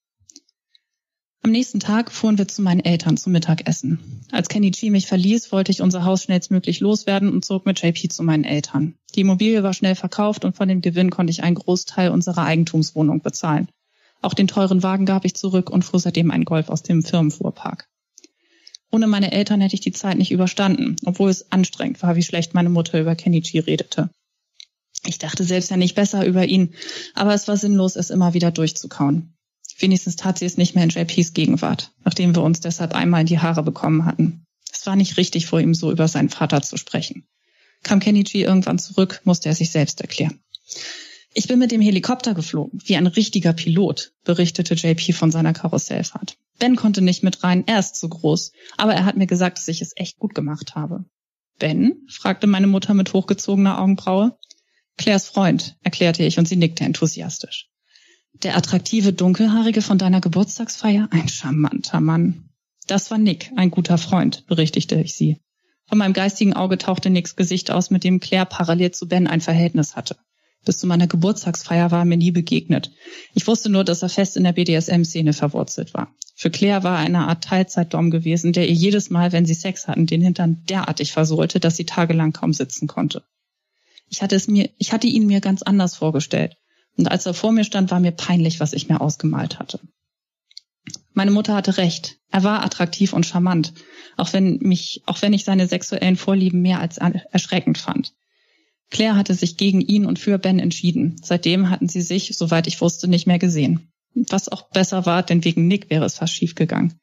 Am 1.46 1.52
nächsten 1.52 1.82
Tag 1.82 2.10
fuhren 2.10 2.38
wir 2.38 2.48
zu 2.48 2.62
meinen 2.62 2.80
Eltern 2.80 3.18
zum 3.18 3.34
Mittagessen. 3.34 4.00
Als 4.32 4.48
Kenichi 4.48 4.90
mich 4.90 5.08
verließ, 5.08 5.52
wollte 5.52 5.74
ich 5.74 5.82
unser 5.82 6.06
Haus 6.06 6.24
schnellstmöglich 6.24 6.80
loswerden 6.80 7.30
und 7.30 7.44
zog 7.44 7.66
mit 7.66 7.82
JP 7.82 8.10
zu 8.10 8.24
meinen 8.24 8.46
Eltern. 8.46 8.96
Die 9.14 9.22
Immobilie 9.22 9.62
war 9.62 9.74
schnell 9.74 9.96
verkauft 9.96 10.46
und 10.46 10.56
von 10.56 10.70
dem 10.70 10.80
Gewinn 10.80 11.10
konnte 11.10 11.32
ich 11.32 11.44
einen 11.44 11.56
Großteil 11.56 12.12
unserer 12.12 12.46
Eigentumswohnung 12.46 13.22
bezahlen. 13.22 13.68
Auch 14.22 14.34
den 14.34 14.48
teuren 14.48 14.84
Wagen 14.84 15.06
gab 15.06 15.26
ich 15.26 15.36
zurück 15.36 15.70
und 15.70 15.84
fuhr 15.84 16.00
seitdem 16.00 16.32
einen 16.32 16.46
Golf 16.46 16.70
aus 16.70 16.82
dem 16.82 17.04
Firmenfuhrpark. 17.04 17.90
Ohne 18.90 19.08
meine 19.08 19.34
Eltern 19.34 19.60
hätte 19.60 19.76
ich 19.76 19.82
die 19.82 19.92
Zeit 19.92 20.18
nicht 20.18 20.32
überstanden, 20.32 20.96
obwohl 21.04 21.30
es 21.30 21.52
anstrengend 21.52 22.02
war, 22.04 22.16
wie 22.16 22.24
schlecht 22.24 22.54
meine 22.54 22.70
Mutter 22.70 23.02
über 23.02 23.16
Kenichi 23.16 23.60
redete. 23.60 24.10
Ich 25.06 25.18
dachte 25.18 25.44
selbst 25.44 25.70
ja 25.70 25.78
nicht 25.78 25.96
besser 25.96 26.26
über 26.26 26.46
ihn, 26.46 26.76
aber 27.13 27.34
es 27.34 27.48
war 27.48 27.58
sinnlos, 27.58 27.96
es 27.96 28.10
immer 28.10 28.34
wieder 28.34 28.52
durchzukauen. 28.52 29.34
Wenigstens 29.80 30.16
tat 30.16 30.39
sie 30.39 30.46
es 30.46 30.58
nicht 30.58 30.76
mehr 30.76 30.84
in 30.84 30.89
JPs 30.89 31.34
Gegenwart, 31.34 31.92
nachdem 32.06 32.36
wir 32.36 32.44
uns 32.44 32.60
deshalb 32.60 32.94
einmal 32.96 33.22
in 33.22 33.28
die 33.28 33.39
Haare 33.39 33.63
bekommen 33.63 34.06
hatten. 34.06 34.46
Es 34.72 34.86
war 34.86 34.96
nicht 34.96 35.18
richtig, 35.18 35.46
vor 35.46 35.60
ihm 35.60 35.74
so 35.74 35.92
über 35.92 36.08
seinen 36.08 36.30
Vater 36.30 36.62
zu 36.62 36.78
sprechen. 36.78 37.26
Kam 37.84 38.00
Kenichi 38.00 38.44
irgendwann 38.44 38.80
zurück, 38.80 39.22
musste 39.24 39.50
er 39.50 39.56
sich 39.56 39.72
selbst 39.72 40.00
erklären. 40.02 40.39
Ich 41.34 41.48
bin 41.48 41.60
mit 41.60 41.72
dem 41.72 41.82
Helikopter 41.82 42.34
geflogen, 42.34 42.80
wie 42.86 42.96
ein 42.96 43.08
richtiger 43.08 43.54
Pilot, 43.54 44.13
berichtete 44.24 44.76
JP 44.76 45.13
von 45.13 45.32
seiner 45.32 45.54
Karussellfahrt. 45.54 46.38
Ben 46.60 46.76
konnte 46.76 47.02
nicht 47.02 47.24
mit 47.24 47.44
rein, 47.44 47.63
er 47.66 47.80
ist 47.80 47.96
zu 47.96 48.08
groß, 48.08 48.52
aber 48.78 48.94
er 48.94 49.06
hat 49.06 49.18
mir 49.18 49.26
gesagt, 49.26 49.58
dass 49.58 49.68
ich 49.68 49.82
es 49.82 49.94
echt 49.96 50.20
gut 50.20 50.36
gemacht 50.36 50.76
habe. 50.76 51.06
Ben? 51.60 52.06
fragte 52.08 52.46
meine 52.46 52.68
Mutter 52.68 52.94
mit 52.94 53.13
hochgezogener 53.13 53.80
Augenbraue. 53.80 54.38
Claires 54.98 55.28
Freund, 55.28 55.76
erklärte 55.84 56.24
ich 56.24 56.38
und 56.38 56.48
sie 56.48 56.56
nickte 56.56 56.84
enthusiastisch. 56.84 57.70
Der 58.42 58.58
attraktive 58.58 59.14
Dunkelhaarige 59.14 59.82
von 59.82 59.98
deiner 59.98 60.22
Geburtstagsfeier? 60.22 61.08
Ein 61.12 61.30
charmanter 61.30 62.02
Mann. 62.02 62.50
Das 62.88 63.12
war 63.12 63.18
Nick, 63.18 63.52
ein 63.56 63.72
guter 63.72 63.98
Freund, 63.98 64.46
berichtigte 64.48 65.00
ich 65.00 65.16
sie. 65.16 65.40
Von 65.88 65.98
meinem 65.98 66.14
geistigen 66.14 66.54
Auge 66.54 66.78
tauchte 66.78 67.10
Nicks 67.10 67.36
Gesicht 67.36 67.72
aus, 67.72 67.90
mit 67.90 68.04
dem 68.04 68.20
Claire 68.20 68.46
parallel 68.46 68.92
zu 68.92 69.08
Ben 69.08 69.28
ein 69.28 69.42
Verhältnis 69.42 69.96
hatte. 69.96 70.18
Bis 70.66 70.78
zu 70.78 70.88
meiner 70.88 71.08
Geburtstagsfeier 71.08 71.92
war 71.92 72.00
er 72.00 72.06
mir 72.06 72.18
nie 72.18 72.32
begegnet. 72.32 72.92
Ich 73.34 73.48
wusste 73.48 73.70
nur, 73.70 73.84
dass 73.84 74.02
er 74.02 74.10
fest 74.10 74.38
in 74.38 74.44
der 74.44 74.54
BDSM-Szene 74.54 75.34
verwurzelt 75.34 75.94
war. 75.94 76.16
Für 76.36 76.50
Claire 76.50 76.84
war 76.84 77.00
er 77.00 77.06
eine 77.06 77.28
Art 77.28 77.44
Teilzeitdom 77.44 78.12
gewesen, 78.12 78.54
der 78.54 78.68
ihr 78.68 78.74
jedes 78.74 79.10
Mal, 79.10 79.32
wenn 79.34 79.46
sie 79.46 79.54
Sex 79.54 79.88
hatten, 79.88 80.08
den 80.08 80.22
Hintern 80.22 80.64
derartig 80.70 81.12
versohlte, 81.12 81.60
dass 81.60 81.76
sie 81.76 81.86
tagelang 81.86 82.32
kaum 82.32 82.54
sitzen 82.54 82.88
konnte. 82.88 83.24
Ich 84.13 84.21
hatte 84.21 84.36
es 84.36 84.47
mir, 84.47 84.69
ich 84.78 84.93
hatte 84.93 85.08
ihn 85.08 85.26
mir 85.26 85.41
ganz 85.41 85.63
anders 85.63 85.95
vorgestellt. 85.95 86.56
Und 86.95 87.10
als 87.10 87.26
er 87.26 87.34
vor 87.34 87.52
mir 87.52 87.63
stand, 87.63 87.89
war 87.89 87.99
mir 87.99 88.12
peinlich, 88.12 88.60
was 88.60 88.73
ich 88.73 88.88
mir 88.88 89.02
ausgemalt 89.02 89.58
hatte. 89.58 89.80
Meine 91.13 91.32
Mutter 91.32 91.56
hatte 91.56 91.78
recht. 91.78 92.17
Er 92.30 92.43
war 92.43 92.63
attraktiv 92.63 93.13
und 93.13 93.26
charmant, 93.26 93.73
auch 94.15 94.32
wenn 94.32 94.60
mich, 94.60 95.02
auch 95.08 95.23
wenn 95.23 95.34
ich 95.34 95.45
seine 95.45 95.67
sexuellen 95.67 96.15
Vorlieben 96.15 96.62
mehr 96.62 96.80
als 96.80 96.99
erschreckend 96.99 97.80
fand. 97.80 98.13
Claire 98.91 99.15
hatte 99.15 99.34
sich 99.34 99.58
gegen 99.58 99.82
ihn 99.82 100.06
und 100.06 100.19
für 100.19 100.38
Ben 100.38 100.60
entschieden. 100.60 101.19
Seitdem 101.23 101.71
hatten 101.71 101.89
sie 101.89 102.04
sich, 102.04 102.38
soweit 102.38 102.67
ich 102.67 102.82
wusste, 102.82 103.08
nicht 103.08 103.26
mehr 103.26 103.39
gesehen. 103.39 103.91
Was 104.13 104.47
auch 104.47 104.69
besser 104.69 105.08
war, 105.08 105.23
denn 105.23 105.43
wegen 105.43 105.67
Nick 105.67 105.89
wäre 105.89 106.06
es 106.06 106.19
fast 106.19 106.36
schief 106.36 106.54
gegangen. 106.54 106.99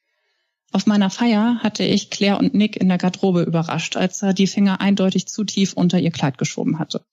Auf 0.73 0.87
meiner 0.87 1.11
Feier 1.11 1.59
hatte 1.63 1.83
ich 1.83 2.11
Claire 2.11 2.39
und 2.39 2.55
Nick 2.55 2.77
in 2.77 2.89
der 2.89 2.99
Garderobe 2.99 3.43
überrascht, 3.43 3.97
als 3.97 4.23
er 4.23 4.35
die 4.35 4.47
Finger 4.47 4.81
eindeutig 4.81 5.27
zu 5.27 5.45
tief 5.45 5.73
unter 5.73 5.99
ihr 5.99 6.13
Kleid 6.13 6.39
geschoben 6.39 6.79
hatte. 6.79 7.05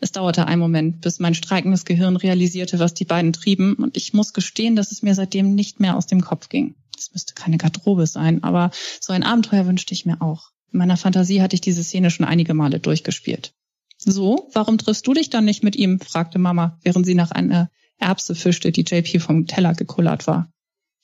Es 0.00 0.12
dauerte 0.12 0.46
einen 0.46 0.62
Moment, 0.62 1.02
bis 1.02 1.20
mein 1.20 1.34
streikendes 1.34 1.84
Gehirn 1.84 2.16
realisierte, 2.16 2.78
was 2.78 2.94
die 2.94 3.04
beiden 3.04 3.34
trieben, 3.34 3.74
und 3.74 3.98
ich 3.98 4.14
muss 4.14 4.32
gestehen, 4.32 4.76
dass 4.76 4.92
es 4.92 5.02
mir 5.02 5.14
seitdem 5.14 5.54
nicht 5.54 5.78
mehr 5.78 5.94
aus 5.94 6.06
dem 6.06 6.22
Kopf 6.22 6.48
ging. 6.48 6.74
Es 6.98 7.12
müsste 7.12 7.34
keine 7.34 7.58
Garderobe 7.58 8.06
sein, 8.06 8.42
aber 8.42 8.70
so 8.98 9.12
ein 9.12 9.22
Abenteuer 9.22 9.66
wünschte 9.66 9.92
ich 9.92 10.06
mir 10.06 10.22
auch. 10.22 10.50
In 10.72 10.78
meiner 10.78 10.96
Fantasie 10.96 11.42
hatte 11.42 11.54
ich 11.54 11.60
diese 11.60 11.84
Szene 11.84 12.10
schon 12.10 12.24
einige 12.24 12.54
Male 12.54 12.80
durchgespielt. 12.80 13.52
So, 13.98 14.48
warum 14.54 14.78
triffst 14.78 15.06
du 15.06 15.12
dich 15.12 15.28
dann 15.28 15.44
nicht 15.44 15.62
mit 15.62 15.76
ihm? 15.76 16.00
fragte 16.00 16.38
Mama, 16.38 16.78
während 16.82 17.04
sie 17.04 17.14
nach 17.14 17.30
einer 17.30 17.70
Erbse 17.98 18.34
fischte, 18.34 18.72
die 18.72 18.84
JP 18.84 19.20
vom 19.20 19.46
Teller 19.46 19.74
gekullert 19.74 20.26
war. 20.26 20.50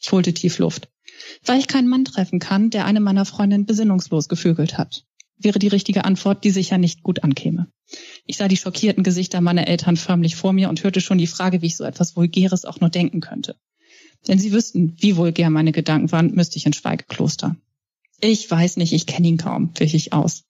Ich 0.00 0.10
holte 0.12 0.32
tief 0.32 0.58
Luft. 0.58 0.88
Weil 1.44 1.58
ich 1.58 1.68
keinen 1.68 1.88
Mann 1.88 2.04
treffen 2.04 2.38
kann, 2.38 2.70
der 2.70 2.84
eine 2.84 3.00
meiner 3.00 3.24
Freundinnen 3.24 3.66
besinnungslos 3.66 4.28
gefügelt 4.28 4.78
hat. 4.78 5.04
Wäre 5.38 5.58
die 5.58 5.68
richtige 5.68 6.04
Antwort, 6.04 6.44
die 6.44 6.50
sicher 6.50 6.78
nicht 6.78 7.02
gut 7.02 7.22
ankäme. 7.22 7.68
Ich 8.24 8.38
sah 8.38 8.48
die 8.48 8.56
schockierten 8.56 9.02
Gesichter 9.02 9.40
meiner 9.40 9.68
Eltern 9.68 9.96
förmlich 9.96 10.34
vor 10.36 10.52
mir 10.52 10.68
und 10.68 10.82
hörte 10.82 11.00
schon 11.00 11.18
die 11.18 11.26
Frage, 11.26 11.62
wie 11.62 11.66
ich 11.66 11.76
so 11.76 11.84
etwas 11.84 12.16
Vulgäres 12.16 12.64
auch 12.64 12.80
nur 12.80 12.90
denken 12.90 13.20
könnte. 13.20 13.56
Wenn 14.24 14.38
sie 14.38 14.52
wüssten, 14.52 14.96
wie 14.98 15.16
vulgär 15.16 15.50
meine 15.50 15.72
Gedanken 15.72 16.10
waren, 16.10 16.34
müsste 16.34 16.56
ich 16.56 16.66
ins 16.66 16.76
Schweigekloster. 16.76 17.56
Ich 18.20 18.50
weiß 18.50 18.78
nicht, 18.78 18.92
ich 18.92 19.06
kenne 19.06 19.28
ihn 19.28 19.36
kaum, 19.36 19.72
wich 19.78 19.94
ich 19.94 20.12
aus. 20.12 20.44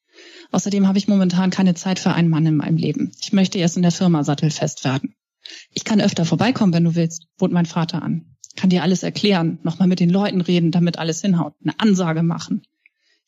Außerdem 0.53 0.87
habe 0.87 0.99
ich 0.99 1.09
momentan 1.09 1.51
keine 1.51 1.75
Zeit 1.75 1.99
für 1.99 2.13
einen 2.13 2.31
Mann 2.31 2.47
in 2.47 2.57
meinem 2.57 2.77
Leben. 2.77 3.13
Ich 3.21 3.33
möchte 3.33 3.59
erst 3.59 3.77
in 3.77 3.83
der 3.83 3.93
Firma 3.93 4.25
sattelfest 4.25 4.85
werden. 4.85 5.15
Ich 5.73 5.85
kann 5.85 6.01
öfter 6.01 6.25
vorbeikommen, 6.25 6.73
wenn 6.73 6.85
du 6.85 6.95
willst, 6.95 7.27
bot 7.39 7.53
mein 7.53 7.67
Vater 7.67 8.03
an. 8.03 8.36
Kann 8.57 8.71
dir 8.71 8.83
alles 8.83 9.03
erklären, 9.03 9.59
nochmal 9.63 9.89
mit 9.89 10.01
den 10.01 10.11
Leuten 10.11 10.41
reden, 10.41 10.71
damit 10.71 10.99
alles 10.99 11.21
hinhaut, 11.21 11.55
eine 11.63 11.79
Ansage 11.79 12.23
machen. 12.23 12.63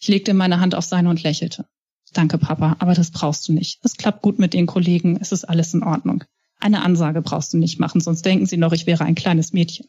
Ich 0.01 0.09
legte 0.09 0.35
meine 0.35 0.61
Hand 0.61 0.75
auf 0.75 0.85
seine 0.85 1.11
und 1.11 1.23
lächelte. 1.23 1.67
Danke, 2.12 2.38
Papa, 2.38 2.77
aber 2.79 2.95
das 2.95 3.11
brauchst 3.11 3.47
du 3.49 3.53
nicht. 3.53 3.81
Es 3.83 3.97
klappt 3.97 4.23
gut 4.23 4.38
mit 4.38 4.55
den 4.55 4.67
Kollegen, 4.67 5.19
es 5.21 5.33
ist 5.33 5.45
alles 5.45 5.75
in 5.75 5.83
Ordnung. 5.83 6.25
Eine 6.59 6.83
Ansage 6.83 7.23
brauchst 7.23 7.53
du 7.53 7.59
nicht 7.59 7.79
machen, 7.79 8.01
sonst 8.01 8.25
denken 8.25 8.47
sie 8.47 8.57
noch, 8.57 8.73
ich 8.73 8.87
wäre 8.87 9.05
ein 9.05 9.14
kleines 9.14 9.53
Mädchen. 9.53 9.87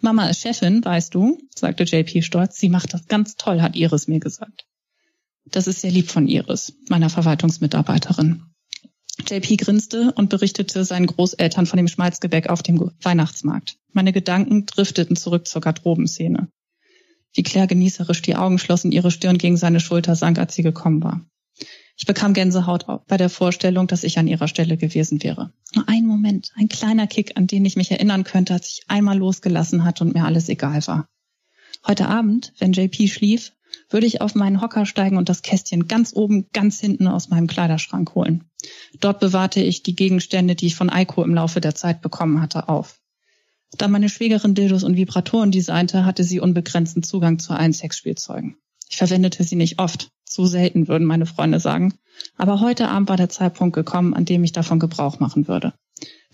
Mama 0.00 0.28
ist 0.28 0.42
Chefin, 0.42 0.84
weißt 0.84 1.14
du, 1.14 1.38
sagte 1.54 1.84
JP 1.84 2.22
stolz. 2.22 2.58
Sie 2.58 2.68
macht 2.68 2.92
das 2.92 3.06
ganz 3.06 3.36
toll, 3.36 3.62
hat 3.62 3.76
Iris 3.76 4.08
mir 4.08 4.20
gesagt. 4.20 4.66
Das 5.46 5.66
ist 5.66 5.80
sehr 5.80 5.90
lieb 5.90 6.10
von 6.10 6.26
Iris, 6.26 6.74
meiner 6.88 7.08
Verwaltungsmitarbeiterin. 7.08 8.42
JP 9.26 9.56
grinste 9.56 10.12
und 10.12 10.28
berichtete 10.28 10.84
seinen 10.84 11.06
Großeltern 11.06 11.66
von 11.66 11.78
dem 11.78 11.88
Schmalzgebäck 11.88 12.48
auf 12.50 12.62
dem 12.62 12.92
Weihnachtsmarkt. 13.00 13.78
Meine 13.96 14.12
Gedanken 14.12 14.66
drifteten 14.66 15.16
zurück 15.16 15.48
zur 15.48 15.62
Garderobenszene. 15.62 16.48
Wie 17.32 17.42
Claire 17.42 17.66
genießerisch 17.66 18.20
die 18.20 18.36
Augen 18.36 18.58
schloss 18.58 18.84
und 18.84 18.92
ihre 18.92 19.10
Stirn 19.10 19.38
gegen 19.38 19.56
seine 19.56 19.80
Schulter 19.80 20.14
sank, 20.14 20.38
als 20.38 20.54
sie 20.54 20.62
gekommen 20.62 21.02
war. 21.02 21.24
Ich 21.96 22.04
bekam 22.04 22.34
Gänsehaut 22.34 22.84
bei 23.06 23.16
der 23.16 23.30
Vorstellung, 23.30 23.86
dass 23.86 24.04
ich 24.04 24.18
an 24.18 24.28
ihrer 24.28 24.48
Stelle 24.48 24.76
gewesen 24.76 25.22
wäre. 25.22 25.50
Nur 25.74 25.88
ein 25.88 26.04
Moment, 26.04 26.52
ein 26.56 26.68
kleiner 26.68 27.06
Kick, 27.06 27.38
an 27.38 27.46
den 27.46 27.64
ich 27.64 27.76
mich 27.76 27.90
erinnern 27.90 28.24
könnte, 28.24 28.52
als 28.52 28.68
ich 28.68 28.82
einmal 28.86 29.16
losgelassen 29.16 29.82
hatte 29.82 30.04
und 30.04 30.12
mir 30.12 30.26
alles 30.26 30.50
egal 30.50 30.86
war. 30.86 31.08
Heute 31.86 32.06
Abend, 32.06 32.52
wenn 32.58 32.74
JP 32.74 33.08
schlief, 33.08 33.54
würde 33.88 34.06
ich 34.06 34.20
auf 34.20 34.34
meinen 34.34 34.60
Hocker 34.60 34.84
steigen 34.84 35.16
und 35.16 35.30
das 35.30 35.40
Kästchen 35.40 35.88
ganz 35.88 36.12
oben, 36.14 36.48
ganz 36.52 36.80
hinten 36.80 37.06
aus 37.06 37.30
meinem 37.30 37.46
Kleiderschrank 37.46 38.14
holen. 38.14 38.44
Dort 39.00 39.20
bewahrte 39.20 39.62
ich 39.62 39.82
die 39.82 39.96
Gegenstände, 39.96 40.54
die 40.54 40.66
ich 40.66 40.76
von 40.76 40.90
Eiko 40.90 41.24
im 41.24 41.34
Laufe 41.34 41.62
der 41.62 41.74
Zeit 41.74 42.02
bekommen 42.02 42.42
hatte, 42.42 42.68
auf. 42.68 43.00
Da 43.78 43.88
meine 43.88 44.08
Schwägerin 44.08 44.54
Dildos 44.54 44.84
und 44.84 44.96
Vibratoren 44.96 45.50
designte, 45.50 46.04
hatte 46.04 46.24
sie 46.24 46.40
unbegrenzten 46.40 47.02
Zugang 47.02 47.38
zu 47.38 47.52
allen 47.52 47.72
Sexspielzeugen. 47.72 48.56
Ich 48.88 48.96
verwendete 48.96 49.44
sie 49.44 49.56
nicht 49.56 49.78
oft, 49.78 50.10
zu 50.24 50.46
selten 50.46 50.88
würden 50.88 51.06
meine 51.06 51.26
Freunde 51.26 51.60
sagen, 51.60 51.94
aber 52.36 52.60
heute 52.60 52.88
Abend 52.88 53.08
war 53.08 53.16
der 53.16 53.28
Zeitpunkt 53.28 53.74
gekommen, 53.74 54.14
an 54.14 54.24
dem 54.24 54.44
ich 54.44 54.52
davon 54.52 54.78
Gebrauch 54.78 55.20
machen 55.20 55.48
würde. 55.48 55.74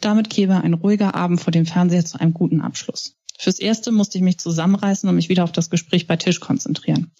Damit 0.00 0.30
käme 0.30 0.62
ein 0.62 0.74
ruhiger 0.74 1.14
Abend 1.14 1.40
vor 1.40 1.52
dem 1.52 1.66
Fernseher 1.66 2.04
zu 2.04 2.20
einem 2.20 2.34
guten 2.34 2.60
Abschluss. 2.60 3.16
Fürs 3.38 3.58
Erste 3.58 3.92
musste 3.92 4.18
ich 4.18 4.24
mich 4.24 4.38
zusammenreißen 4.38 5.08
und 5.08 5.16
mich 5.16 5.28
wieder 5.28 5.44
auf 5.44 5.52
das 5.52 5.70
Gespräch 5.70 6.06
bei 6.06 6.16
Tisch 6.16 6.40
konzentrieren. 6.40 7.12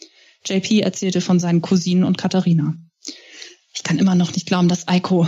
JP 0.44 0.80
erzählte 0.80 1.20
von 1.20 1.40
seinen 1.40 1.62
Cousinen 1.62 2.04
und 2.04 2.18
Katharina. 2.18 2.74
Ich 3.74 3.82
kann 3.82 3.98
immer 3.98 4.14
noch 4.14 4.32
nicht 4.35 4.46
glauben, 4.46 4.68
dass 4.68 4.88
Eiko. 4.88 5.26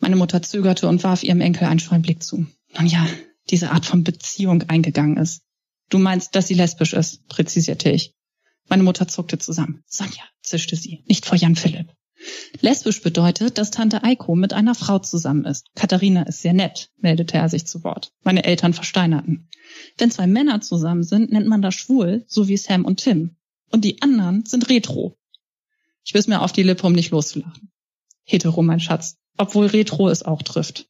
Meine 0.00 0.16
Mutter 0.16 0.42
zögerte 0.42 0.88
und 0.88 1.02
warf 1.02 1.22
ihrem 1.22 1.40
Enkel 1.40 1.66
einen 1.66 1.80
scheuen 1.80 2.02
Blick 2.02 2.22
zu. 2.22 2.46
Nun 2.76 2.86
ja, 2.86 3.06
diese 3.50 3.70
Art 3.70 3.86
von 3.86 4.04
Beziehung 4.04 4.62
eingegangen 4.64 5.16
ist. 5.16 5.42
Du 5.90 5.98
meinst, 5.98 6.34
dass 6.34 6.48
sie 6.48 6.54
lesbisch 6.54 6.92
ist, 6.92 7.26
präzisierte 7.28 7.90
ich. 7.90 8.14
Meine 8.68 8.82
Mutter 8.82 9.06
zuckte 9.08 9.38
zusammen. 9.38 9.82
Sonja, 9.86 10.22
zischte 10.42 10.76
sie, 10.76 11.04
nicht 11.06 11.26
vor 11.26 11.36
Jan 11.36 11.56
Philipp. 11.56 11.92
Lesbisch 12.60 13.02
bedeutet, 13.02 13.58
dass 13.58 13.70
Tante 13.70 14.02
Eiko 14.02 14.34
mit 14.34 14.52
einer 14.52 14.74
Frau 14.74 14.98
zusammen 14.98 15.44
ist. 15.44 15.66
Katharina 15.74 16.22
ist 16.22 16.40
sehr 16.40 16.54
nett, 16.54 16.90
meldete 16.96 17.36
er 17.36 17.48
sich 17.48 17.66
zu 17.66 17.84
Wort. 17.84 18.12
Meine 18.22 18.44
Eltern 18.44 18.72
versteinerten. 18.72 19.48
Wenn 19.98 20.10
zwei 20.10 20.26
Männer 20.26 20.60
zusammen 20.60 21.02
sind, 21.02 21.32
nennt 21.32 21.46
man 21.46 21.62
das 21.62 21.74
schwul, 21.74 22.24
so 22.26 22.48
wie 22.48 22.56
Sam 22.56 22.84
und 22.84 23.00
Tim. 23.00 23.36
Und 23.70 23.84
die 23.84 24.00
anderen 24.00 24.46
sind 24.46 24.68
retro. 24.70 25.16
Ich 26.04 26.12
biss 26.12 26.28
mir 26.28 26.40
auf 26.40 26.52
die 26.52 26.62
Lippe, 26.62 26.86
um 26.86 26.92
nicht 26.92 27.10
loszulachen. 27.10 27.70
Hetero, 28.24 28.62
mein 28.62 28.80
Schatz. 28.80 29.16
Obwohl 29.36 29.66
retro 29.66 30.08
es 30.08 30.22
auch 30.22 30.42
trifft. 30.42 30.88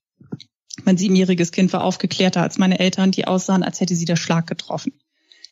Mein 0.84 0.96
siebenjähriges 0.96 1.52
Kind 1.52 1.72
war 1.72 1.84
aufgeklärter 1.84 2.42
als 2.42 2.58
meine 2.58 2.80
Eltern, 2.80 3.12
die 3.12 3.26
aussahen, 3.26 3.62
als 3.62 3.80
hätte 3.80 3.94
sie 3.94 4.04
der 4.04 4.16
Schlag 4.16 4.46
getroffen. 4.46 4.92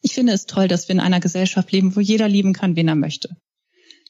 Ich 0.02 0.14
finde 0.14 0.32
es 0.32 0.46
toll, 0.46 0.66
dass 0.66 0.88
wir 0.88 0.94
in 0.94 1.00
einer 1.00 1.20
Gesellschaft 1.20 1.70
leben, 1.70 1.94
wo 1.94 2.00
jeder 2.00 2.28
lieben 2.28 2.52
kann, 2.52 2.74
wen 2.74 2.88
er 2.88 2.96
möchte. 2.96 3.37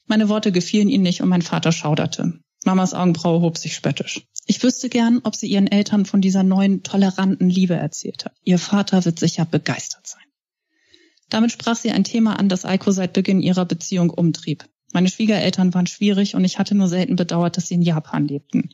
Meine 0.07 0.27
Worte 0.27 0.51
gefielen 0.51 0.89
ihnen 0.89 1.03
nicht 1.03 1.21
und 1.21 1.29
mein 1.29 1.43
Vater 1.43 1.71
schauderte. 1.71 2.39
Mamas 2.65 2.93
Augenbraue 2.93 3.41
hob 3.41 3.57
sich 3.57 3.75
spöttisch. 3.75 4.25
Ich 4.45 4.63
wüsste 4.63 4.89
gern, 4.89 5.21
ob 5.23 5.35
sie 5.35 5.47
ihren 5.47 5.67
Eltern 5.67 6.05
von 6.05 6.21
dieser 6.21 6.43
neuen, 6.43 6.83
toleranten 6.83 7.49
Liebe 7.49 7.75
erzählt 7.75 8.25
hat. 8.25 8.33
Ihr 8.43 8.59
Vater 8.59 9.05
wird 9.05 9.19
sicher 9.19 9.45
begeistert 9.45 10.07
sein. 10.07 10.23
Damit 11.29 11.51
sprach 11.51 11.75
sie 11.75 11.91
ein 11.91 12.03
Thema 12.03 12.39
an, 12.39 12.49
das 12.49 12.65
Eiko 12.65 12.91
seit 12.91 13.13
Beginn 13.13 13.41
ihrer 13.41 13.65
Beziehung 13.65 14.09
umtrieb. 14.09 14.65
Meine 14.91 15.09
Schwiegereltern 15.09 15.73
waren 15.73 15.87
schwierig 15.87 16.35
und 16.35 16.43
ich 16.45 16.59
hatte 16.59 16.75
nur 16.75 16.87
selten 16.87 17.15
bedauert, 17.15 17.57
dass 17.57 17.67
sie 17.67 17.75
in 17.75 17.81
Japan 17.81 18.27
lebten. 18.27 18.69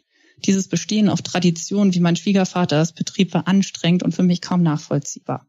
Dieses 0.45 0.67
Bestehen 0.67 1.09
auf 1.09 1.21
Tradition, 1.21 1.93
wie 1.93 1.99
mein 1.99 2.15
Schwiegervater 2.15 2.81
es 2.81 2.93
betrieb, 2.93 3.33
war 3.33 3.47
anstrengend 3.47 4.03
und 4.03 4.13
für 4.13 4.23
mich 4.23 4.41
kaum 4.41 4.63
nachvollziehbar. 4.63 5.45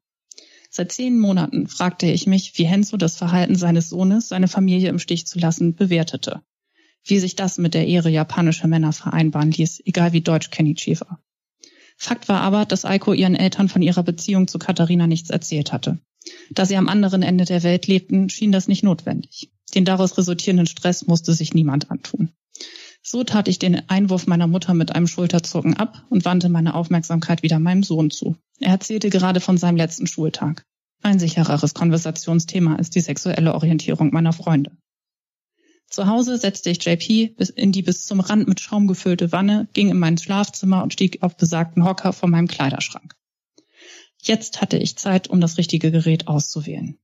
Seit 0.71 0.93
zehn 0.93 1.19
Monaten 1.19 1.67
fragte 1.67 2.07
ich 2.07 2.27
mich, 2.27 2.57
wie 2.57 2.65
Henzo 2.65 2.97
das 2.97 3.17
Verhalten 3.17 3.57
seines 3.57 3.89
Sohnes, 3.89 4.29
seine 4.29 4.47
Familie 4.49 4.89
im 4.89 5.01
Stich 5.01 5.27
zu 5.27 5.39
lassen, 5.39 5.75
bewertete. 5.75 6.43
Wie 7.05 7.19
sich 7.19 7.35
das 7.35 7.59
mit 7.59 7.75
der 7.75 7.89
Ehre 7.89 8.11
japanischer 8.11 8.69
Männer 8.69 8.93
vereinbaren 8.93 9.51
ließ, 9.51 9.83
egal 9.85 10.13
wie 10.13 10.21
deutsch 10.21 10.51
Kenny 10.51 10.75
Chief 10.75 11.01
war. 11.01 11.21
Fakt 11.97 12.29
war 12.29 12.41
aber, 12.41 12.67
dass 12.67 12.85
Aiko 12.85 13.13
ihren 13.13 13.35
Eltern 13.35 13.69
von 13.69 13.83
ihrer 13.83 14.03
Beziehung 14.03 14.49
zu 14.49 14.59
Katharina 14.59 15.07
nichts 15.07 15.31
erzählt 15.31 15.73
hatte. 15.73 15.99
Da 16.51 16.67
sie 16.67 16.77
am 16.77 16.89
anderen 16.89 17.23
Ende 17.23 17.45
der 17.45 17.63
Welt 17.63 17.87
lebten, 17.87 18.29
schien 18.31 18.53
das 18.53 18.69
nicht 18.69 18.83
notwendig. 18.83 19.51
Den 19.75 19.85
daraus 19.85 20.17
resultierenden 20.19 20.67
Stress 20.67 21.07
musste 21.07 21.33
sich 21.33 21.55
niemand 21.55 21.91
antun. 21.91 22.31
So 23.03 23.25
tat 23.25 23.49
ich 23.49 23.59
den 23.59 23.89
Einwurf 23.89 24.27
meiner 24.27 24.47
Mutter 24.47 24.75
mit 24.75 24.95
einem 24.95 25.07
Schulterzucken 25.07 25.77
ab 25.77 26.05
und 26.11 26.25
wandte 26.25 26.49
meine 26.49 26.75
Aufmerksamkeit 26.75 27.43
wieder 27.43 27.59
meinem 27.59 27.83
Sohn 27.83 28.11
zu. 28.11 28.37
Er 28.59 28.73
erzählte 28.73 29.09
gerade 29.11 29.41
von 29.41 29.57
seinem 29.57 29.77
letzten 29.77 30.07
Schultag. 30.07 30.67
Ein 31.03 31.19
sichereres 31.19 31.73
Konversationsthema 31.73 32.77
ist 32.77 32.95
die 32.95 33.01
sexuelle 33.01 33.55
Orientierung 33.55 34.13
meiner 34.13 34.35
Freunde. 34.35 34.77
Zu 35.89 36.07
Hause 36.07 36.37
setzte 36.37 36.71
ich 36.71 36.85
JP 36.85 37.35
in 37.57 37.73
die 37.73 37.83
bis 37.83 38.05
zum 38.05 38.21
Rand 38.21 38.47
mit 38.47 38.61
Schaum 38.61 38.87
gefüllte 38.87 39.33
Wanne, 39.33 39.69
ging 39.73 39.89
in 39.89 39.99
mein 39.99 40.19
Schlafzimmer 40.19 40.83
und 40.83 40.93
stieg 40.93 41.23
auf 41.23 41.37
besagten 41.37 41.85
Hocker 41.85 42.13
vor 42.13 42.29
meinem 42.29 42.47
Kleiderschrank. 42.47 43.17
Jetzt 44.23 44.61
hatte 44.61 44.77
ich 44.77 44.99
Zeit, 44.99 45.29
um 45.29 45.41
das 45.41 45.59
richtige 45.59 45.91
Gerät 45.91 46.29
auszuwählen. 46.29 46.99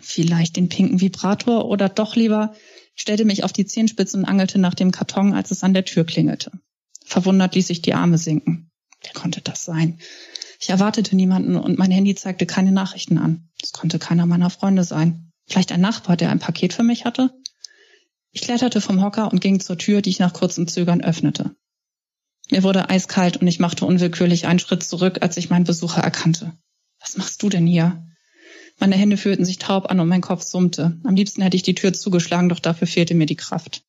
Vielleicht 0.00 0.56
den 0.56 0.68
pinken 0.68 1.00
Vibrator 1.00 1.66
oder 1.66 1.88
doch 1.88 2.16
lieber, 2.16 2.54
stellte 2.98 3.24
mich 3.24 3.44
auf 3.44 3.52
die 3.52 3.64
Zehenspitzen 3.64 4.20
und 4.20 4.26
angelte 4.26 4.58
nach 4.58 4.74
dem 4.74 4.90
Karton, 4.90 5.32
als 5.32 5.50
es 5.50 5.62
an 5.62 5.72
der 5.72 5.84
Tür 5.84 6.04
klingelte. 6.04 6.52
Verwundert 7.06 7.54
ließ 7.54 7.70
ich 7.70 7.80
die 7.80 7.94
Arme 7.94 8.18
sinken. 8.18 8.70
Wer 9.02 9.12
konnte 9.12 9.40
das 9.40 9.64
sein? 9.64 9.98
Ich 10.60 10.68
erwartete 10.68 11.14
niemanden 11.14 11.56
und 11.56 11.78
mein 11.78 11.92
Handy 11.92 12.14
zeigte 12.16 12.44
keine 12.44 12.72
Nachrichten 12.72 13.16
an. 13.16 13.48
Es 13.62 13.72
konnte 13.72 13.98
keiner 13.98 14.26
meiner 14.26 14.50
Freunde 14.50 14.84
sein. 14.84 15.30
Vielleicht 15.46 15.72
ein 15.72 15.80
Nachbar, 15.80 16.16
der 16.16 16.30
ein 16.30 16.40
Paket 16.40 16.74
für 16.74 16.82
mich 16.82 17.04
hatte? 17.04 17.32
Ich 18.32 18.42
kletterte 18.42 18.80
vom 18.80 19.02
Hocker 19.02 19.32
und 19.32 19.40
ging 19.40 19.60
zur 19.60 19.78
Tür, 19.78 20.02
die 20.02 20.10
ich 20.10 20.18
nach 20.18 20.32
kurzem 20.32 20.66
Zögern 20.68 21.00
öffnete. 21.00 21.54
Mir 22.50 22.62
wurde 22.62 22.90
eiskalt 22.90 23.36
und 23.36 23.46
ich 23.46 23.60
machte 23.60 23.86
unwillkürlich 23.86 24.46
einen 24.46 24.58
Schritt 24.58 24.82
zurück, 24.82 25.18
als 25.22 25.36
ich 25.36 25.50
meinen 25.50 25.64
Besucher 25.64 26.02
erkannte. 26.02 26.58
Was 27.00 27.16
machst 27.16 27.42
du 27.42 27.48
denn 27.48 27.66
hier? 27.66 28.04
Meine 28.78 28.96
Hände 28.96 29.16
fühlten 29.16 29.44
sich 29.44 29.58
taub 29.58 29.90
an 29.90 30.00
und 30.00 30.08
mein 30.08 30.20
Kopf 30.20 30.42
summte. 30.42 30.96
Am 31.04 31.14
liebsten 31.14 31.42
hätte 31.42 31.56
ich 31.56 31.62
die 31.62 31.74
Tür 31.74 31.92
zugeschlagen, 31.92 32.48
doch 32.48 32.60
dafür 32.60 32.86
fehlte 32.86 33.14
mir 33.14 33.26
die 33.26 33.36
Kraft. 33.36 33.82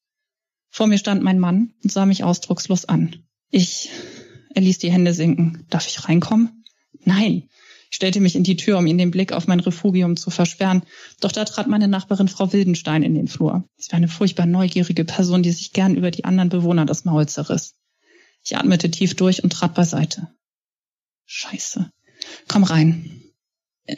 Vor 0.69 0.87
mir 0.87 0.97
stand 0.97 1.23
mein 1.23 1.39
Mann 1.39 1.73
und 1.83 1.91
sah 1.91 2.05
mich 2.05 2.23
ausdruckslos 2.23 2.85
an. 2.85 3.15
Ich, 3.51 3.89
er 4.53 4.61
ließ 4.61 4.79
die 4.79 4.91
Hände 4.91 5.13
sinken. 5.13 5.65
Darf 5.69 5.87
ich 5.87 6.07
reinkommen? 6.07 6.63
Nein. 7.03 7.49
Ich 7.91 7.95
stellte 7.95 8.19
mich 8.19 8.35
in 8.35 8.43
die 8.43 8.55
Tür, 8.55 8.77
um 8.77 8.85
ihn 8.85 8.99
den 8.99 9.09
Blick 9.09 9.31
auf 9.31 9.47
mein 9.47 9.59
Refugium 9.59 10.15
zu 10.15 10.29
versperren. 10.29 10.83
Doch 11.21 11.31
da 11.31 11.43
trat 11.45 11.67
meine 11.67 11.87
Nachbarin 11.87 12.27
Frau 12.27 12.53
Wildenstein 12.53 13.01
in 13.01 13.15
den 13.15 13.27
Flur. 13.27 13.67
Sie 13.77 13.91
war 13.91 13.97
eine 13.97 14.07
furchtbar 14.07 14.45
neugierige 14.45 15.05
Person, 15.05 15.41
die 15.41 15.51
sich 15.51 15.73
gern 15.73 15.95
über 15.95 16.11
die 16.11 16.23
anderen 16.25 16.49
Bewohner 16.49 16.85
das 16.85 17.05
Maul 17.05 17.27
zerriss. 17.27 17.75
Ich 18.43 18.55
atmete 18.55 18.91
tief 18.91 19.15
durch 19.15 19.43
und 19.43 19.51
trat 19.51 19.73
beiseite. 19.73 20.27
Scheiße. 21.25 21.91
Komm 22.47 22.63
rein. 22.63 23.18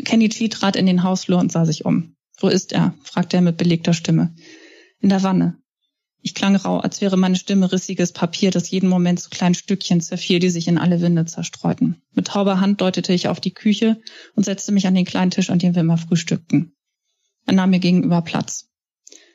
Kenichi 0.04 0.50
trat 0.50 0.76
in 0.76 0.86
den 0.86 1.04
Hausflur 1.04 1.40
und 1.40 1.52
sah 1.52 1.66
sich 1.66 1.86
um. 1.86 2.16
Wo 2.40 2.48
ist 2.48 2.72
er? 2.72 2.94
fragte 3.04 3.38
er 3.38 3.42
mit 3.42 3.58
belegter 3.58 3.94
Stimme. 3.94 4.34
In 5.00 5.10
der 5.10 5.24
Wanne. 5.24 5.58
Ich 6.24 6.36
klang 6.36 6.56
rau, 6.56 6.78
als 6.78 7.02
wäre 7.02 7.18
meine 7.18 7.36
Stimme 7.36 7.72
rissiges 7.72 8.12
Papier, 8.12 8.52
das 8.52 8.70
jeden 8.70 8.90
Moment 8.90 9.20
zu 9.20 9.30
kleinen 9.30 9.56
Stückchen 9.56 10.02
zerfiel, 10.02 10.40
die 10.40 10.52
sich 10.52 10.68
in 10.68 10.78
alle 10.78 11.02
Winde 11.02 11.26
zerstreuten. 11.26 12.02
Mit 12.14 12.28
tauber 12.28 12.60
Hand 12.60 12.80
deutete 12.80 13.12
ich 13.12 13.28
auf 13.28 13.40
die 13.40 13.54
Küche 13.54 14.00
und 14.36 14.44
setzte 14.44 14.72
mich 14.72 14.86
an 14.86 14.94
den 14.94 15.06
kleinen 15.06 15.32
Tisch, 15.32 15.50
an 15.50 15.58
dem 15.58 15.74
wir 15.74 15.82
immer 15.82 15.98
frühstückten. 15.98 16.74
Er 17.48 17.54
nahm 17.54 17.72
mir 17.72 17.80
gegenüber 17.80 18.22
Platz. 18.22 18.70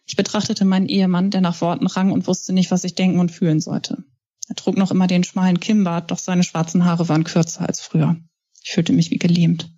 Ich 0.07 0.15
betrachtete 0.15 0.65
meinen 0.65 0.89
Ehemann, 0.89 1.33
der 1.33 1.41
nach 1.41 1.61
Worten 1.61 1.89
rang 1.89 2.13
und 2.13 2.29
wusste 2.29 2.53
nicht, 2.53 2.71
was 2.71 2.85
ich 2.85 2.95
denken 2.95 3.19
und 3.19 3.33
fühlen 3.33 3.61
sollte. 3.61 4.05
Er 4.49 4.55
trug 4.55 4.77
noch 4.77 4.93
immer 4.93 5.09
den 5.09 5.25
schmalen 5.25 5.59
Kimmbart, 5.59 6.13
doch 6.13 6.19
seine 6.19 6.45
schwarzen 6.45 6.85
Haare 6.85 7.09
waren 7.09 7.25
kürzer 7.25 7.67
als 7.67 7.81
früher. 7.81 8.17
Ich 8.63 8.71
fühlte 8.71 8.93
mich 8.93 9.11
wie 9.11 9.19
gelähmt. 9.19 9.76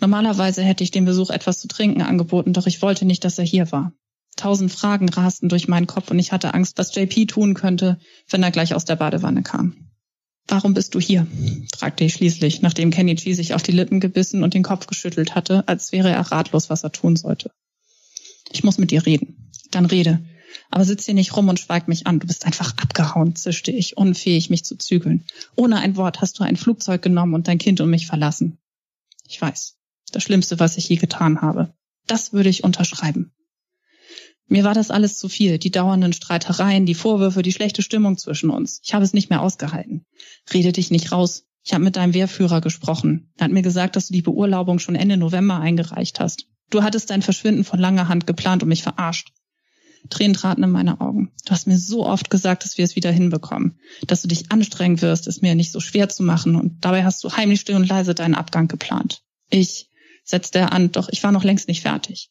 Normalerweise 0.00 0.62
hätte 0.62 0.84
ich 0.84 0.90
dem 0.90 1.04
Besuch 1.04 1.30
etwas 1.30 1.60
zu 1.60 1.68
trinken 1.68 2.02
angeboten, 2.02 2.52
doch 2.52 2.66
ich 2.66 2.82
wollte 2.82 3.04
nicht, 3.04 3.24
dass 3.24 3.38
er 3.38 3.44
hier 3.44 3.72
war. 3.72 3.92
Tausend 4.36 4.70
Fragen 4.70 5.08
rasten 5.08 5.48
durch 5.48 5.66
meinen 5.66 5.86
Kopf 5.86 6.10
und 6.10 6.18
ich 6.18 6.30
hatte 6.32 6.52
Angst, 6.52 6.76
was 6.76 6.94
JP 6.94 7.26
tun 7.26 7.54
könnte, 7.54 7.98
wenn 8.28 8.42
er 8.42 8.50
gleich 8.50 8.74
aus 8.74 8.84
der 8.84 8.96
Badewanne 8.96 9.42
kam. 9.42 9.86
Warum 10.48 10.74
bist 10.74 10.94
du 10.94 11.00
hier? 11.00 11.26
fragte 11.76 12.04
ich 12.04 12.14
schließlich, 12.14 12.62
nachdem 12.62 12.90
Kenichi 12.90 13.34
sich 13.34 13.54
auf 13.54 13.62
die 13.62 13.72
Lippen 13.72 13.98
gebissen 13.98 14.42
und 14.42 14.54
den 14.54 14.62
Kopf 14.62 14.86
geschüttelt 14.86 15.34
hatte, 15.34 15.66
als 15.66 15.90
wäre 15.90 16.10
er 16.10 16.20
ratlos, 16.20 16.70
was 16.70 16.84
er 16.84 16.92
tun 16.92 17.16
sollte. 17.16 17.50
Ich 18.52 18.62
muss 18.62 18.78
mit 18.78 18.90
dir 18.90 19.06
reden. 19.06 19.50
Dann 19.70 19.86
rede. 19.86 20.24
Aber 20.70 20.84
sitz 20.84 21.04
hier 21.06 21.14
nicht 21.14 21.36
rum 21.36 21.48
und 21.48 21.58
schweig 21.58 21.88
mich 21.88 22.06
an. 22.06 22.20
Du 22.20 22.26
bist 22.26 22.46
einfach 22.46 22.76
abgehauen, 22.76 23.34
zischte 23.34 23.72
ich, 23.72 23.96
unfähig, 23.96 24.50
mich 24.50 24.64
zu 24.64 24.76
zügeln. 24.76 25.24
Ohne 25.56 25.78
ein 25.78 25.96
Wort 25.96 26.20
hast 26.20 26.38
du 26.38 26.44
ein 26.44 26.56
Flugzeug 26.56 27.02
genommen 27.02 27.34
und 27.34 27.48
dein 27.48 27.58
Kind 27.58 27.80
und 27.80 27.90
mich 27.90 28.06
verlassen. 28.06 28.58
Ich 29.26 29.40
weiß. 29.40 29.75
Das 30.16 30.22
Schlimmste, 30.22 30.58
was 30.58 30.78
ich 30.78 30.88
je 30.88 30.96
getan 30.96 31.42
habe. 31.42 31.74
Das 32.06 32.32
würde 32.32 32.48
ich 32.48 32.64
unterschreiben. 32.64 33.34
Mir 34.48 34.64
war 34.64 34.72
das 34.72 34.90
alles 34.90 35.18
zu 35.18 35.28
viel, 35.28 35.58
die 35.58 35.70
dauernden 35.70 36.14
Streitereien, 36.14 36.86
die 36.86 36.94
Vorwürfe, 36.94 37.42
die 37.42 37.52
schlechte 37.52 37.82
Stimmung 37.82 38.16
zwischen 38.16 38.48
uns. 38.48 38.80
Ich 38.82 38.94
habe 38.94 39.04
es 39.04 39.12
nicht 39.12 39.28
mehr 39.28 39.42
ausgehalten. 39.42 40.06
Rede 40.54 40.72
dich 40.72 40.90
nicht 40.90 41.12
raus. 41.12 41.44
Ich 41.62 41.74
habe 41.74 41.84
mit 41.84 41.96
deinem 41.96 42.14
Wehrführer 42.14 42.62
gesprochen. 42.62 43.30
Er 43.36 43.44
hat 43.44 43.52
mir 43.52 43.60
gesagt, 43.60 43.94
dass 43.94 44.06
du 44.06 44.14
die 44.14 44.22
Beurlaubung 44.22 44.78
schon 44.78 44.94
Ende 44.94 45.18
November 45.18 45.60
eingereicht 45.60 46.18
hast. 46.18 46.46
Du 46.70 46.82
hattest 46.82 47.10
dein 47.10 47.20
Verschwinden 47.20 47.64
von 47.64 47.78
langer 47.78 48.08
Hand 48.08 48.26
geplant 48.26 48.62
und 48.62 48.70
mich 48.70 48.82
verarscht. 48.82 49.34
Tränen 50.08 50.32
traten 50.32 50.62
in 50.62 50.70
meine 50.70 51.02
Augen. 51.02 51.30
Du 51.44 51.50
hast 51.50 51.66
mir 51.66 51.76
so 51.76 52.06
oft 52.06 52.30
gesagt, 52.30 52.64
dass 52.64 52.78
wir 52.78 52.86
es 52.86 52.96
wieder 52.96 53.12
hinbekommen. 53.12 53.78
Dass 54.06 54.22
du 54.22 54.28
dich 54.28 54.50
anstrengen 54.50 55.02
wirst, 55.02 55.26
es 55.26 55.42
mir 55.42 55.54
nicht 55.54 55.72
so 55.72 55.80
schwer 55.80 56.08
zu 56.08 56.22
machen. 56.22 56.56
Und 56.56 56.86
dabei 56.86 57.04
hast 57.04 57.22
du 57.22 57.32
heimlich 57.32 57.60
still 57.60 57.76
und 57.76 57.86
leise 57.86 58.14
deinen 58.14 58.34
Abgang 58.34 58.66
geplant. 58.66 59.20
Ich, 59.50 59.90
setzte 60.26 60.58
er 60.58 60.72
an, 60.72 60.92
doch 60.92 61.08
ich 61.10 61.22
war 61.22 61.32
noch 61.32 61.44
längst 61.44 61.68
nicht 61.68 61.80
fertig. 61.80 62.30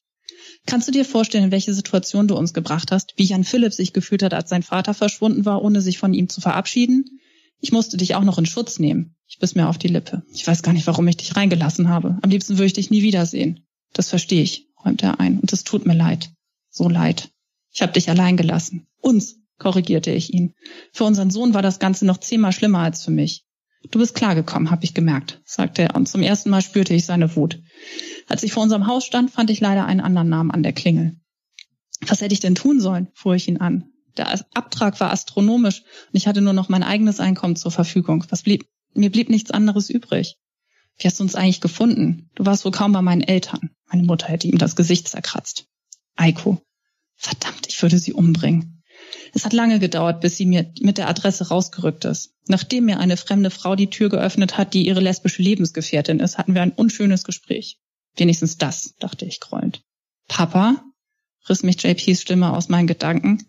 Kannst 0.68 0.88
du 0.88 0.91
dir 0.91 1.06
vorstellen, 1.06 1.46
in 1.46 1.52
welche 1.52 1.74
Situation 1.74 2.28
du 2.28 2.36
uns 2.36 2.54
gebracht 2.54 2.91
hast, 2.91 3.14
wie 3.18 3.24
Jan 3.24 3.43
Philipp 3.43 3.74
sich 3.74 3.93
gefühlt 3.93 4.24
hat, 4.24 4.34
als 4.34 4.50
sein 4.50 4.64
Vater 4.64 4.93
verschwunden 4.93 5.46
war, 5.46 5.64
ohne 5.64 5.82
sich 5.82 5.98
von 5.98 6.14
ihm 6.14 6.30
zu 6.30 6.41
verabschieden? 6.41 7.20
Ich 7.60 7.72
musste 7.72 7.98
dich 7.98 8.16
auch 8.16 8.24
noch 8.24 8.38
in 8.38 8.46
Schutz 8.46 8.80
nehmen. 8.80 9.16
Ich 9.28 9.39
biss 9.39 9.56
mir 9.56 9.70
auf 9.70 9.78
die 9.78 9.88
Lippe. 9.88 10.24
Ich 10.34 10.46
weiß 10.46 10.62
gar 10.62 10.74
nicht, 10.74 10.88
warum 10.88 11.08
ich 11.08 11.18
dich 11.18 11.36
reingelassen 11.36 11.89
habe. 11.89 12.18
Am 12.22 12.30
liebsten 12.30 12.58
würde 12.58 12.68
ich 12.68 12.74
dich 12.74 12.91
nie 12.91 13.02
wiedersehen. 13.02 13.66
Das 13.93 14.10
verstehe 14.10 14.43
ich, 14.43 14.68
räumte 14.84 15.06
er 15.06 15.20
ein. 15.20 15.39
Und 15.39 15.54
es 15.54 15.64
tut 15.64 15.86
mir 15.86 15.96
leid. 15.96 16.32
So 16.70 16.89
leid. 16.89 17.30
Ich 17.72 17.82
habe 17.82 17.93
dich 17.93 18.10
allein 18.10 18.38
gelassen. 18.38 18.88
Uns, 19.00 19.38
korrigierte 19.58 20.12
ich 20.12 20.34
ihn. 20.34 20.54
Für 20.91 21.06
unseren 21.06 21.32
Sohn 21.32 21.54
war 21.54 21.62
das 21.62 21.80
Ganze 21.80 22.06
noch 22.06 22.18
zehnmal 22.18 22.52
schlimmer 22.52 22.80
als 22.80 23.04
für 23.04 23.12
mich. 23.12 23.45
Du 23.92 24.00
bist 24.00 24.16
klargekommen, 24.16 24.72
habe 24.72 24.84
ich 24.84 24.94
gemerkt, 24.94 25.42
sagte 25.46 25.84
er, 25.84 25.96
und 25.96 26.08
zum 26.08 26.22
ersten 26.22 26.50
Mal 26.50 26.62
spürte 26.62 26.94
ich 26.94 27.06
seine 27.06 27.36
Wut. 27.36 27.62
Als 28.28 28.44
ich 28.44 28.54
vor 28.54 28.64
unserem 28.64 28.88
Haus 28.88 29.06
stand, 29.06 29.32
fand 29.32 29.50
ich 29.50 29.60
leider 29.60 29.86
einen 29.86 30.02
anderen 30.02 30.30
Namen 30.30 30.52
an 30.52 30.64
der 30.64 30.74
Klingel. 30.74 31.16
Was 32.02 32.22
hätte 32.22 32.34
ich 32.34 32.40
denn 32.40 32.56
tun 32.56 32.80
sollen? 32.80 33.10
fuhr 33.14 33.36
ich 33.36 33.48
ihn 33.48 33.58
an. 33.58 33.86
Der 34.18 34.40
Abtrag 34.54 35.00
war 35.00 35.12
astronomisch 35.12 35.82
und 35.82 36.16
ich 36.16 36.28
hatte 36.28 36.42
nur 36.42 36.54
noch 36.54 36.70
mein 36.70 36.84
eigenes 36.84 37.20
Einkommen 37.20 37.56
zur 37.56 37.72
Verfügung. 37.72 38.26
Was 38.30 38.44
blieb? 38.44 38.66
Mir 38.94 39.12
blieb 39.12 39.30
nichts 39.30 39.52
anderes 39.52 39.90
übrig. 39.90 40.38
Wie 40.98 41.08
hast 41.08 41.20
du 41.20 41.24
uns 41.24 41.36
eigentlich 41.36 41.62
gefunden? 41.62 42.30
Du 42.36 42.46
warst 42.46 42.64
wohl 42.64 42.72
kaum 42.72 42.94
bei 42.94 43.02
meinen 43.02 43.22
Eltern. 43.22 43.72
Meine 43.88 44.04
Mutter 44.04 44.28
hätte 44.28 44.48
ihm 44.48 44.58
das 44.58 44.76
Gesicht 44.76 45.10
zerkratzt. 45.10 45.68
Eiko. 46.16 46.62
Verdammt, 47.16 47.68
ich 47.68 47.82
würde 47.82 48.00
sie 48.00 48.14
umbringen. 48.14 48.75
Es 49.34 49.45
hat 49.45 49.53
lange 49.53 49.80
gedauert, 49.80 50.22
bis 50.22 50.38
sie 50.38 50.45
mir 50.45 50.72
mit 50.80 50.97
der 50.97 51.09
Adresse 51.09 51.49
rausgerückt 51.49 52.05
ist. 52.05 52.34
Nachdem 52.47 52.86
mir 52.86 52.99
eine 52.99 53.18
fremde 53.18 53.49
Frau 53.49 53.76
die 53.76 53.89
Tür 53.89 54.09
geöffnet 54.09 54.57
hat, 54.57 54.74
die 54.74 54.88
ihre 54.88 55.01
lesbische 55.01 55.41
Lebensgefährtin 55.41 56.20
ist, 56.20 56.38
hatten 56.38 56.55
wir 56.55 56.61
ein 56.61 56.72
unschönes 56.72 57.24
Gespräch. 57.24 57.80
Wenigstens 58.16 58.57
das, 58.57 58.95
dachte 58.99 59.26
ich 59.26 59.39
grollend. 59.39 59.84
Papa? 60.28 60.84
riss 61.47 61.63
mich 61.63 61.82
JPs 61.82 62.22
Stimme 62.22 62.53
aus 62.53 62.70
meinen 62.70 62.88
Gedanken. 62.88 63.47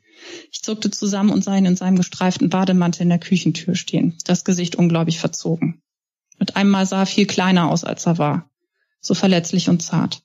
Ich 0.51 0.63
zuckte 0.63 0.91
zusammen 0.91 1.31
und 1.31 1.45
sah 1.45 1.57
ihn 1.57 1.67
in 1.67 1.77
seinem 1.77 1.97
gestreiften 1.97 2.49
Bademantel 2.49 3.03
in 3.03 3.09
der 3.09 3.19
Küchentür 3.19 3.75
stehen, 3.75 4.17
das 4.25 4.45
Gesicht 4.45 4.77
unglaublich 4.77 5.19
verzogen. 5.19 5.83
Mit 6.39 6.57
einem 6.57 6.71
Mal 6.71 6.87
sah 6.87 7.01
er 7.01 7.07
viel 7.07 7.27
kleiner 7.27 7.71
aus, 7.71 7.85
als 7.85 8.07
er 8.07 8.19
war. 8.19 8.51
So 9.01 9.15
verletzlich 9.15 9.69
und 9.69 9.83
zart. 9.83 10.23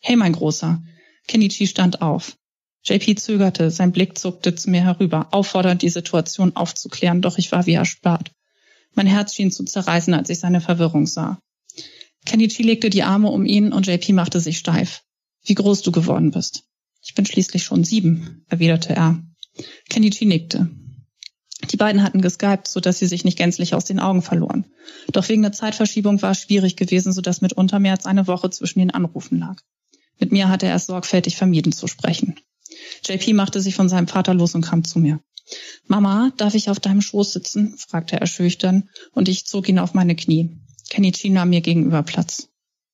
Hey, 0.00 0.16
mein 0.16 0.32
Großer. 0.32 0.82
Kenichi 1.28 1.66
stand 1.66 2.02
auf. 2.02 2.36
JP 2.84 3.18
zögerte, 3.18 3.70
sein 3.70 3.92
Blick 3.92 4.18
zuckte 4.18 4.54
zu 4.54 4.70
mir 4.70 4.82
herüber, 4.82 5.28
auffordernd, 5.30 5.82
die 5.82 5.88
Situation 5.88 6.56
aufzuklären, 6.56 7.22
doch 7.22 7.38
ich 7.38 7.52
war 7.52 7.66
wie 7.66 7.74
erstarrt. 7.74 8.32
Mein 8.94 9.06
Herz 9.06 9.34
schien 9.34 9.52
zu 9.52 9.64
zerreißen, 9.64 10.14
als 10.14 10.30
ich 10.30 10.40
seine 10.40 10.60
Verwirrung 10.60 11.06
sah. 11.06 11.38
Kenichi 12.26 12.62
legte 12.62 12.90
die 12.90 13.02
Arme 13.02 13.30
um 13.30 13.46
ihn 13.46 13.72
und 13.72 13.86
JP 13.86 14.12
machte 14.12 14.40
sich 14.40 14.58
steif. 14.58 15.02
Wie 15.44 15.54
groß 15.54 15.82
du 15.82 15.92
geworden 15.92 16.30
bist. 16.30 16.64
Ich 17.02 17.14
bin 17.14 17.26
schließlich 17.26 17.64
schon 17.64 17.84
sieben, 17.84 18.44
erwiderte 18.48 18.94
er. 18.94 19.22
Kenichi 19.88 20.24
nickte. 20.24 20.70
Die 21.70 21.76
beiden 21.76 22.02
hatten 22.02 22.20
geskypt, 22.20 22.68
so 22.68 22.80
dass 22.80 22.98
sie 22.98 23.06
sich 23.06 23.24
nicht 23.24 23.38
gänzlich 23.38 23.74
aus 23.74 23.84
den 23.84 24.00
Augen 24.00 24.22
verloren. 24.22 24.66
Doch 25.12 25.28
wegen 25.28 25.42
der 25.42 25.52
Zeitverschiebung 25.52 26.20
war 26.22 26.32
es 26.32 26.40
schwierig 26.40 26.76
gewesen, 26.76 27.12
so 27.12 27.20
dass 27.20 27.40
mitunter 27.40 27.78
mehr 27.78 27.92
als 27.92 28.06
eine 28.06 28.26
Woche 28.26 28.50
zwischen 28.50 28.80
den 28.80 28.90
Anrufen 28.90 29.38
lag. 29.38 29.60
Mit 30.18 30.32
mir 30.32 30.48
hatte 30.48 30.66
er 30.66 30.74
es 30.74 30.86
sorgfältig 30.86 31.36
vermieden 31.36 31.72
zu 31.72 31.86
sprechen. 31.86 32.36
JP 33.04 33.34
machte 33.34 33.60
sich 33.60 33.74
von 33.74 33.88
seinem 33.88 34.08
Vater 34.08 34.34
los 34.34 34.54
und 34.54 34.62
kam 34.62 34.84
zu 34.84 34.98
mir. 34.98 35.20
Mama, 35.86 36.32
darf 36.36 36.54
ich 36.54 36.70
auf 36.70 36.80
deinem 36.80 37.00
Schoß 37.00 37.32
sitzen? 37.32 37.76
fragte 37.76 38.20
er 38.20 38.26
schüchtern, 38.26 38.88
und 39.12 39.28
ich 39.28 39.46
zog 39.46 39.68
ihn 39.68 39.78
auf 39.78 39.94
meine 39.94 40.16
Knie. 40.16 40.56
Kenichi 40.90 41.30
nahm 41.30 41.50
mir 41.50 41.60
gegenüber 41.60 42.02
Platz. 42.02 42.48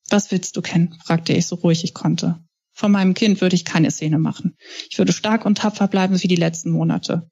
Was 0.09 0.31
willst 0.31 0.57
du, 0.57 0.63
Ken? 0.63 0.95
fragte 1.05 1.33
ich 1.33 1.47
so 1.47 1.57
ruhig 1.57 1.85
ich 1.85 1.95
konnte. 1.95 2.43
Von 2.73 2.93
meinem 2.93 3.15
Kind 3.15 3.41
würde 3.41 3.57
ich 3.57 3.65
keine 3.65 3.91
Szene 3.91 4.19
machen. 4.19 4.57
Ich 4.89 4.99
würde 4.99 5.13
stark 5.13 5.45
und 5.45 5.59
tapfer 5.59 5.89
bleiben 5.89 6.23
wie 6.23 6.29
die 6.29 6.37
letzten 6.37 6.71
Monate. 6.71 7.29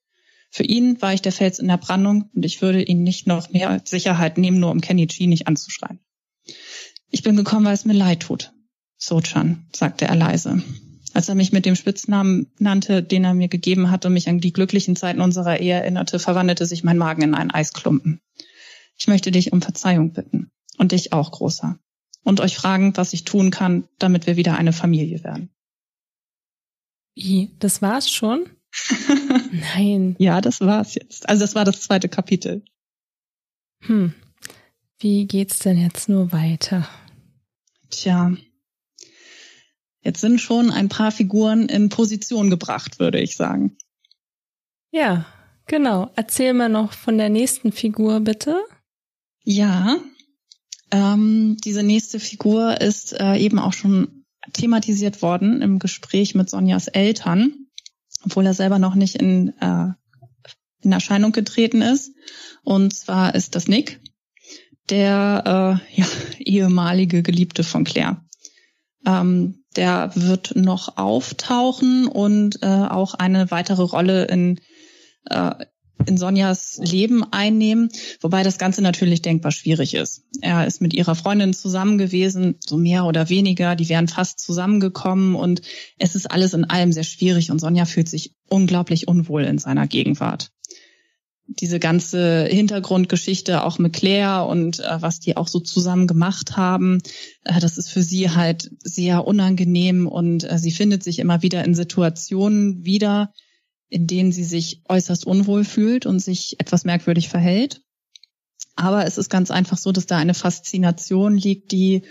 Für 0.50 0.64
ihn 0.64 1.00
war 1.00 1.14
ich 1.14 1.22
der 1.22 1.32
Fels 1.32 1.58
in 1.58 1.68
der 1.68 1.76
Brandung 1.76 2.30
und 2.34 2.44
ich 2.44 2.62
würde 2.62 2.82
ihn 2.82 3.02
nicht 3.02 3.26
noch 3.26 3.50
mehr 3.50 3.80
Sicherheit 3.84 4.38
nehmen, 4.38 4.58
nur 4.58 4.70
um 4.70 4.80
Kenichi 4.80 5.26
nicht 5.26 5.46
anzuschreien. 5.46 6.00
Ich 7.10 7.22
bin 7.22 7.36
gekommen, 7.36 7.64
weil 7.64 7.74
es 7.74 7.84
mir 7.84 7.92
leid 7.92 8.20
tut. 8.20 8.52
Sochan, 8.96 9.66
sagte 9.72 10.06
er 10.06 10.16
leise. 10.16 10.62
Als 11.16 11.30
er 11.30 11.34
mich 11.34 11.50
mit 11.50 11.64
dem 11.64 11.76
Spitznamen 11.76 12.52
nannte, 12.58 13.02
den 13.02 13.24
er 13.24 13.32
mir 13.32 13.48
gegeben 13.48 13.90
hatte 13.90 14.08
und 14.08 14.12
mich 14.12 14.28
an 14.28 14.38
die 14.38 14.52
glücklichen 14.52 14.96
Zeiten 14.96 15.22
unserer 15.22 15.60
Ehe 15.60 15.72
erinnerte, 15.72 16.18
verwandelte 16.18 16.66
sich 16.66 16.84
mein 16.84 16.98
Magen 16.98 17.22
in 17.22 17.34
einen 17.34 17.50
Eisklumpen. 17.50 18.20
Ich 18.98 19.08
möchte 19.08 19.30
dich 19.30 19.50
um 19.50 19.62
Verzeihung 19.62 20.12
bitten. 20.12 20.50
Und 20.76 20.92
dich 20.92 21.14
auch, 21.14 21.30
Großer. 21.30 21.78
Und 22.22 22.40
euch 22.40 22.54
fragen, 22.54 22.94
was 22.98 23.14
ich 23.14 23.24
tun 23.24 23.50
kann, 23.50 23.88
damit 23.98 24.26
wir 24.26 24.36
wieder 24.36 24.58
eine 24.58 24.74
Familie 24.74 25.24
werden. 25.24 25.48
Wie? 27.14 27.56
Das 27.60 27.80
war's 27.80 28.10
schon? 28.10 28.50
Nein. 29.74 30.16
Ja, 30.18 30.42
das 30.42 30.60
war's 30.60 30.96
jetzt. 30.96 31.30
Also 31.30 31.44
das 31.44 31.54
war 31.54 31.64
das 31.64 31.80
zweite 31.80 32.10
Kapitel. 32.10 32.62
Hm. 33.84 34.12
Wie 34.98 35.26
geht's 35.26 35.60
denn 35.60 35.78
jetzt 35.78 36.10
nur 36.10 36.30
weiter? 36.32 36.86
Tja. 37.88 38.36
Jetzt 40.06 40.20
sind 40.20 40.40
schon 40.40 40.70
ein 40.70 40.88
paar 40.88 41.10
Figuren 41.10 41.68
in 41.68 41.88
Position 41.88 42.48
gebracht, 42.48 43.00
würde 43.00 43.18
ich 43.18 43.34
sagen. 43.34 43.76
Ja, 44.92 45.26
genau. 45.66 46.12
Erzähl 46.14 46.54
mal 46.54 46.68
noch 46.68 46.92
von 46.92 47.18
der 47.18 47.28
nächsten 47.28 47.72
Figur, 47.72 48.20
bitte. 48.20 48.62
Ja, 49.42 49.96
ähm, 50.92 51.56
diese 51.64 51.82
nächste 51.82 52.20
Figur 52.20 52.80
ist 52.80 53.18
äh, 53.18 53.34
eben 53.38 53.58
auch 53.58 53.72
schon 53.72 54.24
thematisiert 54.52 55.22
worden 55.22 55.60
im 55.60 55.80
Gespräch 55.80 56.36
mit 56.36 56.48
Sonjas 56.50 56.86
Eltern, 56.86 57.66
obwohl 58.24 58.46
er 58.46 58.54
selber 58.54 58.78
noch 58.78 58.94
nicht 58.94 59.16
in, 59.16 59.58
äh, 59.60 59.88
in 60.82 60.92
Erscheinung 60.92 61.32
getreten 61.32 61.82
ist. 61.82 62.12
Und 62.62 62.94
zwar 62.94 63.34
ist 63.34 63.56
das 63.56 63.66
Nick, 63.66 64.00
der 64.88 65.80
äh, 65.92 65.96
ja, 66.00 66.06
ehemalige 66.38 67.24
Geliebte 67.24 67.64
von 67.64 67.82
Claire. 67.82 68.24
Ähm, 69.04 69.64
der 69.76 70.10
wird 70.14 70.56
noch 70.56 70.96
auftauchen 70.96 72.06
und 72.06 72.62
äh, 72.62 72.66
auch 72.66 73.14
eine 73.14 73.50
weitere 73.50 73.82
Rolle 73.82 74.24
in 74.24 74.60
äh, 75.28 75.52
in 76.04 76.18
Sonjas 76.18 76.78
Leben 76.82 77.24
einnehmen, 77.32 77.88
wobei 78.20 78.42
das 78.42 78.58
Ganze 78.58 78.82
natürlich 78.82 79.22
denkbar 79.22 79.50
schwierig 79.50 79.94
ist. 79.94 80.24
Er 80.42 80.66
ist 80.66 80.82
mit 80.82 80.92
ihrer 80.92 81.14
Freundin 81.14 81.54
zusammen 81.54 81.96
gewesen, 81.96 82.56
so 82.60 82.76
mehr 82.76 83.06
oder 83.06 83.28
weniger, 83.28 83.76
die 83.76 83.88
wären 83.88 84.08
fast 84.08 84.38
zusammengekommen 84.38 85.34
und 85.34 85.62
es 85.98 86.14
ist 86.14 86.30
alles 86.30 86.52
in 86.52 86.64
allem 86.64 86.92
sehr 86.92 87.04
schwierig 87.04 87.50
und 87.50 87.60
Sonja 87.60 87.86
fühlt 87.86 88.08
sich 88.08 88.34
unglaublich 88.48 89.08
unwohl 89.08 89.44
in 89.44 89.58
seiner 89.58 89.86
Gegenwart. 89.86 90.50
Diese 91.48 91.78
ganze 91.78 92.44
Hintergrundgeschichte 92.44 93.62
auch 93.62 93.78
mit 93.78 93.92
Claire 93.92 94.46
und 94.46 94.80
äh, 94.80 95.00
was 95.00 95.20
die 95.20 95.36
auch 95.36 95.48
so 95.48 95.60
zusammen 95.60 96.06
gemacht 96.06 96.56
haben, 96.56 97.00
äh, 97.44 97.60
das 97.60 97.78
ist 97.78 97.88
für 97.88 98.02
sie 98.02 98.30
halt 98.30 98.70
sehr 98.82 99.26
unangenehm 99.26 100.08
und 100.08 100.50
äh, 100.50 100.58
sie 100.58 100.72
findet 100.72 101.04
sich 101.04 101.18
immer 101.18 101.42
wieder 101.42 101.64
in 101.64 101.74
Situationen 101.74 102.84
wieder, 102.84 103.32
in 103.88 104.06
denen 104.06 104.32
sie 104.32 104.44
sich 104.44 104.82
äußerst 104.88 105.26
unwohl 105.26 105.64
fühlt 105.64 106.04
und 106.04 106.18
sich 106.18 106.58
etwas 106.58 106.84
merkwürdig 106.84 107.28
verhält. 107.28 107.82
Aber 108.74 109.06
es 109.06 109.16
ist 109.16 109.30
ganz 109.30 109.50
einfach 109.50 109.78
so, 109.78 109.92
dass 109.92 110.06
da 110.06 110.18
eine 110.18 110.34
Faszination 110.34 111.36
liegt, 111.36 111.72
die 111.72 112.02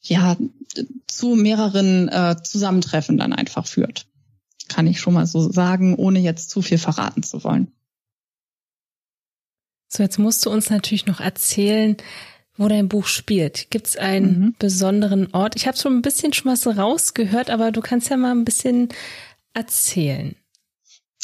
ja 0.00 0.36
zu 1.06 1.34
mehreren 1.34 2.08
äh, 2.08 2.36
Zusammentreffen 2.42 3.18
dann 3.18 3.32
einfach 3.32 3.66
führt. 3.66 4.06
Kann 4.68 4.86
ich 4.86 5.00
schon 5.00 5.14
mal 5.14 5.26
so 5.26 5.50
sagen, 5.50 5.94
ohne 5.96 6.18
jetzt 6.20 6.50
zu 6.50 6.62
viel 6.62 6.78
verraten 6.78 7.22
zu 7.22 7.44
wollen. 7.44 7.72
So, 9.96 10.02
jetzt 10.02 10.18
musst 10.18 10.44
du 10.44 10.50
uns 10.50 10.68
natürlich 10.68 11.06
noch 11.06 11.20
erzählen, 11.20 11.96
wo 12.58 12.68
dein 12.68 12.86
Buch 12.86 13.06
spielt. 13.06 13.70
Gibt 13.70 13.86
es 13.86 13.96
einen 13.96 14.38
mhm. 14.38 14.54
besonderen 14.58 15.32
Ort? 15.32 15.56
Ich 15.56 15.66
habe 15.66 15.78
schon 15.78 15.96
ein 15.96 16.02
bisschen 16.02 16.34
schon 16.34 16.52
was 16.52 16.66
rausgehört, 16.66 17.48
aber 17.48 17.72
du 17.72 17.80
kannst 17.80 18.10
ja 18.10 18.18
mal 18.18 18.32
ein 18.32 18.44
bisschen 18.44 18.90
erzählen. 19.54 20.36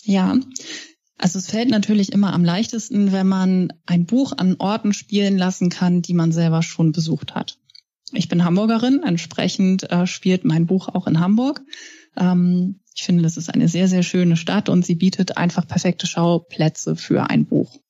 Ja, 0.04 0.38
also 1.18 1.38
es 1.38 1.50
fällt 1.50 1.68
natürlich 1.68 2.12
immer 2.12 2.32
am 2.32 2.46
leichtesten, 2.46 3.12
wenn 3.12 3.26
man 3.26 3.74
ein 3.84 4.06
Buch 4.06 4.32
an 4.38 4.56
Orten 4.58 4.94
spielen 4.94 5.36
lassen 5.36 5.68
kann, 5.68 6.00
die 6.00 6.14
man 6.14 6.32
selber 6.32 6.62
schon 6.62 6.92
besucht 6.92 7.34
hat. 7.34 7.58
Ich 8.14 8.30
bin 8.30 8.42
Hamburgerin, 8.42 9.02
entsprechend 9.02 9.90
äh, 9.90 10.06
spielt 10.06 10.46
mein 10.46 10.64
Buch 10.64 10.88
auch 10.88 11.06
in 11.06 11.20
Hamburg. 11.20 11.60
Ähm, 12.16 12.80
ich 12.94 13.02
finde, 13.02 13.22
das 13.22 13.36
ist 13.36 13.52
eine 13.52 13.68
sehr, 13.68 13.86
sehr 13.88 14.02
schöne 14.02 14.38
Stadt 14.38 14.70
und 14.70 14.86
sie 14.86 14.94
bietet 14.94 15.36
einfach 15.36 15.66
perfekte 15.68 16.06
Schauplätze 16.06 16.96
für 16.96 17.28
ein 17.28 17.44
Buch. 17.44 17.81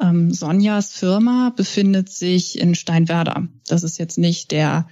Ähm, 0.00 0.32
Sonjas 0.32 0.92
Firma 0.92 1.52
befindet 1.54 2.10
sich 2.10 2.58
in 2.58 2.74
Steinwerder. 2.74 3.48
Das 3.66 3.82
ist 3.82 3.98
jetzt 3.98 4.18
nicht 4.18 4.50
der 4.50 4.88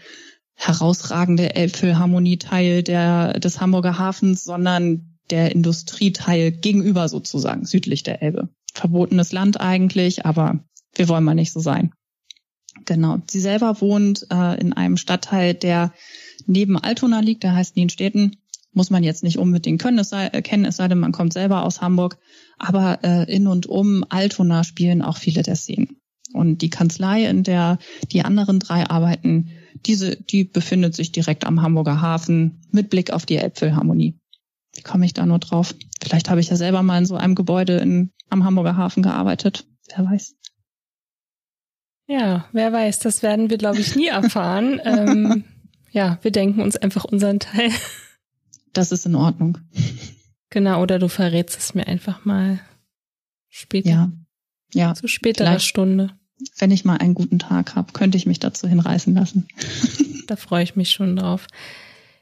herausragende 0.54 1.54
Elbphilharmonie-Teil 1.54 2.82
des 2.82 3.60
Hamburger 3.60 3.98
Hafens, 3.98 4.44
sondern 4.44 5.18
der 5.30 5.52
Industrieteil 5.52 6.52
gegenüber 6.52 7.08
sozusagen, 7.08 7.64
südlich 7.64 8.02
der 8.02 8.22
Elbe. 8.22 8.48
Verbotenes 8.74 9.32
Land 9.32 9.60
eigentlich, 9.60 10.26
aber 10.26 10.60
wir 10.94 11.08
wollen 11.08 11.24
mal 11.24 11.34
nicht 11.34 11.52
so 11.52 11.60
sein. 11.60 11.92
Genau. 12.84 13.18
Sie 13.28 13.40
selber 13.40 13.80
wohnt 13.80 14.26
äh, 14.30 14.60
in 14.60 14.72
einem 14.72 14.96
Stadtteil, 14.96 15.54
der 15.54 15.92
neben 16.46 16.76
Altona 16.78 17.20
liegt, 17.20 17.42
der 17.42 17.54
heißt 17.54 17.76
Nienstädten. 17.76 18.36
Muss 18.72 18.90
man 18.90 19.02
jetzt 19.02 19.24
nicht 19.24 19.38
unbedingt 19.38 19.80
können, 19.80 19.98
es 19.98 20.10
sei, 20.10 20.26
äh, 20.28 20.42
kennen, 20.42 20.64
es 20.64 20.76
sei 20.76 20.86
denn, 20.88 20.98
man 20.98 21.12
kommt 21.12 21.32
selber 21.32 21.64
aus 21.64 21.80
Hamburg. 21.80 22.18
Aber 22.58 23.00
äh, 23.02 23.32
in 23.34 23.46
und 23.46 23.66
um 23.66 24.04
Altona 24.08 24.64
spielen 24.64 25.02
auch 25.02 25.16
viele 25.16 25.42
der 25.42 25.56
Szenen. 25.56 26.00
Und 26.32 26.62
die 26.62 26.70
Kanzlei, 26.70 27.26
in 27.26 27.42
der 27.42 27.78
die 28.12 28.22
anderen 28.22 28.60
drei 28.60 28.88
arbeiten, 28.88 29.50
diese, 29.86 30.16
die 30.16 30.44
befindet 30.44 30.94
sich 30.94 31.10
direkt 31.10 31.44
am 31.44 31.62
Hamburger 31.62 32.00
Hafen 32.00 32.62
mit 32.70 32.90
Blick 32.90 33.12
auf 33.12 33.26
die 33.26 33.36
Elbphilharmonie. 33.36 34.18
Wie 34.74 34.82
komme 34.82 35.04
ich 35.04 35.14
da 35.14 35.26
nur 35.26 35.40
drauf? 35.40 35.74
Vielleicht 36.00 36.30
habe 36.30 36.40
ich 36.40 36.48
ja 36.48 36.56
selber 36.56 36.82
mal 36.82 36.98
in 36.98 37.06
so 37.06 37.16
einem 37.16 37.34
Gebäude 37.34 37.78
in, 37.78 38.12
am 38.28 38.44
Hamburger 38.44 38.76
Hafen 38.76 39.02
gearbeitet. 39.02 39.66
Wer 39.88 40.04
weiß. 40.06 40.36
Ja, 42.06 42.48
wer 42.52 42.72
weiß. 42.72 43.00
Das 43.00 43.22
werden 43.22 43.50
wir, 43.50 43.58
glaube 43.58 43.80
ich, 43.80 43.96
nie 43.96 44.08
erfahren. 44.08 44.80
ähm, 44.84 45.44
ja, 45.90 46.18
wir 46.22 46.30
denken 46.30 46.60
uns 46.60 46.76
einfach 46.76 47.04
unseren 47.04 47.40
Teil. 47.40 47.70
Das 48.72 48.92
ist 48.92 49.06
in 49.06 49.14
Ordnung. 49.14 49.58
Genau, 50.50 50.82
oder 50.82 50.98
du 50.98 51.08
verrätst 51.08 51.58
es 51.58 51.74
mir 51.74 51.86
einfach 51.86 52.24
mal 52.24 52.60
später. 53.48 53.88
Ja. 53.88 54.12
Ja. 54.72 54.94
Zu 54.94 55.08
späterer 55.08 55.58
Stunde. 55.58 56.10
Wenn 56.58 56.70
ich 56.70 56.84
mal 56.84 56.96
einen 56.96 57.14
guten 57.14 57.38
Tag 57.38 57.76
habe, 57.76 57.92
könnte 57.92 58.16
ich 58.16 58.26
mich 58.26 58.38
dazu 58.38 58.66
hinreißen 58.66 59.14
lassen. 59.14 59.48
da 60.26 60.36
freue 60.36 60.62
ich 60.62 60.76
mich 60.76 60.90
schon 60.90 61.16
drauf. 61.16 61.46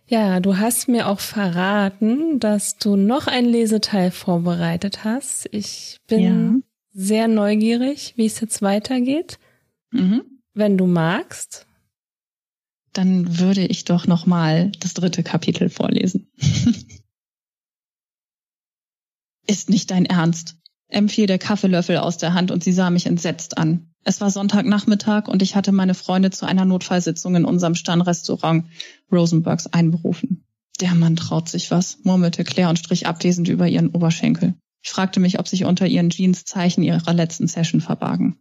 Ja, 0.06 0.40
du 0.40 0.56
hast 0.56 0.88
mir 0.88 1.06
auch 1.06 1.20
verraten, 1.20 2.40
dass 2.40 2.78
du 2.78 2.96
noch 2.96 3.26
ein 3.26 3.44
Leseteil 3.44 4.10
vorbereitet 4.10 5.04
hast. 5.04 5.48
Ich 5.52 5.98
bin 6.06 6.20
ja. 6.20 6.54
sehr 6.94 7.28
neugierig, 7.28 8.14
wie 8.16 8.24
es 8.24 8.40
jetzt 8.40 8.62
weitergeht. 8.62 9.38
Mhm. 9.90 10.22
Wenn 10.54 10.78
du 10.78 10.86
magst. 10.86 11.66
Dann 12.98 13.38
würde 13.38 13.64
ich 13.64 13.84
doch 13.84 14.08
noch 14.08 14.26
mal 14.26 14.72
das 14.80 14.92
dritte 14.92 15.22
Kapitel 15.22 15.68
vorlesen. 15.68 16.32
Ist 19.46 19.70
nicht 19.70 19.92
dein 19.92 20.04
Ernst? 20.04 20.56
empfiel 20.88 21.28
der 21.28 21.38
Kaffeelöffel 21.38 21.98
aus 21.98 22.18
der 22.18 22.34
Hand 22.34 22.50
und 22.50 22.64
sie 22.64 22.72
sah 22.72 22.90
mich 22.90 23.06
entsetzt 23.06 23.56
an. 23.56 23.94
Es 24.02 24.20
war 24.20 24.32
Sonntagnachmittag 24.32 25.28
und 25.28 25.42
ich 25.42 25.54
hatte 25.54 25.70
meine 25.70 25.94
Freunde 25.94 26.30
zu 26.30 26.44
einer 26.44 26.64
Notfallsitzung 26.64 27.36
in 27.36 27.44
unserem 27.44 27.76
Stammrestaurant 27.76 28.66
Rosenbergs 29.12 29.68
einberufen. 29.68 30.44
Der 30.80 30.96
Mann 30.96 31.14
traut 31.14 31.48
sich 31.48 31.70
was, 31.70 31.98
murmelte 32.02 32.42
Claire 32.42 32.70
und 32.70 32.80
strich 32.80 33.06
abwesend 33.06 33.48
über 33.48 33.68
ihren 33.68 33.90
Oberschenkel. 33.90 34.54
Ich 34.82 34.90
fragte 34.90 35.20
mich, 35.20 35.38
ob 35.38 35.46
sich 35.46 35.66
unter 35.66 35.86
ihren 35.86 36.10
Jeans 36.10 36.44
Zeichen 36.46 36.82
ihrer 36.82 37.14
letzten 37.14 37.46
Session 37.46 37.80
verbargen. 37.80 38.40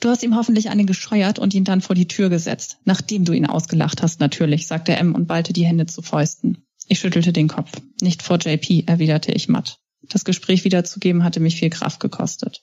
Du 0.00 0.08
hast 0.08 0.22
ihm 0.22 0.36
hoffentlich 0.36 0.68
eine 0.70 0.84
gescheuert 0.84 1.38
und 1.38 1.54
ihn 1.54 1.64
dann 1.64 1.80
vor 1.80 1.94
die 1.94 2.08
Tür 2.08 2.28
gesetzt, 2.28 2.78
nachdem 2.84 3.24
du 3.24 3.32
ihn 3.32 3.46
ausgelacht 3.46 4.02
hast, 4.02 4.20
natürlich, 4.20 4.66
sagte 4.66 4.96
M 4.96 5.14
und 5.14 5.26
ballte 5.26 5.52
die 5.52 5.64
Hände 5.64 5.86
zu 5.86 6.02
Fäusten. 6.02 6.66
Ich 6.88 6.98
schüttelte 6.98 7.32
den 7.32 7.48
Kopf. 7.48 7.70
Nicht 8.02 8.22
vor 8.22 8.38
JP, 8.38 8.84
erwiderte 8.86 9.32
ich 9.32 9.48
matt. 9.48 9.78
Das 10.02 10.24
Gespräch 10.24 10.64
wiederzugeben 10.64 11.24
hatte 11.24 11.40
mich 11.40 11.56
viel 11.56 11.70
Kraft 11.70 12.00
gekostet. 12.00 12.62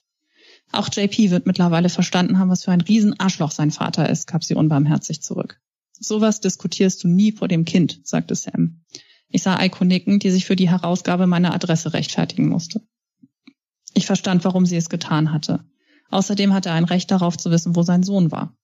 Auch 0.70 0.88
JP 0.92 1.30
wird 1.30 1.46
mittlerweile 1.46 1.88
verstanden 1.88 2.38
haben, 2.38 2.50
was 2.50 2.64
für 2.64 2.72
ein 2.72 2.80
Riesenarschloch 2.80 3.50
sein 3.50 3.70
Vater 3.70 4.08
ist, 4.08 4.26
gab 4.26 4.44
sie 4.44 4.54
unbarmherzig 4.54 5.22
zurück. 5.22 5.60
Sowas 5.98 6.40
diskutierst 6.40 7.02
du 7.04 7.08
nie 7.08 7.32
vor 7.32 7.48
dem 7.48 7.64
Kind, 7.64 8.00
sagte 8.04 8.34
Sam. 8.34 8.82
Ich 9.28 9.42
sah 9.42 9.56
Eiko 9.56 9.84
nicken, 9.84 10.18
die 10.18 10.30
sich 10.30 10.44
für 10.44 10.56
die 10.56 10.70
Herausgabe 10.70 11.26
meiner 11.26 11.54
Adresse 11.54 11.92
rechtfertigen 11.92 12.48
musste. 12.48 12.82
Ich 13.94 14.06
verstand, 14.06 14.44
warum 14.44 14.66
sie 14.66 14.76
es 14.76 14.88
getan 14.88 15.32
hatte. 15.32 15.64
Außerdem 16.12 16.52
hatte 16.52 16.68
er 16.68 16.74
ein 16.74 16.84
Recht 16.84 17.10
darauf 17.10 17.36
zu 17.36 17.50
wissen, 17.50 17.74
wo 17.74 17.82
sein 17.82 18.02
Sohn 18.02 18.30
war. 18.30 18.54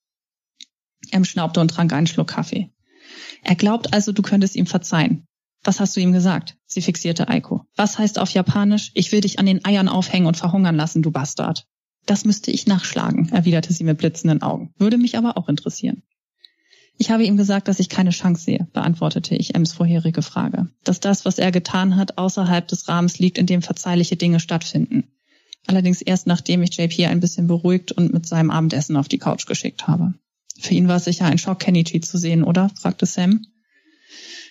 M 1.10 1.24
schnaubte 1.24 1.60
und 1.60 1.68
trank 1.68 1.92
einen 1.92 2.06
Schluck 2.06 2.28
Kaffee. 2.28 2.70
Er 3.42 3.54
glaubt 3.54 3.94
also, 3.94 4.12
du 4.12 4.22
könntest 4.22 4.54
ihm 4.54 4.66
verzeihen. 4.66 5.26
Was 5.64 5.80
hast 5.80 5.96
du 5.96 6.00
ihm 6.00 6.12
gesagt? 6.12 6.56
Sie 6.66 6.82
fixierte 6.82 7.28
Eiko. 7.28 7.64
Was 7.74 7.98
heißt 7.98 8.18
auf 8.18 8.30
Japanisch, 8.30 8.90
ich 8.94 9.10
will 9.12 9.22
dich 9.22 9.38
an 9.38 9.46
den 9.46 9.64
Eiern 9.64 9.88
aufhängen 9.88 10.26
und 10.26 10.36
verhungern 10.36 10.76
lassen, 10.76 11.02
du 11.02 11.10
Bastard? 11.10 11.66
Das 12.06 12.24
müsste 12.24 12.50
ich 12.50 12.66
nachschlagen, 12.66 13.30
erwiderte 13.30 13.72
sie 13.72 13.84
mit 13.84 13.98
blitzenden 13.98 14.42
Augen. 14.42 14.72
Würde 14.78 14.98
mich 14.98 15.16
aber 15.16 15.36
auch 15.36 15.48
interessieren. 15.48 16.02
Ich 16.96 17.10
habe 17.10 17.24
ihm 17.24 17.36
gesagt, 17.36 17.68
dass 17.68 17.80
ich 17.80 17.88
keine 17.88 18.10
Chance 18.10 18.44
sehe, 18.44 18.68
beantwortete 18.72 19.36
ich 19.36 19.54
Ems 19.54 19.72
vorherige 19.72 20.22
Frage. 20.22 20.68
Dass 20.84 21.00
das, 21.00 21.24
was 21.24 21.38
er 21.38 21.52
getan 21.52 21.96
hat, 21.96 22.18
außerhalb 22.18 22.66
des 22.66 22.88
Rahmens 22.88 23.18
liegt, 23.18 23.38
in 23.38 23.46
dem 23.46 23.62
verzeihliche 23.62 24.16
Dinge 24.16 24.40
stattfinden. 24.40 25.04
Allerdings 25.68 26.00
erst 26.00 26.26
nachdem 26.26 26.62
ich 26.62 26.74
JP 26.76 27.06
ein 27.06 27.20
bisschen 27.20 27.46
beruhigt 27.46 27.92
und 27.92 28.12
mit 28.12 28.26
seinem 28.26 28.50
Abendessen 28.50 28.96
auf 28.96 29.06
die 29.06 29.18
Couch 29.18 29.46
geschickt 29.46 29.86
habe. 29.86 30.14
Für 30.58 30.72
ihn 30.72 30.88
war 30.88 30.96
es 30.96 31.04
sicher 31.04 31.26
ein 31.26 31.36
Schock, 31.36 31.60
Kenichi 31.60 32.00
zu 32.00 32.16
sehen, 32.16 32.42
oder? 32.42 32.70
fragte 32.74 33.04
Sam. 33.04 33.44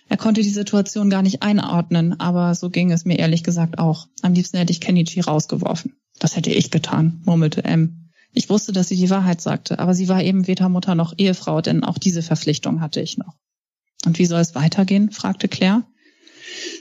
Er 0.09 0.17
konnte 0.17 0.41
die 0.41 0.49
Situation 0.49 1.09
gar 1.09 1.23
nicht 1.23 1.41
einordnen, 1.41 2.19
aber 2.19 2.53
so 2.53 2.69
ging 2.69 2.91
es 2.91 3.03
mir 3.03 3.17
ehrlich 3.17 3.43
gesagt 3.43 3.79
auch. 3.79 4.07
Am 4.21 4.33
liebsten 4.33 4.57
hätte 4.57 4.71
ich 4.71 4.79
Kenichi 4.79 5.19
rausgeworfen. 5.19 5.95
Das 6.19 6.35
hätte 6.35 6.51
ich 6.51 6.69
getan, 6.69 7.19
murmelte 7.25 7.63
M. 7.63 8.11
Ich 8.31 8.51
wusste, 8.51 8.71
dass 8.71 8.89
sie 8.89 8.95
die 8.95 9.09
Wahrheit 9.09 9.41
sagte, 9.41 9.79
aber 9.79 9.95
sie 9.95 10.07
war 10.07 10.21
eben 10.21 10.45
weder 10.45 10.69
Mutter 10.69 10.93
noch 10.93 11.15
Ehefrau, 11.17 11.61
denn 11.61 11.83
auch 11.83 11.97
diese 11.97 12.21
Verpflichtung 12.21 12.79
hatte 12.79 13.01
ich 13.01 13.17
noch. 13.17 13.33
Und 14.05 14.19
wie 14.19 14.27
soll 14.27 14.39
es 14.39 14.53
weitergehen? 14.53 15.09
fragte 15.09 15.47
Claire. 15.47 15.83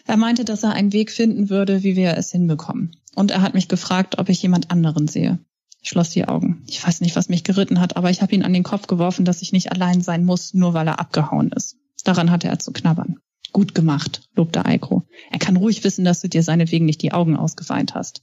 Er 0.07 0.19
meinte, 0.19 0.45
dass 0.45 0.63
er 0.63 0.75
einen 0.75 0.93
Weg 0.93 1.11
finden 1.11 1.49
würde, 1.49 1.83
wie 1.83 1.97
wir 1.97 2.19
es 2.19 2.31
hinbekommen. 2.31 2.93
Und 3.17 3.31
er 3.31 3.41
hat 3.41 3.55
mich 3.55 3.67
gefragt, 3.67 4.19
ob 4.19 4.29
ich 4.29 4.43
jemand 4.43 4.71
anderen 4.71 5.09
sehe. 5.09 5.39
Ich 5.83 5.89
schloss 5.89 6.11
die 6.11 6.29
Augen. 6.29 6.63
Ich 6.69 6.87
weiß 6.87 7.01
nicht, 7.01 7.17
was 7.17 7.31
mich 7.31 7.45
geritten 7.45 7.81
hat, 7.81 7.97
aber 7.97 8.11
ich 8.11 8.21
habe 8.21 8.35
ihn 8.35 8.43
an 8.43 8.53
den 8.53 8.63
Kopf 8.63 8.87
geworfen, 8.87 9.25
dass 9.25 9.41
ich 9.41 9.53
nicht 9.53 9.73
allein 9.73 10.03
sein 10.03 10.25
muss, 10.25 10.53
nur 10.53 10.75
weil 10.75 10.87
er 10.87 11.01
abgehauen 11.01 11.51
ist. 11.51 11.77
Daran 12.05 12.31
hatte 12.31 12.49
er 12.49 12.59
zu 12.59 12.73
knabbern. 12.73 13.17
Gut 13.53 13.75
gemacht, 13.75 14.29
lobte 14.35 14.67
Eiko. 14.67 15.09
Er 15.31 15.39
kann 15.39 15.57
ruhig 15.57 15.83
wissen, 15.83 16.05
dass 16.05 16.21
du 16.21 16.29
dir 16.29 16.43
seinetwegen 16.43 16.85
nicht 16.85 17.01
die 17.01 17.13
Augen 17.13 17.37
ausgeweint 17.37 17.95
hast. 17.95 18.23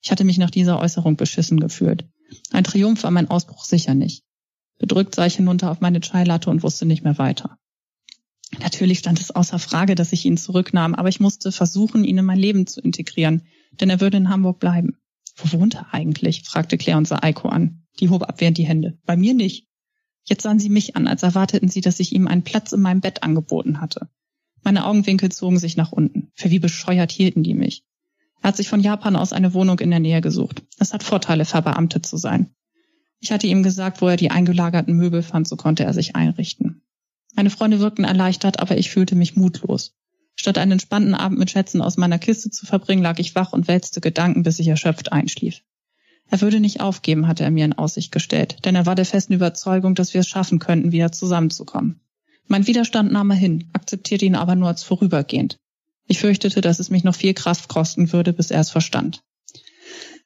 Ich 0.00 0.12
hatte 0.12 0.22
mich 0.22 0.38
nach 0.38 0.50
dieser 0.50 0.78
Äußerung 0.78 1.16
beschissen 1.16 1.58
gefühlt. 1.58 2.04
Ein 2.52 2.62
Triumph 2.64 3.02
war 3.02 3.10
mein 3.10 3.28
Ausbruch 3.28 3.64
sicher 3.64 3.94
nicht. 3.94 4.22
Bedrückt 4.78 5.16
sah 5.16 5.26
ich 5.26 5.34
hinunter 5.34 5.70
auf 5.70 5.80
meine 5.80 6.00
Chai-Latte 6.00 6.48
und 6.48 6.62
wusste 6.62 6.86
nicht 6.86 7.02
mehr 7.02 7.18
weiter. 7.18 7.58
Natürlich 8.60 9.00
stand 9.00 9.20
es 9.20 9.32
außer 9.32 9.58
Frage, 9.58 9.96
dass 9.96 10.12
ich 10.12 10.24
ihn 10.24 10.36
zurücknahm, 10.36 10.94
aber 10.94 11.08
ich 11.08 11.18
musste 11.18 11.50
versuchen, 11.50 12.04
ihn 12.04 12.18
in 12.18 12.24
mein 12.24 12.38
Leben 12.38 12.68
zu 12.68 12.80
integrieren, 12.80 13.42
denn 13.80 13.90
er 13.90 14.00
würde 14.00 14.16
in 14.16 14.28
Hamburg 14.28 14.58
bleiben. 14.58 14.96
Wo 15.36 15.58
wohnt 15.58 15.74
er 15.74 15.92
eigentlich? 15.94 16.42
fragte 16.42 16.78
Claire 16.78 16.98
und 16.98 17.08
sah 17.08 17.20
Eiko 17.22 17.48
an. 17.48 17.84
Die 18.00 18.08
hob 18.08 18.22
abwehrend 18.22 18.58
die 18.58 18.66
Hände. 18.66 18.98
Bei 19.04 19.16
mir 19.16 19.34
nicht. 19.34 19.66
Jetzt 20.24 20.42
sahen 20.42 20.58
sie 20.58 20.68
mich 20.68 20.96
an, 20.96 21.08
als 21.08 21.22
erwarteten 21.22 21.68
sie, 21.68 21.80
dass 21.80 22.00
ich 22.00 22.12
ihm 22.12 22.28
einen 22.28 22.44
Platz 22.44 22.72
in 22.72 22.80
meinem 22.80 23.00
Bett 23.00 23.22
angeboten 23.22 23.80
hatte. 23.80 24.08
Meine 24.62 24.86
Augenwinkel 24.86 25.32
zogen 25.32 25.58
sich 25.58 25.76
nach 25.76 25.92
unten. 25.92 26.30
Für 26.34 26.50
wie 26.50 26.60
bescheuert 26.60 27.10
hielten 27.10 27.42
die 27.42 27.54
mich. 27.54 27.84
Er 28.40 28.48
hat 28.48 28.56
sich 28.56 28.68
von 28.68 28.80
Japan 28.80 29.16
aus 29.16 29.32
eine 29.32 29.54
Wohnung 29.54 29.80
in 29.80 29.90
der 29.90 30.00
Nähe 30.00 30.20
gesucht. 30.20 30.62
Es 30.78 30.92
hat 30.92 31.02
Vorteile, 31.02 31.44
verbeamtet 31.44 32.06
zu 32.06 32.16
sein. 32.16 32.54
Ich 33.20 33.30
hatte 33.30 33.46
ihm 33.46 33.62
gesagt, 33.62 34.00
wo 34.00 34.08
er 34.08 34.16
die 34.16 34.30
eingelagerten 34.30 34.96
Möbel 34.96 35.22
fand, 35.22 35.46
so 35.46 35.56
konnte 35.56 35.84
er 35.84 35.94
sich 35.94 36.16
einrichten. 36.16 36.82
Meine 37.34 37.50
Freunde 37.50 37.80
wirkten 37.80 38.04
erleichtert, 38.04 38.58
aber 38.58 38.76
ich 38.76 38.90
fühlte 38.90 39.14
mich 39.14 39.36
mutlos. 39.36 39.94
Statt 40.36 40.58
einen 40.58 40.72
entspannten 40.72 41.14
Abend 41.14 41.38
mit 41.38 41.50
Schätzen 41.50 41.82
aus 41.82 41.96
meiner 41.96 42.18
Kiste 42.18 42.50
zu 42.50 42.66
verbringen, 42.66 43.02
lag 43.02 43.18
ich 43.18 43.34
wach 43.34 43.52
und 43.52 43.68
wälzte 43.68 44.00
Gedanken, 44.00 44.42
bis 44.42 44.58
ich 44.58 44.68
erschöpft 44.68 45.12
einschlief. 45.12 45.62
Er 46.30 46.40
würde 46.40 46.60
nicht 46.60 46.80
aufgeben, 46.80 47.28
hatte 47.28 47.44
er 47.44 47.50
mir 47.50 47.64
in 47.64 47.74
Aussicht 47.74 48.10
gestellt, 48.10 48.64
denn 48.64 48.74
er 48.74 48.86
war 48.86 48.94
der 48.94 49.04
festen 49.04 49.34
Überzeugung, 49.34 49.94
dass 49.94 50.14
wir 50.14 50.22
es 50.22 50.28
schaffen 50.28 50.58
könnten, 50.58 50.90
wieder 50.90 51.12
zusammenzukommen. 51.12 52.00
Mein 52.46 52.66
Widerstand 52.66 53.12
nahm 53.12 53.30
er 53.30 53.36
hin, 53.36 53.68
akzeptierte 53.72 54.24
ihn 54.24 54.34
aber 54.34 54.54
nur 54.54 54.68
als 54.68 54.82
vorübergehend. 54.82 55.58
Ich 56.06 56.18
fürchtete, 56.18 56.60
dass 56.60 56.78
es 56.78 56.90
mich 56.90 57.04
noch 57.04 57.14
viel 57.14 57.34
Kraft 57.34 57.68
kosten 57.68 58.12
würde, 58.12 58.32
bis 58.32 58.50
er 58.50 58.60
es 58.60 58.70
verstand. 58.70 59.22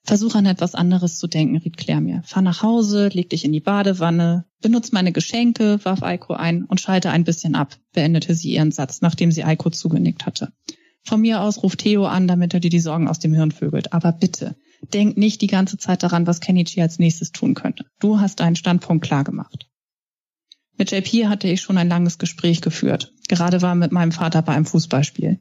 Versuch 0.07 0.37
an 0.37 0.47
etwas 0.47 0.77
anderes 0.77 1.19
zu 1.19 1.27
denken, 1.27 1.57
riet 1.57 1.77
Claire 1.77 2.01
mir. 2.01 2.23
Fahr 2.25 2.43
nach 2.43 2.63
Hause, 2.63 3.09
leg 3.09 3.29
dich 3.29 3.45
in 3.45 3.53
die 3.53 3.61
Badewanne, 3.61 4.45
benutz 4.63 4.93
meine 4.93 5.11
Geschenke, 5.11 5.81
warf 5.83 6.05
Eiko 6.05 6.35
ein 6.35 6.65
und 6.65 6.81
schalte 6.81 7.11
ein 7.11 7.25
bisschen 7.25 7.57
ab, 7.57 7.77
beendete 7.93 8.35
sie 8.35 8.53
ihren 8.53 8.71
Satz, 8.71 9.01
nachdem 9.01 9.33
sie 9.33 9.43
Eiko 9.43 9.69
zugenickt 9.69 10.25
hatte. 10.25 10.53
Von 11.03 11.21
mir 11.21 11.41
aus 11.41 11.63
ruft 11.63 11.81
Theo 11.81 12.07
an, 12.07 12.29
damit 12.29 12.55
er 12.55 12.61
dir 12.61 12.71
die 12.71 12.81
Sorgen 12.81 13.09
aus 13.09 13.19
dem 13.19 13.35
Hirn 13.35 13.51
vögelt. 13.51 13.93
Aber 13.93 14.13
bitte, 14.13 14.55
denk 14.95 15.17
nicht 15.17 15.41
die 15.41 15.49
ganze 15.49 15.77
Zeit 15.77 16.05
daran, 16.05 16.27
was 16.27 16.41
Kenichi 16.41 16.81
als 16.83 17.01
nächstes 17.01 17.33
tun 17.33 17.55
könnte. 17.55 17.85
Du 17.99 18.21
hast 18.21 18.39
deinen 18.39 18.57
Standpunkt 18.57 19.05
klar 19.05 19.25
gemacht. 19.25 19.69
Mit 20.79 20.93
JP 20.93 21.27
hatte 21.27 21.49
ich 21.49 21.63
schon 21.63 21.79
ein 21.79 21.89
langes 21.89 22.19
Gespräch 22.19 22.61
geführt. 22.61 23.13
Gerade 23.29 23.63
war 23.63 23.75
mit 23.75 23.93
meinem 23.93 24.13
Vater 24.13 24.43
bei 24.43 24.53
einem 24.53 24.67
Fußballspiel. 24.67 25.41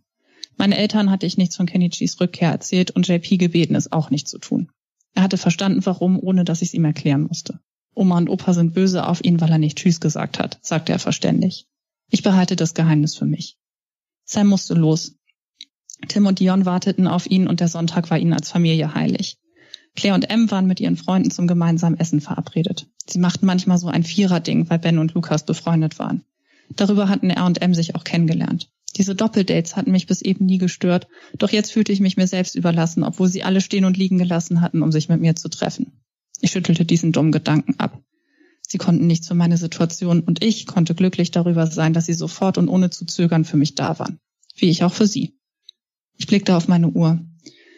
Meine 0.58 0.78
Eltern 0.78 1.12
hatte 1.12 1.26
ich 1.26 1.38
nichts 1.38 1.56
von 1.56 1.66
Kenichis 1.66 2.20
Rückkehr 2.20 2.50
erzählt 2.50 2.92
und 2.92 3.08
JP 3.08 3.38
gebeten, 3.38 3.76
es 3.76 3.92
auch 3.92 4.10
nicht 4.10 4.28
zu 4.28 4.38
tun. 4.38 4.72
Er 5.14 5.24
hatte 5.24 5.38
verstanden, 5.38 5.86
warum, 5.86 6.20
ohne 6.20 6.44
dass 6.44 6.62
ich 6.62 6.70
es 6.70 6.74
ihm 6.74 6.86
erklären 6.86 7.24
musste. 7.24 7.60
Oma 7.94 8.18
und 8.18 8.30
Opa 8.30 8.54
sind 8.54 8.74
böse 8.74 9.08
auf 9.08 9.24
ihn, 9.24 9.40
weil 9.40 9.52
er 9.52 9.58
nicht 9.58 9.78
Tschüss 9.78 10.00
gesagt 10.00 10.40
hat, 10.40 10.60
sagte 10.62 10.92
er 10.92 11.00
verständig. 11.00 11.68
Ich 12.10 12.24
behalte 12.24 12.56
das 12.56 12.74
Geheimnis 12.74 13.16
für 13.16 13.26
mich. 13.26 13.58
Sam 14.26 14.48
musste 14.48 14.74
los. 14.74 15.16
Tim 16.08 16.26
und 16.26 16.40
Dion 16.40 16.66
warteten 16.66 17.08
auf 17.08 17.26
ihn 17.26 17.48
und 17.48 17.62
der 17.62 17.70
Sonntag 17.70 18.10
war 18.10 18.20
ihnen 18.20 18.34
als 18.34 18.50
Familie 18.50 18.94
heilig. 18.94 19.38
Claire 19.96 20.16
und 20.16 20.30
Em 20.30 20.52
waren 20.52 20.68
mit 20.68 20.82
ihren 20.82 20.98
Freunden 20.98 21.32
zum 21.32 21.48
gemeinsamen 21.48 21.98
Essen 21.98 22.20
verabredet. 22.20 22.88
Sie 23.08 23.20
machten 23.20 23.46
manchmal 23.46 23.78
so 23.78 23.88
ein 23.88 24.04
Vierer-Ding, 24.04 24.70
weil 24.70 24.80
Ben 24.80 25.00
und 25.00 25.14
Lukas 25.14 25.46
befreundet 25.46 26.00
waren. 26.00 26.26
Darüber 26.70 27.08
hatten 27.08 27.30
er 27.30 27.46
und 27.46 27.62
Em 27.62 27.74
sich 27.74 27.96
auch 27.96 28.04
kennengelernt. 28.04 28.70
Diese 28.96 29.16
Doppeldates 29.16 29.76
hatten 29.76 29.92
mich 29.92 30.08
bis 30.08 30.22
eben 30.22 30.46
nie 30.46 30.58
gestört, 30.58 31.08
doch 31.38 31.50
jetzt 31.50 31.72
fühlte 31.72 31.92
ich 31.92 32.00
mich 32.00 32.18
mir 32.18 32.28
selbst 32.28 32.56
überlassen, 32.56 33.04
obwohl 33.04 33.28
sie 33.28 33.44
alle 33.44 33.62
stehen 33.62 33.86
und 33.86 33.98
liegen 33.98 34.18
gelassen 34.18 34.62
hatten, 34.62 34.82
um 34.82 34.92
sich 34.92 35.10
mit 35.10 35.20
mir 35.20 35.36
zu 35.36 35.50
treffen. 35.50 35.92
Ich 36.42 36.52
schüttelte 36.52 36.86
diesen 36.86 37.12
dummen 37.12 37.32
Gedanken 37.32 37.80
ab. 37.80 38.02
Sie 38.68 38.78
konnten 38.78 39.08
nichts 39.08 39.28
für 39.28 39.36
meine 39.36 39.58
Situation 39.58 40.22
und 40.22 40.44
ich 40.44 40.66
konnte 40.66 40.96
glücklich 40.96 41.32
darüber 41.32 41.68
sein, 41.68 41.94
dass 41.94 42.06
sie 42.06 42.14
sofort 42.14 42.58
und 42.58 42.68
ohne 42.68 42.90
zu 42.90 43.06
zögern 43.06 43.46
für 43.46 43.58
mich 43.58 43.76
da 43.76 44.00
waren. 44.00 44.20
Wie 44.56 44.70
ich 44.70 44.84
auch 44.84 44.94
für 44.94 45.08
sie. 45.08 45.38
Ich 46.18 46.28
blickte 46.28 46.56
auf 46.56 46.68
meine 46.68 46.90
Uhr. 46.90 47.20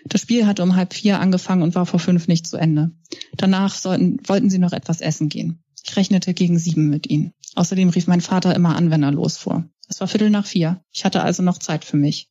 Das 0.06 0.22
Spiel 0.22 0.46
hatte 0.46 0.64
um 0.64 0.76
halb 0.76 0.94
vier 0.94 1.20
angefangen 1.20 1.64
und 1.64 1.76
war 1.76 1.86
vor 1.86 2.00
fünf 2.00 2.28
nicht 2.28 2.48
zu 2.48 2.58
Ende. 2.58 2.92
Danach 3.36 3.76
sollten, 3.76 4.20
wollten 4.26 4.50
sie 4.50 4.60
noch 4.60 4.72
etwas 4.72 5.02
essen 5.02 5.28
gehen. 5.28 5.64
Ich 5.84 5.96
rechnete 5.96 6.34
gegen 6.34 6.58
sieben 6.58 6.90
mit 6.90 7.10
ihnen. 7.10 7.34
Außerdem 7.56 7.90
rief 7.90 8.08
mein 8.08 8.22
Vater 8.22 8.56
immer 8.56 8.76
an, 8.76 8.92
wenn 8.92 9.04
er 9.04 9.12
losfuhr. 9.12 9.70
Es 9.88 10.00
war 10.00 10.08
Viertel 10.08 10.30
nach 10.30 10.46
vier. 10.46 10.84
Ich 10.92 11.06
hatte 11.06 11.22
also 11.22 11.44
noch 11.44 11.58
Zeit 11.58 11.86
für 11.86 11.98
mich. 11.98 12.30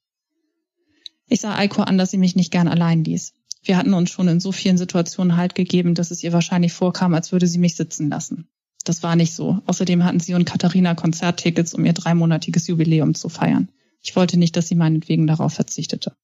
Ich 1.27 1.41
sah 1.41 1.57
Eiko 1.57 1.83
an, 1.83 1.99
dass 1.99 2.11
sie 2.11 2.19
mich 2.19 2.37
nicht 2.37 2.53
gern 2.53 2.69
allein 2.69 3.03
ließ. 3.03 3.33
Wir 3.63 3.77
hatten 3.77 3.95
uns 3.95 4.11
schon 4.11 4.29
in 4.29 4.41
so 4.41 4.53
vielen 4.53 4.79
Situationen 4.79 5.37
Halt 5.37 5.55
gegeben, 5.55 5.95
dass 5.95 6.13
es 6.13 6.23
ihr 6.23 6.33
wahrscheinlich 6.33 6.73
vorkam, 6.73 7.15
als 7.15 7.33
würde 7.33 7.47
sie 7.49 7.59
mich 7.59 7.75
sitzen 7.75 8.09
lassen. 8.09 8.49
Das 8.85 9.03
war 9.03 9.17
nicht 9.17 9.35
so. 9.35 9.61
Außerdem 9.67 10.05
hatten 10.05 10.21
sie 10.21 10.35
und 10.35 10.45
Katharina 10.45 10.95
Konzerttickets, 10.95 11.75
um 11.75 11.85
ihr 11.85 11.93
dreimonatiges 11.93 12.69
Jubiläum 12.69 13.15
zu 13.15 13.29
feiern. 13.29 13.69
Ich 14.01 14.15
wollte 14.15 14.39
nicht, 14.39 14.57
dass 14.57 14.69
sie 14.69 14.77
meinetwegen 14.77 15.27
darauf 15.27 15.53
verzichtete. 15.53 16.17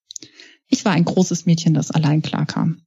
Ich 0.69 0.85
war 0.85 0.93
ein 0.93 1.05
großes 1.05 1.47
Mädchen, 1.47 1.75
das 1.75 1.91
allein 1.91 2.23
klarkam. 2.23 2.83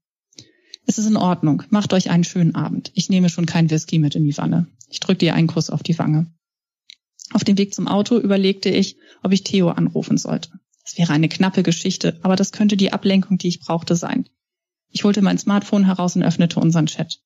Es 0.88 0.98
ist 0.98 1.08
in 1.08 1.18
Ordnung. 1.18 1.64
Macht 1.70 1.92
euch 1.92 2.10
einen 2.10 2.24
schönen 2.24 2.56
Abend. 2.56 2.92
Ich 2.94 3.10
nehme 3.10 3.28
schon 3.28 3.46
kein 3.46 3.70
Whisky 3.70 4.00
mit 4.00 4.16
in 4.16 4.24
die 4.24 4.38
Wanne. 4.38 4.68
Ich 4.88 5.02
drückte 5.02 5.26
ihr 5.26 5.34
einen 5.34 5.48
Kuss 5.48 5.70
auf 5.70 5.84
die 5.84 6.00
Wange. 6.00 6.28
Auf 7.34 7.44
dem 7.44 7.58
Weg 7.58 7.74
zum 7.74 7.88
Auto 7.88 8.18
überlegte 8.18 8.70
ich, 8.70 8.98
ob 9.24 9.32
ich 9.34 9.44
Theo 9.44 9.70
anrufen 9.70 10.18
sollte. 10.18 10.50
Es 10.86 10.98
wäre 10.98 11.14
eine 11.14 11.30
knappe 11.30 11.64
Geschichte, 11.64 12.20
aber 12.22 12.36
das 12.36 12.52
könnte 12.52 12.78
die 12.78 12.94
Ablenkung, 12.94 13.38
die 13.38 13.48
ich 13.48 13.60
brauchte, 13.60 13.96
sein. 13.96 14.30
Ich 14.92 15.04
holte 15.04 15.22
mein 15.22 15.38
Smartphone 15.38 15.86
heraus 15.86 16.16
und 16.16 16.24
öffnete 16.24 16.60
unseren 16.60 16.86
Chat. 16.86 17.20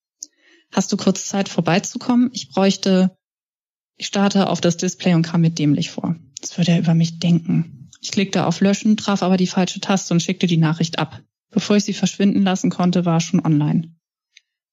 Hast 0.72 0.92
du 0.92 0.98
kurz 0.98 1.28
Zeit 1.28 1.50
vorbeizukommen? 1.50 2.30
Ich 2.34 2.50
bräuchte. 2.50 3.18
Ich 3.98 4.08
starte 4.08 4.50
auf 4.50 4.62
das 4.62 4.78
Display 4.78 5.14
und 5.14 5.24
kam 5.24 5.42
mir 5.42 5.50
dämlich 5.50 5.90
vor. 5.90 6.16
Das 6.40 6.58
würde 6.58 6.72
er 6.72 6.80
über 6.80 6.94
mich 6.94 7.20
denken. 7.20 7.90
Ich 8.02 8.12
klickte 8.12 8.46
auf 8.46 8.62
Löschen, 8.62 8.96
traf 8.96 9.24
aber 9.24 9.36
die 9.36 9.48
falsche 9.48 9.82
Taste 9.82 10.14
und 10.14 10.24
schickte 10.24 10.48
die 10.48 10.58
Nachricht 10.58 11.00
ab. 11.00 11.22
Bevor 11.52 11.76
ich 11.76 11.84
sie 11.84 11.94
verschwinden 11.94 12.44
lassen 12.44 12.70
konnte, 12.70 13.06
war 13.06 13.18
er 13.18 13.22
schon 13.22 13.44
online. 13.44 13.94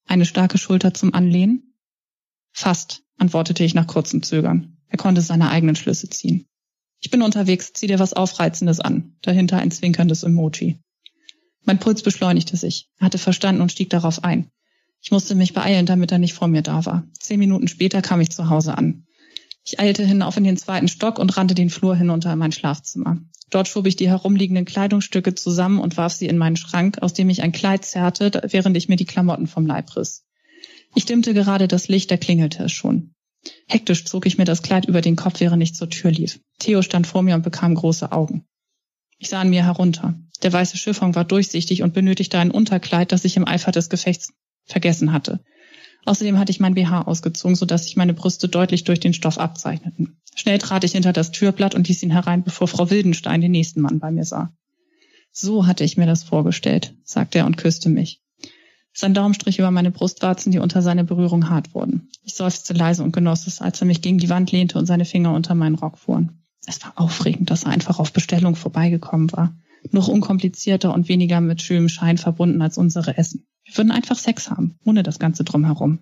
Eine 0.07 0.27
starke 0.27 0.59
Schulter 0.59 0.95
zum 0.95 1.12
Anlehnen? 1.12 1.74
Fast, 2.53 3.03
antwortete 3.18 3.64
ich 3.64 3.74
nach 3.74 3.87
kurzem 3.87 4.22
Zögern. 4.22 4.76
Er 4.89 4.99
konnte 4.99 5.20
seine 5.20 5.51
eigenen 5.51 5.76
Schlüsse 5.76 6.09
ziehen. 6.09 6.47
Ich 7.01 7.11
bin 7.11 7.22
unterwegs, 7.22 7.72
zieh 7.72 7.87
dir 7.87 7.99
was 7.99 8.14
Aufreizendes 8.14 8.80
an. 8.80 9.16
Dahinter 9.22 9.59
ein 9.59 9.70
zwinkerndes 9.70 10.22
Emoji. 10.22 10.80
Mein 11.64 11.78
Puls 11.78 12.03
beschleunigte 12.03 12.57
sich. 12.57 12.89
Er 12.99 13.07
hatte 13.07 13.18
verstanden 13.18 13.61
und 13.61 13.72
stieg 13.72 13.91
darauf 13.91 14.24
ein. 14.24 14.51
Ich 15.03 15.11
musste 15.11 15.34
mich 15.34 15.53
beeilen, 15.53 15.87
damit 15.87 16.12
er 16.12 16.18
nicht 16.18 16.34
vor 16.34 16.49
mir 16.49 16.62
da 16.62 16.84
war. 16.87 17.07
Zehn 17.18 17.39
Minuten 17.39 17.68
später 17.68 18.03
kam 18.03 18.20
ich 18.20 18.30
zu 18.30 18.49
Hause 18.49 18.76
an. 18.78 19.07
Ich 19.64 19.80
eilte 19.80 20.05
hinauf 20.05 20.37
in 20.37 20.45
den 20.45 20.57
zweiten 20.57 20.87
Stock 20.87 21.18
und 21.18 21.37
rannte 21.37 21.57
den 21.57 21.70
Flur 21.70 21.97
hinunter 21.97 22.32
in 22.32 22.39
mein 22.39 22.53
Schlafzimmer. 22.53 23.18
Dort 23.51 23.66
schob 23.66 23.87
ich 23.87 23.97
die 23.97 24.09
herumliegenden 24.09 24.64
Kleidungsstücke 24.64 25.34
zusammen 25.34 25.80
und 25.80 25.97
warf 25.97 26.12
sie 26.12 26.26
in 26.26 26.39
meinen 26.39 26.57
Schrank, 26.57 26.99
aus 27.03 27.14
dem 27.14 27.28
ich 27.30 27.43
ein 27.43 27.53
Kleid 27.53 27.84
zerrte, 27.84 28.30
während 28.51 28.76
ich 28.76 28.89
mir 28.89 28.97
die 28.97 29.05
Klamotten 29.05 29.49
vom 29.49 29.66
Leib 29.66 29.97
riss. 29.97 30.24
Ich 30.95 31.05
dimmte 31.05 31.34
gerade 31.34 31.66
das 31.66 31.89
Licht, 31.89 32.11
da 32.12 32.16
klingelte 32.16 32.64
es 32.64 32.72
schon. 32.72 33.16
Hektisch 33.69 34.05
zog 34.05 34.27
ich 34.27 34.39
mir 34.39 34.45
das 34.45 34.63
Kleid 34.63 34.87
über 34.87 35.01
den 35.01 35.17
Kopf, 35.17 35.41
während 35.41 35.63
ich 35.63 35.75
zur 35.75 35.91
Tür 35.91 36.11
lief. 36.11 36.41
Theo 36.59 36.83
stand 36.83 37.07
vor 37.07 37.23
mir 37.23 37.35
und 37.35 37.43
bekam 37.43 37.75
große 37.75 38.13
Augen. 38.13 38.47
Ich 39.19 39.29
sah 39.29 39.41
an 39.41 39.51
mir 39.51 39.65
herunter. 39.65 40.15
Der 40.43 40.53
weiße 40.53 40.77
Chiffon 40.77 41.15
war 41.15 41.25
durchsichtig 41.25 41.83
und 41.83 41.95
benötigte 41.95 42.39
ein 42.39 42.51
Unterkleid, 42.51 43.13
das 43.13 43.25
ich 43.25 43.37
im 43.37 43.49
Eifer 43.49 43.73
des 43.73 43.89
Gefechts 43.89 44.33
vergessen 44.65 45.13
hatte. 45.13 45.41
Außerdem 46.05 46.39
hatte 46.39 46.53
ich 46.53 46.61
mein 46.61 46.75
BH 46.75 47.03
ausgezogen, 47.03 47.57
sodass 47.57 47.85
sich 47.85 47.97
meine 47.97 48.15
Brüste 48.15 48.49
deutlich 48.49 48.85
durch 48.85 49.01
den 49.01 49.15
Stoff 49.15 49.39
abzeichneten. 49.39 50.21
Schnell 50.37 50.59
trat 50.59 50.85
ich 50.85 50.93
hinter 50.93 51.13
das 51.13 51.33
Türblatt 51.33 51.75
und 51.75 51.89
ließ 51.89 52.03
ihn 52.03 52.13
herein, 52.13 52.45
bevor 52.45 52.69
Frau 52.69 52.91
Wildenstein 52.91 53.41
den 53.41 53.51
nächsten 53.51 53.81
Mann 53.81 53.99
bei 53.99 54.11
mir 54.11 54.25
sah. 54.25 54.55
So 55.33 55.67
hatte 55.67 55.83
ich 55.83 55.97
mir 55.97 56.07
das 56.07 56.23
vorgestellt, 56.23 56.95
sagte 57.05 57.39
er 57.39 57.47
und 57.47 57.57
küsste 57.57 57.89
mich. 57.89 58.23
Sein 58.99 59.13
Daumen 59.13 59.35
strich 59.35 59.59
über 59.59 59.71
meine 59.71 59.91
Brustwarzen, 59.91 60.53
die 60.53 60.59
unter 60.59 60.81
seiner 60.81 61.05
Berührung 61.05 61.51
hart 61.51 61.75
wurden. 61.75 62.09
Ich 62.23 62.35
seufzte 62.35 62.73
leise 62.73 63.03
und 63.03 63.13
genoss 63.13 63.47
es, 63.47 63.61
als 63.61 63.79
er 63.83 63.87
mich 63.87 64.01
gegen 64.01 64.17
die 64.17 64.31
Wand 64.31 64.51
lehnte 64.53 64.79
und 64.79 64.87
seine 64.87 65.05
Finger 65.05 65.35
unter 65.35 65.55
meinen 65.55 65.75
Rock 65.75 65.99
fuhren. 65.99 66.41
Es 66.67 66.83
war 66.83 66.95
aufregend, 66.97 67.51
dass 67.51 67.65
er 67.65 67.73
einfach 67.73 67.99
auf 67.99 68.15
Bestellung 68.15 68.57
vorbeigekommen 68.57 69.31
war. 69.33 69.55
Noch 69.91 70.09
unkomplizierter 70.09 70.95
und 70.95 71.11
weniger 71.11 71.43
mit 71.43 71.61
schönem 71.61 71.91
Schein 71.91 72.17
verbunden 72.17 72.63
als 72.63 72.79
unsere 72.79 73.19
Essen. 73.19 73.47
Wir 73.65 73.77
würden 73.77 73.91
einfach 73.91 74.17
Sex 74.17 74.49
haben, 74.49 74.79
ohne 74.87 75.03
das 75.03 75.19
Ganze 75.19 75.45
drumherum. 75.45 75.99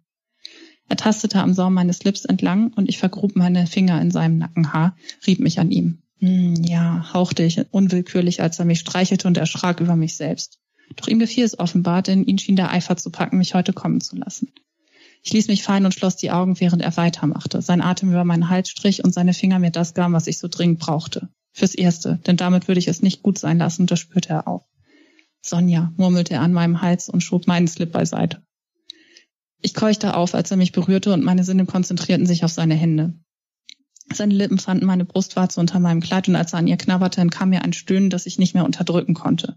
Er 0.89 0.97
tastete 0.97 1.41
am 1.41 1.53
Saum 1.53 1.75
meines 1.75 2.05
Lips 2.05 2.25
entlang 2.25 2.73
und 2.75 2.89
ich 2.89 2.99
vergrub 2.99 3.35
meine 3.35 3.67
Finger 3.67 4.01
in 4.01 4.13
seinem 4.13 4.39
Nackenhaar, 4.39 4.95
rieb 5.27 5.41
mich 5.41 5.59
an 5.59 5.73
ihm. 5.73 5.99
Hm, 6.21 6.63
ja, 6.63 7.13
hauchte 7.13 7.43
ich 7.43 7.61
unwillkürlich, 7.73 8.41
als 8.41 8.61
er 8.61 8.67
mich 8.67 8.79
streichelte 8.79 9.27
und 9.27 9.37
erschrak 9.37 9.81
über 9.81 9.97
mich 9.97 10.15
selbst. 10.15 10.61
Doch 10.97 11.09
ihm 11.09 11.19
gefiel 11.19 11.45
es 11.45 11.59
offenbar, 11.59 12.03
denn 12.03 12.25
ihn 12.25 12.39
schien 12.39 12.57
der 12.57 12.71
Eifer 12.71 12.97
zu 12.97 13.11
packen, 13.11 13.39
mich 13.39 13.55
heute 13.55 13.73
kommen 13.73 14.01
zu 14.01 14.17
lassen. 14.17 14.53
Ich 15.23 15.33
ließ 15.33 15.49
mich 15.49 15.63
fallen 15.63 15.87
und 15.87 15.95
schloss 15.95 16.17
die 16.17 16.31
Augen, 16.31 16.61
während 16.61 16.83
er 16.83 16.97
weitermachte. 16.97 17.63
Sein 17.63 17.81
Atem 17.81 18.11
über 18.11 18.25
meinen 18.25 18.51
Hals 18.51 18.69
strich 18.69 19.03
und 19.03 19.15
seine 19.15 19.33
Finger 19.33 19.59
mir 19.59 19.71
das 19.71 19.95
gaben, 19.95 20.13
was 20.13 20.27
ich 20.27 20.39
so 20.39 20.49
dringend 20.49 20.81
brauchte. 20.81 21.29
Fürs 21.53 21.75
Erste, 21.75 22.19
denn 22.27 22.37
damit 22.37 22.69
würde 22.69 22.81
ich 22.81 22.89
es 22.89 23.01
nicht 23.01 23.23
gut 23.23 23.39
sein 23.39 23.59
lassen, 23.59 23.87
das 23.87 24.01
spürte 24.01 24.31
er 24.31 24.49
auch. 24.49 24.67
Sonja, 25.41 25.93
murmelte 25.97 26.35
er 26.35 26.41
an 26.41 26.53
meinem 26.53 26.83
Hals 26.83 27.09
und 27.09 27.23
schob 27.23 27.47
meinen 27.47 27.69
Slip 27.69 27.93
beiseite. 27.93 28.43
Ich 29.61 29.73
keuchte 29.73 30.15
auf, 30.17 30.35
als 30.35 30.51
er 30.51 30.59
mich 30.59 30.73
berührte 30.73 31.13
und 31.15 31.25
meine 31.25 31.45
Sinne 31.45 31.65
konzentrierten 31.65 32.27
sich 32.27 32.45
auf 32.45 32.51
seine 32.51 32.75
Hände. 32.75 33.15
Seine 34.13 34.35
Lippen 34.35 34.59
fanden 34.59 34.87
meine 34.87 35.05
Brustwarze 35.05 35.59
unter 35.59 35.81
meinem 35.81 36.01
Kleid 36.01 36.29
und 36.29 36.37
als 36.37 36.53
er 36.53 36.59
an 36.59 36.67
ihr 36.67 36.77
knabberte, 36.77 37.21
entkam 37.21 37.51
mir 37.51 37.63
ein 37.63 37.73
Stöhnen, 37.73 38.11
das 38.11 38.27
ich 38.27 38.39
nicht 38.39 38.55
mehr 38.55 38.65
unterdrücken 38.65 39.15
konnte. 39.15 39.57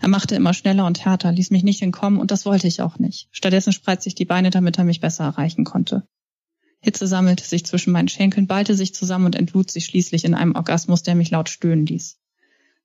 Er 0.00 0.08
machte 0.08 0.34
immer 0.34 0.54
schneller 0.54 0.86
und 0.86 1.04
härter, 1.04 1.32
ließ 1.32 1.50
mich 1.50 1.62
nicht 1.62 1.82
entkommen 1.82 2.18
und 2.18 2.30
das 2.30 2.44
wollte 2.44 2.66
ich 2.66 2.82
auch 2.82 2.98
nicht. 2.98 3.28
Stattdessen 3.30 3.72
spreizte 3.72 4.08
ich 4.08 4.14
die 4.14 4.24
Beine, 4.24 4.50
damit 4.50 4.76
er 4.78 4.84
mich 4.84 5.00
besser 5.00 5.24
erreichen 5.24 5.64
konnte. 5.64 6.06
Hitze 6.80 7.06
sammelte 7.06 7.44
sich 7.44 7.64
zwischen 7.64 7.92
meinen 7.92 8.08
Schenkeln, 8.08 8.46
ballte 8.46 8.74
sich 8.74 8.94
zusammen 8.94 9.26
und 9.26 9.36
entlud 9.36 9.70
sich 9.70 9.86
schließlich 9.86 10.24
in 10.24 10.34
einem 10.34 10.54
Orgasmus, 10.54 11.02
der 11.02 11.14
mich 11.14 11.30
laut 11.30 11.48
stöhnen 11.48 11.86
ließ. 11.86 12.18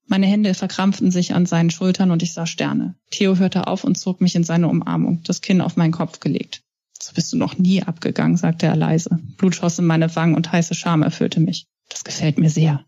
Meine 0.08 0.28
Hände 0.28 0.54
verkrampften 0.54 1.12
sich 1.12 1.34
an 1.34 1.46
seinen 1.46 1.70
Schultern 1.70 2.12
und 2.12 2.24
ich 2.24 2.34
sah 2.34 2.46
Sterne. 2.46 2.96
Theo 3.12 3.38
hörte 3.38 3.68
auf 3.68 3.84
und 3.84 3.98
zog 3.98 4.22
mich 4.22 4.36
in 4.36 4.44
seine 4.44 4.68
Umarmung, 4.68 5.24
das 5.24 5.42
Kinn 5.42 5.62
auf 5.62 5.78
meinen 5.78 5.92
Kopf 5.92 6.20
gelegt. 6.20 6.64
So 7.02 7.14
bist 7.14 7.34
du 7.34 7.38
noch 7.38 7.58
nie 7.58 7.82
abgegangen, 7.82 8.38
sagte 8.38 8.68
er 8.68 8.76
leise. 8.76 9.20
Blut 9.38 9.56
schoss 9.56 9.80
in 9.80 9.86
meine 9.86 10.16
Wangen 10.16 10.36
und 10.36 10.52
heiße 10.52 10.76
Scham 10.76 11.02
erfüllte 11.02 11.40
mich. 11.40 11.66
Das 11.90 12.04
gefällt 12.04 12.38
mir 12.38 12.50
sehr. 12.50 12.86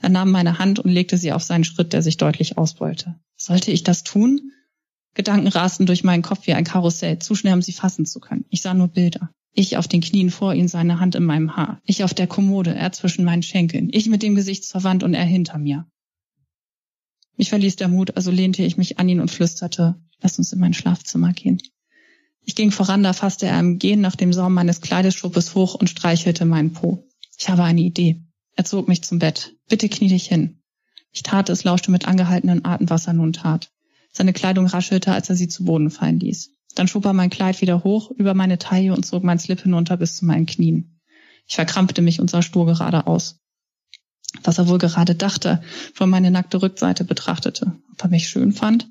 Er 0.00 0.08
nahm 0.08 0.30
meine 0.30 0.58
Hand 0.58 0.78
und 0.78 0.90
legte 0.90 1.18
sie 1.18 1.32
auf 1.32 1.42
seinen 1.42 1.64
Schritt, 1.64 1.92
der 1.92 2.02
sich 2.02 2.16
deutlich 2.16 2.58
ausbeulte. 2.58 3.18
Sollte 3.36 3.72
ich 3.72 3.82
das 3.82 4.04
tun? 4.04 4.52
Gedanken 5.14 5.48
rasten 5.48 5.86
durch 5.86 6.04
meinen 6.04 6.22
Kopf 6.22 6.46
wie 6.46 6.54
ein 6.54 6.64
Karussell, 6.64 7.18
zu 7.18 7.34
schnell, 7.34 7.54
um 7.54 7.62
sie 7.62 7.72
fassen 7.72 8.06
zu 8.06 8.20
können. 8.20 8.44
Ich 8.50 8.62
sah 8.62 8.74
nur 8.74 8.88
Bilder. 8.88 9.30
Ich 9.52 9.76
auf 9.76 9.88
den 9.88 10.00
Knien 10.00 10.30
vor 10.30 10.54
ihm, 10.54 10.68
seine 10.68 11.00
Hand 11.00 11.14
in 11.14 11.24
meinem 11.24 11.56
Haar. 11.56 11.80
Ich 11.84 12.04
auf 12.04 12.14
der 12.14 12.26
Kommode, 12.26 12.74
er 12.74 12.92
zwischen 12.92 13.24
meinen 13.24 13.42
Schenkeln. 13.42 13.88
Ich 13.92 14.08
mit 14.08 14.22
dem 14.22 14.34
Gesicht 14.34 14.64
zur 14.64 14.84
Wand 14.84 15.02
und 15.02 15.14
er 15.14 15.24
hinter 15.24 15.58
mir. 15.58 15.86
Mich 17.36 17.50
verließ 17.50 17.76
der 17.76 17.88
Mut, 17.88 18.16
also 18.16 18.30
lehnte 18.30 18.62
ich 18.62 18.76
mich 18.76 18.98
an 18.98 19.08
ihn 19.08 19.20
und 19.20 19.30
flüsterte, 19.30 19.96
lass 20.20 20.38
uns 20.38 20.52
in 20.52 20.60
mein 20.60 20.74
Schlafzimmer 20.74 21.32
gehen. 21.32 21.60
Ich 22.44 22.54
ging 22.54 22.70
voran, 22.70 23.02
da 23.02 23.12
fasste 23.12 23.46
er 23.46 23.58
im 23.58 23.78
Gehen 23.78 24.00
nach 24.00 24.16
dem 24.16 24.32
Saum 24.32 24.54
meines 24.54 24.80
Kleidesschuppes 24.80 25.54
hoch 25.54 25.74
und 25.74 25.88
streichelte 25.88 26.44
meinen 26.44 26.72
Po. 26.72 27.08
Ich 27.38 27.48
habe 27.48 27.64
eine 27.64 27.80
Idee. 27.80 28.22
Er 28.56 28.64
zog 28.64 28.86
mich 28.86 29.02
zum 29.02 29.18
Bett. 29.18 29.54
Bitte 29.68 29.88
knie 29.88 30.08
dich 30.08 30.26
hin. 30.26 30.60
Ich 31.10 31.22
tat 31.22 31.48
es, 31.48 31.64
lauschte 31.64 31.90
mit 31.90 32.06
angehaltenen 32.06 32.64
Atem, 32.64 32.90
was 32.90 33.06
er 33.06 33.12
nun 33.12 33.32
tat. 33.32 33.70
Seine 34.12 34.32
Kleidung 34.32 34.66
raschelte, 34.66 35.12
als 35.12 35.30
er 35.30 35.36
sie 35.36 35.48
zu 35.48 35.64
Boden 35.64 35.90
fallen 35.90 36.20
ließ. 36.20 36.50
Dann 36.74 36.88
schob 36.88 37.04
er 37.04 37.12
mein 37.12 37.30
Kleid 37.30 37.60
wieder 37.60 37.84
hoch 37.84 38.10
über 38.10 38.34
meine 38.34 38.58
Taille 38.58 38.92
und 38.92 39.06
zog 39.06 39.24
mein 39.24 39.38
Slip 39.38 39.60
hinunter 39.60 39.96
bis 39.96 40.16
zu 40.16 40.24
meinen 40.24 40.46
Knien. 40.46 41.00
Ich 41.46 41.54
verkrampfte 41.54 42.02
mich 42.02 42.20
und 42.20 42.30
sah 42.30 42.42
stur 42.42 42.66
geradeaus. 42.66 43.40
Was 44.42 44.58
er 44.58 44.68
wohl 44.68 44.78
gerade 44.78 45.14
dachte, 45.14 45.62
von 45.94 46.10
meine 46.10 46.30
nackte 46.30 46.60
Rückseite 46.60 47.04
betrachtete. 47.04 47.72
Ob 47.92 48.02
er 48.02 48.10
mich 48.10 48.28
schön 48.28 48.52
fand? 48.52 48.88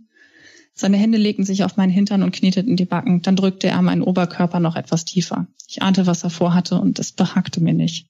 Seine 0.75 0.97
Hände 0.97 1.17
legten 1.17 1.45
sich 1.45 1.63
auf 1.63 1.77
meinen 1.77 1.91
Hintern 1.91 2.23
und 2.23 2.33
knieteten 2.33 2.75
die 2.75 2.85
Backen. 2.85 3.21
Dann 3.21 3.35
drückte 3.35 3.67
er 3.67 3.81
meinen 3.81 4.01
Oberkörper 4.01 4.59
noch 4.59 4.75
etwas 4.75 5.05
tiefer. 5.05 5.47
Ich 5.67 5.81
ahnte, 5.81 6.07
was 6.07 6.23
er 6.23 6.31
vorhatte, 6.31 6.79
und 6.79 6.99
es 6.99 7.11
behagte 7.11 7.61
mir 7.61 7.73
nicht. 7.73 8.07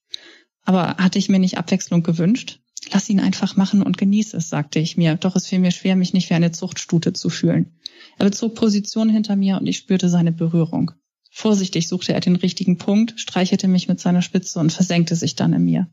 Aber 0.64 0.96
hatte 0.98 1.20
ich 1.20 1.30
mir 1.30 1.40
nicht 1.40 1.58
Abwechslung 1.58 2.04
gewünscht? 2.04 2.60
Lass 2.92 3.10
ihn 3.10 3.20
einfach 3.20 3.56
machen 3.56 3.82
und 3.82 3.98
genieß 3.98 4.34
es, 4.34 4.50
sagte 4.50 4.80
ich 4.80 4.98
mir. 4.98 5.16
Doch 5.16 5.36
es 5.36 5.48
fiel 5.48 5.60
mir 5.60 5.72
schwer, 5.72 5.96
mich 5.96 6.14
nicht 6.14 6.30
wie 6.30 6.36
eine 6.36 6.52
Zuchtstute 6.52 7.14
zu 7.14 7.30
fühlen. 7.30 7.78
Er 8.18 8.26
bezog 8.26 8.56
Position 8.56 9.10
hinter 9.10 9.36
mir 9.36 9.58
und 9.58 9.68
ich 9.68 9.78
spürte 9.78 10.10
seine 10.10 10.32
Berührung. 10.32 10.92
Vorsichtig 11.32 11.88
suchte 11.88 12.14
er 12.14 12.20
den 12.20 12.36
richtigen 12.36 12.78
Punkt, 12.78 13.20
streichelte 13.20 13.68
mich 13.68 13.88
mit 13.88 14.00
seiner 14.00 14.22
Spitze 14.22 14.60
und 14.60 14.72
versenkte 14.72 15.16
sich 15.16 15.36
dann 15.36 15.54
in 15.54 15.66
mir. 15.66 15.88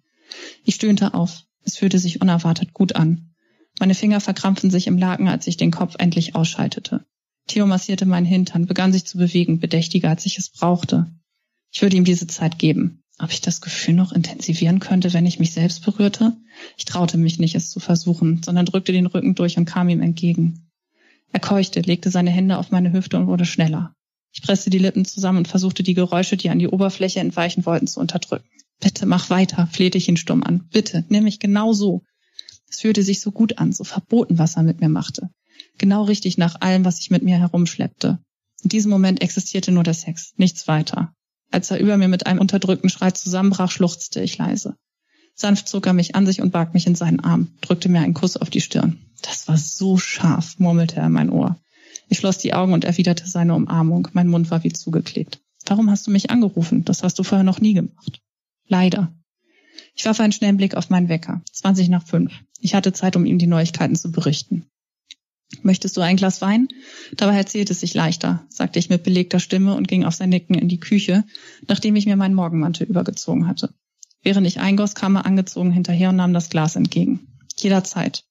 Ich 0.65 0.75
stöhnte 0.75 1.15
auf. 1.15 1.45
Es 1.63 1.77
fühlte 1.77 1.99
sich 1.99 2.21
unerwartet 2.21 2.73
gut 2.75 2.97
an. 2.97 3.30
Meine 3.79 3.95
Finger 3.95 4.21
verkrampften 4.21 4.71
sich 4.71 4.87
im 4.87 4.99
Laken, 4.99 5.29
als 5.29 5.47
ich 5.47 5.57
den 5.57 5.71
Kopf 5.71 5.95
endlich 5.99 6.35
ausschaltete. 6.35 7.05
Theo 7.47 7.67
massierte 7.67 8.07
meinen 8.07 8.27
Hintern, 8.27 8.67
begann 8.67 8.93
sich 8.93 9.07
zu 9.07 9.19
bewegen, 9.19 9.61
bedächtiger, 9.61 10.09
als 10.09 10.27
ich 10.27 10.39
es 10.39 10.51
brauchte. 10.51 11.11
Ich 11.73 11.83
würde 11.83 11.97
ihm 11.97 12.05
diese 12.05 12.27
Zeit 12.27 12.59
geben. 12.59 13.03
Ob 13.19 13.33
ich 13.33 13.41
das 13.41 13.61
Gefühl 13.61 13.95
noch 13.95 14.13
intensivieren 14.13 14.81
könnte, 14.81 15.13
wenn 15.13 15.27
ich 15.27 15.39
mich 15.39 15.53
selbst 15.53 15.85
berührte? 15.85 16.37
Ich 16.79 16.87
traute 16.87 17.19
mich 17.19 17.39
nicht, 17.39 17.55
es 17.55 17.71
zu 17.71 17.79
versuchen, 17.79 18.43
sondern 18.43 18.67
drückte 18.67 18.93
den 18.93 19.07
Rücken 19.07 19.35
durch 19.35 19.59
und 19.59 19.67
kam 19.67 19.89
ihm 19.89 20.01
entgegen. 20.01 20.71
Er 21.33 21.41
keuchte, 21.41 21.81
legte 21.81 22.11
seine 22.11 22.31
Hände 22.31 22.57
auf 22.57 22.71
meine 22.71 22.93
Hüfte 22.93 23.19
und 23.19 23.27
wurde 23.27 23.45
schneller. 23.45 23.95
Ich 24.33 24.43
presste 24.43 24.71
die 24.71 24.79
Lippen 24.79 25.05
zusammen 25.05 25.39
und 25.39 25.49
versuchte 25.49 25.83
die 25.83 25.95
Geräusche, 25.95 26.37
die 26.37 26.51
an 26.51 26.59
die 26.59 26.69
Oberfläche 26.69 27.21
entweichen 27.21 27.67
wollten, 27.67 27.87
zu 27.87 28.01
unterdrücken. 28.01 28.49
Bitte 28.81 29.05
mach 29.05 29.29
weiter, 29.29 29.67
flehte 29.67 29.99
ich 29.99 30.09
ihn 30.09 30.17
stumm 30.17 30.43
an. 30.43 30.69
Bitte, 30.73 31.05
nimm 31.09 31.25
mich 31.25 31.41
genau 31.41 31.73
so. 31.73 32.05
Es 32.71 32.81
fühlte 32.81 33.03
sich 33.03 33.21
so 33.21 33.33
gut 33.33 33.59
an, 33.59 33.73
so 33.73 33.85
verboten, 33.85 34.39
was 34.39 34.57
er 34.57 34.63
mit 34.63 34.81
mir 34.81 34.89
machte. 34.89 35.31
Genau 35.77 36.05
richtig 36.05 36.39
nach 36.39 36.61
allem, 36.61 36.85
was 36.85 37.01
ich 37.01 37.11
mit 37.11 37.23
mir 37.23 37.39
herumschleppte. 37.39 38.19
In 38.63 38.69
diesem 38.69 38.91
Moment 38.91 39.23
existierte 39.23 39.73
nur 39.73 39.83
der 39.83 39.95
Sex, 39.95 40.33
nichts 40.37 40.69
weiter. 40.69 41.13
Als 41.51 41.71
er 41.71 41.81
über 41.81 41.97
mir 41.97 42.09
mit 42.09 42.27
einem 42.27 42.39
unterdrückten 42.39 42.89
Schrei 42.89 43.11
zusammenbrach, 43.11 43.71
schluchzte 43.71 44.21
ich 44.21 44.39
leise. 44.39 44.77
Sanft 45.35 45.69
zog 45.69 45.87
er 45.87 45.93
mich 45.93 46.15
an 46.15 46.27
sich 46.27 46.41
und 46.41 46.53
barg 46.53 46.75
mich 46.75 46.87
in 46.87 46.95
seinen 46.95 47.21
Arm, 47.21 47.49
drückte 47.61 47.89
mir 47.89 48.01
einen 48.01 48.15
Kuss 48.15 48.37
auf 48.37 48.51
die 48.51 48.61
Stirn. 48.61 48.99
Das 49.23 49.49
war 49.49 49.57
so 49.57 49.97
scharf, 49.97 50.59
murmelte 50.59 50.97
er 50.97 51.07
in 51.07 51.13
mein 51.13 51.31
Ohr. 51.31 51.57
Ich 52.09 52.19
schloss 52.19 52.39
die 52.39 52.55
Augen 52.55 52.73
und 52.73 52.85
erwiderte 52.85 53.27
seine 53.27 53.55
Umarmung. 53.55 54.09
Mein 54.13 54.29
Mund 54.29 54.51
war 54.51 54.65
wie 54.65 54.73
zugeklebt. 54.73 55.41
Warum 55.67 55.91
hast 55.91 56.07
du 56.07 56.11
mich 56.11 56.31
angerufen? 56.31 56.85
Das 56.85 57.03
hast 57.03 57.19
du 57.19 57.23
vorher 57.23 57.45
noch 57.45 57.61
nie 57.61 57.75
gemacht. 57.75 58.21
Leider. 58.67 59.13
Ich 60.01 60.07
warf 60.07 60.19
einen 60.19 60.33
schnellen 60.33 60.57
Blick 60.57 60.77
auf 60.77 60.89
meinen 60.89 61.11
Wecker. 61.11 61.43
20 61.53 61.91
nach 61.91 62.07
fünf. 62.07 62.33
Ich 62.59 62.75
hatte 62.75 62.95
Zeit, 62.95 63.17
um 63.17 63.27
ihm 63.27 63.37
die 63.37 63.47
Neuigkeiten 63.47 63.97
zu 63.97 64.11
berichten. 64.11 64.65
Möchtest 65.61 65.95
du 65.95 66.01
ein 66.01 66.17
Glas 66.17 66.41
Wein? 66.41 66.69
Dabei 67.19 67.37
erzählt 67.37 67.69
es 67.69 67.81
sich 67.81 67.93
leichter, 67.93 68.47
sagte 68.49 68.79
ich 68.79 68.89
mit 68.89 69.03
belegter 69.03 69.41
Stimme 69.41 69.75
und 69.75 69.89
ging 69.89 70.07
auf 70.07 70.15
sein 70.15 70.31
Nicken 70.31 70.55
in 70.55 70.69
die 70.69 70.81
Küche, 70.81 71.25
nachdem 71.69 71.97
ich 71.97 72.07
mir 72.07 72.17
meinen 72.17 72.35
Morgenmantel 72.35 72.87
übergezogen 72.87 73.47
hatte. 73.47 73.75
Während 74.23 74.47
ich 74.47 74.59
eingoss, 74.59 74.95
kam 74.95 75.17
er 75.17 75.27
angezogen 75.27 75.71
hinterher 75.71 76.09
und 76.09 76.17
nahm 76.17 76.33
das 76.33 76.49
Glas 76.49 76.77
entgegen. 76.77 77.37
Jederzeit. 77.59 78.25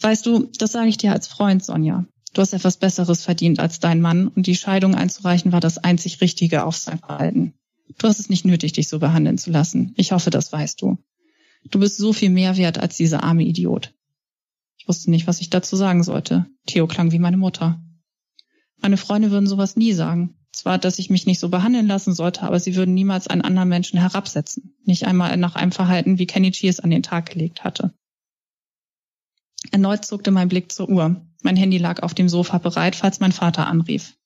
Weißt 0.00 0.24
du, 0.24 0.48
das 0.58 0.72
sage 0.72 0.88
ich 0.88 0.96
dir 0.96 1.12
als 1.12 1.26
Freund, 1.26 1.62
Sonja. 1.62 2.06
Du 2.32 2.40
hast 2.40 2.54
etwas 2.54 2.78
Besseres 2.78 3.22
verdient 3.22 3.60
als 3.60 3.80
dein 3.80 4.00
Mann 4.00 4.28
und 4.28 4.46
die 4.46 4.56
Scheidung 4.56 4.94
einzureichen 4.94 5.52
war 5.52 5.60
das 5.60 5.76
einzig 5.76 6.22
Richtige 6.22 6.64
auf 6.64 6.76
sein 6.78 7.00
Verhalten. 7.00 7.52
Du 7.98 8.08
hast 8.08 8.18
es 8.18 8.28
nicht 8.28 8.44
nötig, 8.44 8.72
dich 8.72 8.88
so 8.88 8.98
behandeln 8.98 9.38
zu 9.38 9.50
lassen. 9.50 9.92
Ich 9.96 10.12
hoffe, 10.12 10.30
das 10.30 10.52
weißt 10.52 10.80
du. 10.82 10.98
Du 11.70 11.78
bist 11.78 11.96
so 11.96 12.12
viel 12.12 12.30
mehr 12.30 12.56
wert 12.56 12.78
als 12.78 12.96
dieser 12.96 13.22
arme 13.22 13.44
Idiot. 13.44 13.94
Ich 14.76 14.88
wusste 14.88 15.10
nicht, 15.10 15.26
was 15.26 15.40
ich 15.40 15.50
dazu 15.50 15.76
sagen 15.76 16.02
sollte. 16.02 16.46
Theo 16.66 16.86
klang 16.86 17.12
wie 17.12 17.18
meine 17.18 17.36
Mutter. 17.36 17.80
Meine 18.80 18.96
Freunde 18.96 19.30
würden 19.30 19.46
sowas 19.46 19.76
nie 19.76 19.92
sagen. 19.92 20.34
Zwar, 20.52 20.76
dass 20.78 20.98
ich 20.98 21.08
mich 21.08 21.24
nicht 21.24 21.38
so 21.38 21.48
behandeln 21.48 21.86
lassen 21.86 22.14
sollte, 22.14 22.42
aber 22.42 22.60
sie 22.60 22.76
würden 22.76 22.92
niemals 22.92 23.26
einen 23.26 23.42
anderen 23.42 23.68
Menschen 23.68 23.98
herabsetzen. 23.98 24.74
Nicht 24.84 25.06
einmal 25.06 25.36
nach 25.36 25.54
einem 25.54 25.72
Verhalten, 25.72 26.18
wie 26.18 26.26
Kenny 26.26 26.50
G 26.50 26.68
es 26.68 26.80
an 26.80 26.90
den 26.90 27.02
Tag 27.02 27.30
gelegt 27.30 27.64
hatte. 27.64 27.94
Erneut 29.70 30.04
zuckte 30.04 30.30
mein 30.30 30.48
Blick 30.48 30.72
zur 30.72 30.88
Uhr. 30.88 31.24
Mein 31.42 31.56
Handy 31.56 31.78
lag 31.78 32.02
auf 32.02 32.12
dem 32.12 32.28
Sofa 32.28 32.58
bereit, 32.58 32.96
falls 32.96 33.20
mein 33.20 33.32
Vater 33.32 33.66
anrief. 33.66 34.16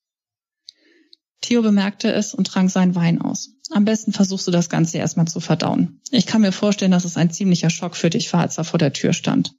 Theo 1.42 1.62
bemerkte 1.62 2.12
es 2.12 2.34
und 2.34 2.46
trank 2.46 2.70
seinen 2.70 2.94
Wein 2.94 3.20
aus. 3.20 3.55
Am 3.70 3.84
besten 3.84 4.12
versuchst 4.12 4.46
du 4.46 4.50
das 4.50 4.68
Ganze 4.68 4.98
erstmal 4.98 5.26
zu 5.26 5.40
verdauen. 5.40 6.00
Ich 6.10 6.26
kann 6.26 6.42
mir 6.42 6.52
vorstellen, 6.52 6.92
dass 6.92 7.04
es 7.04 7.16
ein 7.16 7.30
ziemlicher 7.30 7.70
Schock 7.70 7.96
für 7.96 8.10
dich 8.10 8.32
war, 8.32 8.40
als 8.40 8.58
er 8.58 8.64
vor 8.64 8.78
der 8.78 8.92
Tür 8.92 9.12
stand. 9.12 9.54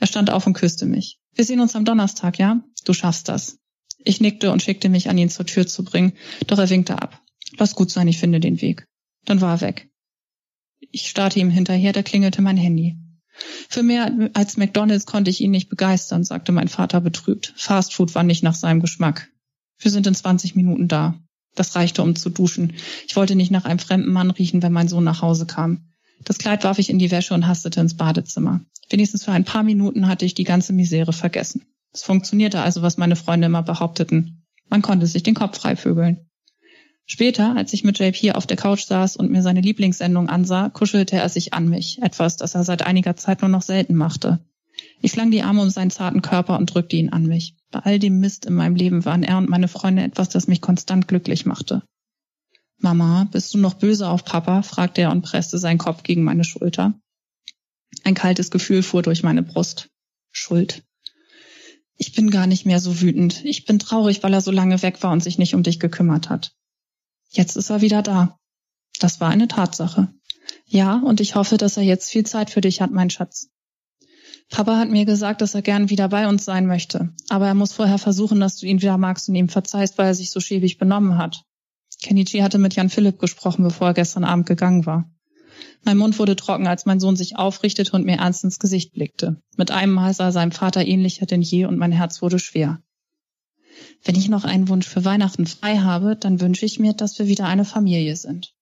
Er 0.00 0.06
stand 0.06 0.30
auf 0.30 0.46
und 0.46 0.54
küsste 0.54 0.86
mich. 0.86 1.18
Wir 1.34 1.44
sehen 1.44 1.60
uns 1.60 1.76
am 1.76 1.84
Donnerstag, 1.84 2.38
ja? 2.38 2.62
Du 2.84 2.92
schaffst 2.92 3.28
das. 3.28 3.58
Ich 4.04 4.20
nickte 4.20 4.52
und 4.52 4.62
schickte 4.62 4.88
mich 4.88 5.08
an 5.08 5.18
ihn 5.18 5.30
zur 5.30 5.46
Tür 5.46 5.66
zu 5.66 5.84
bringen, 5.84 6.12
doch 6.46 6.58
er 6.58 6.70
winkte 6.70 7.00
ab. 7.00 7.20
Lass 7.56 7.74
gut 7.74 7.90
sein, 7.90 8.08
ich 8.08 8.18
finde 8.18 8.40
den 8.40 8.60
Weg. 8.60 8.86
Dann 9.24 9.40
war 9.40 9.56
er 9.56 9.60
weg. 9.60 9.90
Ich 10.90 11.08
starrte 11.08 11.40
ihm 11.40 11.50
hinterher, 11.50 11.92
da 11.92 12.02
klingelte 12.02 12.42
mein 12.42 12.56
Handy. 12.56 12.96
Für 13.68 13.82
mehr 13.82 14.30
als 14.34 14.56
McDonalds 14.56 15.06
konnte 15.06 15.30
ich 15.30 15.40
ihn 15.40 15.50
nicht 15.50 15.68
begeistern, 15.68 16.24
sagte 16.24 16.52
mein 16.52 16.68
Vater 16.68 17.00
betrübt. 17.00 17.52
Fastfood 17.56 18.14
war 18.14 18.22
nicht 18.22 18.42
nach 18.42 18.54
seinem 18.54 18.80
Geschmack. 18.80 19.30
Wir 19.78 19.90
sind 19.90 20.06
in 20.06 20.14
20 20.14 20.56
Minuten 20.56 20.88
da. 20.88 21.20
Das 21.58 21.74
reichte, 21.74 22.02
um 22.04 22.14
zu 22.14 22.30
duschen. 22.30 22.74
Ich 23.08 23.16
wollte 23.16 23.34
nicht 23.34 23.50
nach 23.50 23.64
einem 23.64 23.80
fremden 23.80 24.12
Mann 24.12 24.30
riechen, 24.30 24.62
wenn 24.62 24.72
mein 24.72 24.86
Sohn 24.86 25.02
nach 25.02 25.22
Hause 25.22 25.44
kam. 25.44 25.88
Das 26.24 26.38
Kleid 26.38 26.62
warf 26.62 26.78
ich 26.78 26.88
in 26.88 27.00
die 27.00 27.10
Wäsche 27.10 27.34
und 27.34 27.48
hastete 27.48 27.80
ins 27.80 27.96
Badezimmer. 27.96 28.60
Wenigstens 28.90 29.24
für 29.24 29.32
ein 29.32 29.44
paar 29.44 29.64
Minuten 29.64 30.06
hatte 30.06 30.24
ich 30.24 30.34
die 30.34 30.44
ganze 30.44 30.72
Misere 30.72 31.12
vergessen. 31.12 31.66
Es 31.92 32.04
funktionierte 32.04 32.60
also, 32.60 32.82
was 32.82 32.96
meine 32.96 33.16
Freunde 33.16 33.46
immer 33.46 33.64
behaupteten. 33.64 34.46
Man 34.68 34.82
konnte 34.82 35.08
sich 35.08 35.24
den 35.24 35.34
Kopf 35.34 35.58
freivögeln. 35.58 36.28
Später, 37.06 37.56
als 37.56 37.72
ich 37.72 37.82
mit 37.82 37.98
JP 37.98 38.32
auf 38.36 38.46
der 38.46 38.56
Couch 38.56 38.84
saß 38.84 39.16
und 39.16 39.32
mir 39.32 39.42
seine 39.42 39.62
Lieblingssendung 39.62 40.28
ansah, 40.28 40.68
kuschelte 40.68 41.16
er 41.16 41.28
sich 41.28 41.54
an 41.54 41.68
mich, 41.68 42.00
etwas, 42.02 42.36
das 42.36 42.54
er 42.54 42.62
seit 42.62 42.82
einiger 42.82 43.16
Zeit 43.16 43.40
nur 43.40 43.48
noch 43.48 43.62
selten 43.62 43.96
machte. 43.96 44.38
Ich 45.00 45.10
schlang 45.10 45.32
die 45.32 45.42
Arme 45.42 45.62
um 45.62 45.70
seinen 45.70 45.90
zarten 45.90 46.22
Körper 46.22 46.56
und 46.56 46.72
drückte 46.72 46.94
ihn 46.94 47.08
an 47.08 47.26
mich. 47.26 47.56
Bei 47.70 47.80
all 47.80 47.98
dem 47.98 48.18
Mist 48.20 48.46
in 48.46 48.54
meinem 48.54 48.76
Leben 48.76 49.04
waren 49.04 49.22
er 49.22 49.36
und 49.38 49.48
meine 49.48 49.68
Freunde 49.68 50.02
etwas, 50.02 50.28
das 50.28 50.46
mich 50.46 50.60
konstant 50.60 51.06
glücklich 51.08 51.44
machte. 51.44 51.82
Mama, 52.78 53.28
bist 53.30 53.52
du 53.52 53.58
noch 53.58 53.74
böse 53.74 54.08
auf 54.08 54.24
Papa? 54.24 54.62
fragte 54.62 55.02
er 55.02 55.10
und 55.10 55.22
presste 55.22 55.58
seinen 55.58 55.78
Kopf 55.78 56.02
gegen 56.02 56.22
meine 56.22 56.44
Schulter. 56.44 56.94
Ein 58.04 58.14
kaltes 58.14 58.50
Gefühl 58.50 58.82
fuhr 58.82 59.02
durch 59.02 59.22
meine 59.22 59.42
Brust. 59.42 59.90
Schuld. 60.30 60.84
Ich 61.96 62.14
bin 62.14 62.30
gar 62.30 62.46
nicht 62.46 62.64
mehr 62.64 62.78
so 62.78 63.00
wütend. 63.00 63.44
Ich 63.44 63.64
bin 63.64 63.78
traurig, 63.78 64.22
weil 64.22 64.32
er 64.32 64.40
so 64.40 64.52
lange 64.52 64.80
weg 64.82 65.02
war 65.02 65.10
und 65.10 65.22
sich 65.22 65.36
nicht 65.36 65.54
um 65.54 65.64
dich 65.64 65.80
gekümmert 65.80 66.30
hat. 66.30 66.52
Jetzt 67.30 67.56
ist 67.56 67.70
er 67.70 67.80
wieder 67.80 68.02
da. 68.02 68.38
Das 69.00 69.20
war 69.20 69.30
eine 69.30 69.48
Tatsache. 69.48 70.08
Ja, 70.64 70.96
und 70.96 71.20
ich 71.20 71.34
hoffe, 71.34 71.56
dass 71.56 71.76
er 71.76 71.82
jetzt 71.82 72.10
viel 72.10 72.24
Zeit 72.24 72.50
für 72.50 72.60
dich 72.60 72.80
hat, 72.80 72.92
mein 72.92 73.10
Schatz. 73.10 73.48
Papa 74.50 74.78
hat 74.78 74.88
mir 74.88 75.04
gesagt, 75.04 75.40
dass 75.40 75.54
er 75.54 75.62
gern 75.62 75.90
wieder 75.90 76.08
bei 76.08 76.26
uns 76.26 76.44
sein 76.44 76.66
möchte. 76.66 77.10
Aber 77.28 77.46
er 77.46 77.54
muss 77.54 77.72
vorher 77.72 77.98
versuchen, 77.98 78.40
dass 78.40 78.56
du 78.56 78.66
ihn 78.66 78.80
wieder 78.80 78.96
magst 78.96 79.28
und 79.28 79.34
ihm 79.34 79.48
verzeihst, 79.48 79.98
weil 79.98 80.06
er 80.06 80.14
sich 80.14 80.30
so 80.30 80.40
schäbig 80.40 80.78
benommen 80.78 81.18
hat. 81.18 81.44
Kenichi 82.00 82.38
hatte 82.38 82.58
mit 82.58 82.74
Jan 82.74 82.90
Philipp 82.90 83.18
gesprochen, 83.18 83.64
bevor 83.64 83.88
er 83.88 83.94
gestern 83.94 84.24
Abend 84.24 84.46
gegangen 84.46 84.86
war. 84.86 85.10
Mein 85.84 85.98
Mund 85.98 86.18
wurde 86.18 86.36
trocken, 86.36 86.66
als 86.66 86.86
mein 86.86 87.00
Sohn 87.00 87.16
sich 87.16 87.36
aufrichtete 87.36 87.92
und 87.92 88.04
mir 88.04 88.18
ernst 88.18 88.44
ins 88.44 88.58
Gesicht 88.58 88.92
blickte. 88.92 89.42
Mit 89.56 89.70
einem 89.70 89.92
Mal 89.92 90.14
sah 90.14 90.26
er 90.26 90.32
seinem 90.32 90.52
Vater 90.52 90.86
ähnlicher 90.86 91.26
denn 91.26 91.42
je 91.42 91.66
und 91.66 91.78
mein 91.78 91.92
Herz 91.92 92.22
wurde 92.22 92.38
schwer. 92.38 92.80
Wenn 94.04 94.16
ich 94.16 94.28
noch 94.28 94.44
einen 94.44 94.68
Wunsch 94.68 94.86
für 94.86 95.04
Weihnachten 95.04 95.46
frei 95.46 95.78
habe, 95.78 96.16
dann 96.16 96.40
wünsche 96.40 96.66
ich 96.66 96.78
mir, 96.78 96.94
dass 96.94 97.18
wir 97.18 97.26
wieder 97.26 97.46
eine 97.46 97.64
Familie 97.64 98.16
sind. 98.16 98.54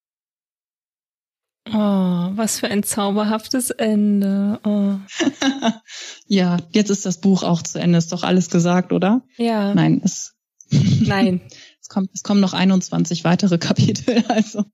Oh, 1.69 2.31
was 2.37 2.61
für 2.61 2.69
ein 2.69 2.83
zauberhaftes 2.83 3.71
Ende. 3.71 4.61
Oh. 4.65 4.95
ja, 6.27 6.59
jetzt 6.71 6.91
ist 6.91 7.07
das 7.07 7.21
Buch 7.21 7.43
auch 7.43 7.63
zu 7.63 7.81
Ende. 7.81 7.99
Ist 7.99 8.13
doch 8.13 8.23
alles 8.23 8.51
gesagt, 8.51 8.93
oder? 8.93 9.23
Ja. 9.37 9.75
Nein, 9.75 10.01
es. 10.05 10.35
Nein. 10.71 11.41
es, 11.81 11.89
kommt, 11.89 12.11
es 12.15 12.23
kommen 12.23 12.41
noch 12.41 12.53
21 12.53 13.25
weitere 13.25 13.59
Kapitel, 13.59 14.25
also. 14.29 14.65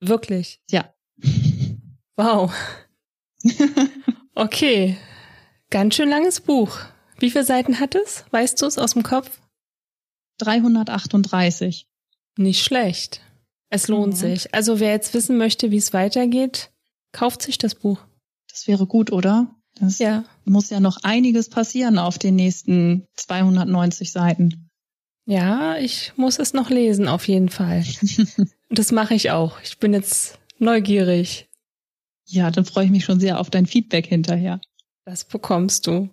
Wirklich? 0.00 0.60
Ja. 0.70 0.92
Wow. 2.16 2.52
Okay. 4.34 4.96
Ganz 5.70 5.94
schön 5.94 6.08
langes 6.08 6.40
Buch. 6.40 6.78
Wie 7.18 7.30
viele 7.30 7.44
Seiten 7.44 7.80
hat 7.80 7.94
es? 7.94 8.24
Weißt 8.30 8.60
du 8.60 8.66
es 8.66 8.78
aus 8.78 8.94
dem 8.94 9.02
Kopf? 9.02 9.40
338. 10.38 11.86
Nicht 12.36 12.64
schlecht. 12.64 13.20
Es 13.72 13.88
lohnt 13.88 14.12
mhm. 14.12 14.18
sich. 14.18 14.54
Also 14.54 14.80
wer 14.80 14.90
jetzt 14.90 15.14
wissen 15.14 15.38
möchte, 15.38 15.70
wie 15.70 15.78
es 15.78 15.94
weitergeht, 15.94 16.70
kauft 17.12 17.40
sich 17.40 17.56
das 17.56 17.74
Buch. 17.74 17.98
Das 18.50 18.68
wäre 18.68 18.86
gut, 18.86 19.10
oder? 19.10 19.48
Das 19.80 19.98
ja. 19.98 20.24
muss 20.44 20.68
ja 20.68 20.78
noch 20.78 20.98
einiges 21.04 21.48
passieren 21.48 21.98
auf 21.98 22.18
den 22.18 22.36
nächsten 22.36 23.06
290 23.14 24.12
Seiten. 24.12 24.68
Ja, 25.24 25.78
ich 25.78 26.12
muss 26.16 26.38
es 26.38 26.52
noch 26.52 26.68
lesen, 26.68 27.08
auf 27.08 27.26
jeden 27.26 27.48
Fall. 27.48 27.82
das 28.68 28.92
mache 28.92 29.14
ich 29.14 29.30
auch. 29.30 29.58
Ich 29.62 29.78
bin 29.78 29.94
jetzt 29.94 30.38
neugierig. 30.58 31.48
Ja, 32.26 32.50
dann 32.50 32.66
freue 32.66 32.84
ich 32.84 32.90
mich 32.90 33.06
schon 33.06 33.20
sehr 33.20 33.40
auf 33.40 33.48
dein 33.48 33.64
Feedback 33.64 34.06
hinterher. 34.06 34.60
Das 35.06 35.24
bekommst 35.24 35.86
du. 35.86 36.10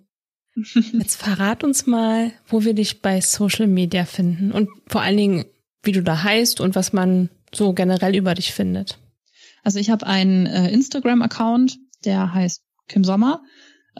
Jetzt 0.92 1.16
verrat 1.16 1.62
uns 1.62 1.86
mal, 1.86 2.32
wo 2.46 2.64
wir 2.64 2.72
dich 2.72 3.02
bei 3.02 3.20
Social 3.20 3.66
Media 3.66 4.06
finden 4.06 4.50
und 4.50 4.68
vor 4.86 5.02
allen 5.02 5.16
Dingen, 5.16 5.44
wie 5.82 5.92
du 5.92 6.02
da 6.02 6.22
heißt 6.22 6.60
und 6.60 6.74
was 6.74 6.92
man 6.92 7.28
so 7.54 7.72
generell 7.72 8.14
über 8.14 8.34
dich 8.34 8.52
findet. 8.52 8.98
Also 9.62 9.78
ich 9.78 9.90
habe 9.90 10.06
einen 10.06 10.46
äh, 10.46 10.70
Instagram-Account, 10.70 11.78
der 12.04 12.32
heißt 12.32 12.62
Kim 12.88 13.04
Sommer. 13.04 13.42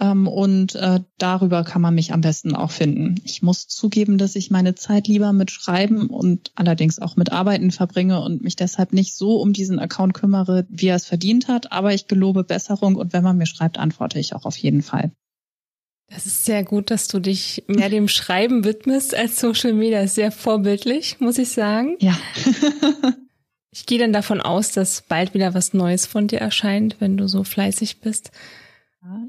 Ähm, 0.00 0.28
und 0.28 0.74
äh, 0.76 1.00
darüber 1.18 1.64
kann 1.64 1.82
man 1.82 1.94
mich 1.94 2.12
am 2.12 2.20
besten 2.20 2.54
auch 2.54 2.70
finden. 2.70 3.16
Ich 3.24 3.42
muss 3.42 3.66
zugeben, 3.66 4.18
dass 4.18 4.36
ich 4.36 4.50
meine 4.50 4.74
Zeit 4.74 5.08
lieber 5.08 5.32
mit 5.32 5.50
Schreiben 5.50 6.06
und 6.06 6.52
allerdings 6.54 7.00
auch 7.00 7.16
mit 7.16 7.32
Arbeiten 7.32 7.70
verbringe 7.70 8.20
und 8.20 8.42
mich 8.42 8.56
deshalb 8.56 8.92
nicht 8.92 9.14
so 9.14 9.40
um 9.40 9.52
diesen 9.52 9.78
Account 9.78 10.14
kümmere, 10.14 10.66
wie 10.68 10.86
er 10.86 10.96
es 10.96 11.06
verdient 11.06 11.48
hat. 11.48 11.72
Aber 11.72 11.92
ich 11.92 12.06
gelobe 12.06 12.44
Besserung 12.44 12.94
und 12.96 13.12
wenn 13.12 13.24
man 13.24 13.36
mir 13.36 13.46
schreibt, 13.46 13.78
antworte 13.78 14.18
ich 14.18 14.34
auch 14.34 14.44
auf 14.44 14.56
jeden 14.56 14.82
Fall. 14.82 15.12
Das 16.08 16.26
ist 16.26 16.44
sehr 16.44 16.64
gut, 16.64 16.90
dass 16.90 17.06
du 17.06 17.20
dich 17.20 17.64
mehr 17.68 17.88
dem 17.88 18.08
Schreiben 18.08 18.64
widmest 18.64 19.14
als 19.14 19.38
Social 19.38 19.72
Media. 19.72 20.06
Sehr 20.08 20.32
vorbildlich, 20.32 21.20
muss 21.20 21.38
ich 21.38 21.50
sagen. 21.50 21.96
Ja. 22.00 22.18
ich 23.72 23.86
gehe 23.86 23.98
dann 23.98 24.12
davon 24.12 24.40
aus, 24.40 24.72
dass 24.72 25.02
bald 25.02 25.34
wieder 25.34 25.54
was 25.54 25.74
Neues 25.74 26.06
von 26.06 26.26
dir 26.26 26.40
erscheint, 26.40 26.96
wenn 27.00 27.16
du 27.16 27.28
so 27.28 27.44
fleißig 27.44 28.00
bist. 28.00 28.30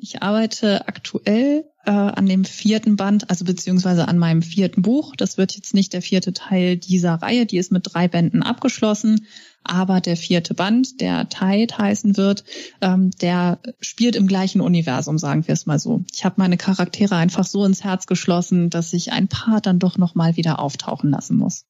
Ich 0.02 0.22
arbeite 0.22 0.88
aktuell 0.90 1.64
äh, 1.86 1.92
an 1.92 2.26
dem 2.26 2.44
vierten 2.44 2.98
Band, 2.98 3.30
also 3.30 3.46
beziehungsweise 3.46 4.06
an 4.08 4.18
meinem 4.18 4.42
vierten 4.42 4.82
Buch. 4.82 5.16
Das 5.16 5.38
wird 5.38 5.56
jetzt 5.56 5.74
nicht 5.74 5.94
der 5.94 6.02
vierte 6.02 6.34
Teil 6.34 6.76
dieser 6.76 7.14
Reihe, 7.14 7.46
die 7.46 7.58
ist 7.58 7.72
mit 7.72 7.88
drei 7.94 8.10
Bänden 8.10 8.44
abgeschlossen. 8.44 9.28
Aber 9.64 10.02
der 10.02 10.18
vierte 10.18 10.56
Band, 10.56 11.00
der 11.00 11.30
Tide 11.30 11.78
heißen 11.78 12.18
wird, 12.18 12.44
ähm, 12.82 13.12
der 13.22 13.60
spielt 13.80 14.18
im 14.18 14.28
gleichen 14.28 14.60
Universum, 14.60 15.18
sagen 15.18 15.48
wir 15.48 15.54
es 15.54 15.66
mal 15.66 15.80
so. 15.80 16.04
Ich 16.12 16.26
habe 16.26 16.36
meine 16.38 16.58
Charaktere 16.58 17.16
einfach 17.16 17.46
so 17.46 17.64
ins 17.64 17.84
Herz 17.84 18.08
geschlossen, 18.08 18.70
dass 18.70 18.92
ich 18.92 19.14
ein 19.14 19.30
paar 19.30 19.62
dann 19.62 19.80
doch 19.80 19.98
noch 19.98 20.16
mal 20.16 20.36
wieder 20.36 20.60
auftauchen 20.60 21.12
lassen 21.12 21.38
muss. 21.38 21.66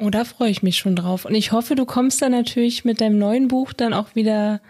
Oh, 0.00 0.10
da 0.10 0.24
freue 0.24 0.50
ich 0.50 0.62
mich 0.62 0.78
schon 0.78 0.94
drauf. 0.94 1.24
Und 1.24 1.34
ich 1.34 1.50
hoffe, 1.50 1.74
du 1.74 1.84
kommst 1.84 2.22
dann 2.22 2.32
natürlich 2.32 2.84
mit 2.84 3.00
deinem 3.00 3.18
neuen 3.18 3.48
Buch 3.48 3.72
dann 3.72 3.92
auch 3.92 4.14
wieder 4.14 4.60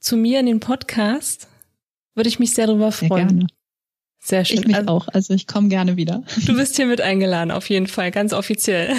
zu 0.00 0.16
mir 0.16 0.40
in 0.40 0.46
den 0.46 0.60
Podcast. 0.60 1.48
Würde 2.14 2.28
ich 2.28 2.40
mich 2.40 2.52
sehr 2.52 2.66
darüber 2.66 2.90
freuen. 2.90 3.10
Sehr, 3.10 3.26
gerne. 3.26 3.46
sehr 4.18 4.44
schön. 4.44 4.58
Ich 4.58 4.66
mich 4.66 4.76
also, 4.76 4.88
auch. 4.88 5.08
Also 5.08 5.32
ich 5.34 5.46
komme 5.46 5.68
gerne 5.68 5.96
wieder. 5.96 6.24
Du 6.44 6.56
bist 6.56 6.76
hier 6.76 6.86
mit 6.86 7.00
eingeladen, 7.00 7.52
auf 7.52 7.68
jeden 7.70 7.86
Fall, 7.86 8.10
ganz 8.10 8.32
offiziell. 8.32 8.96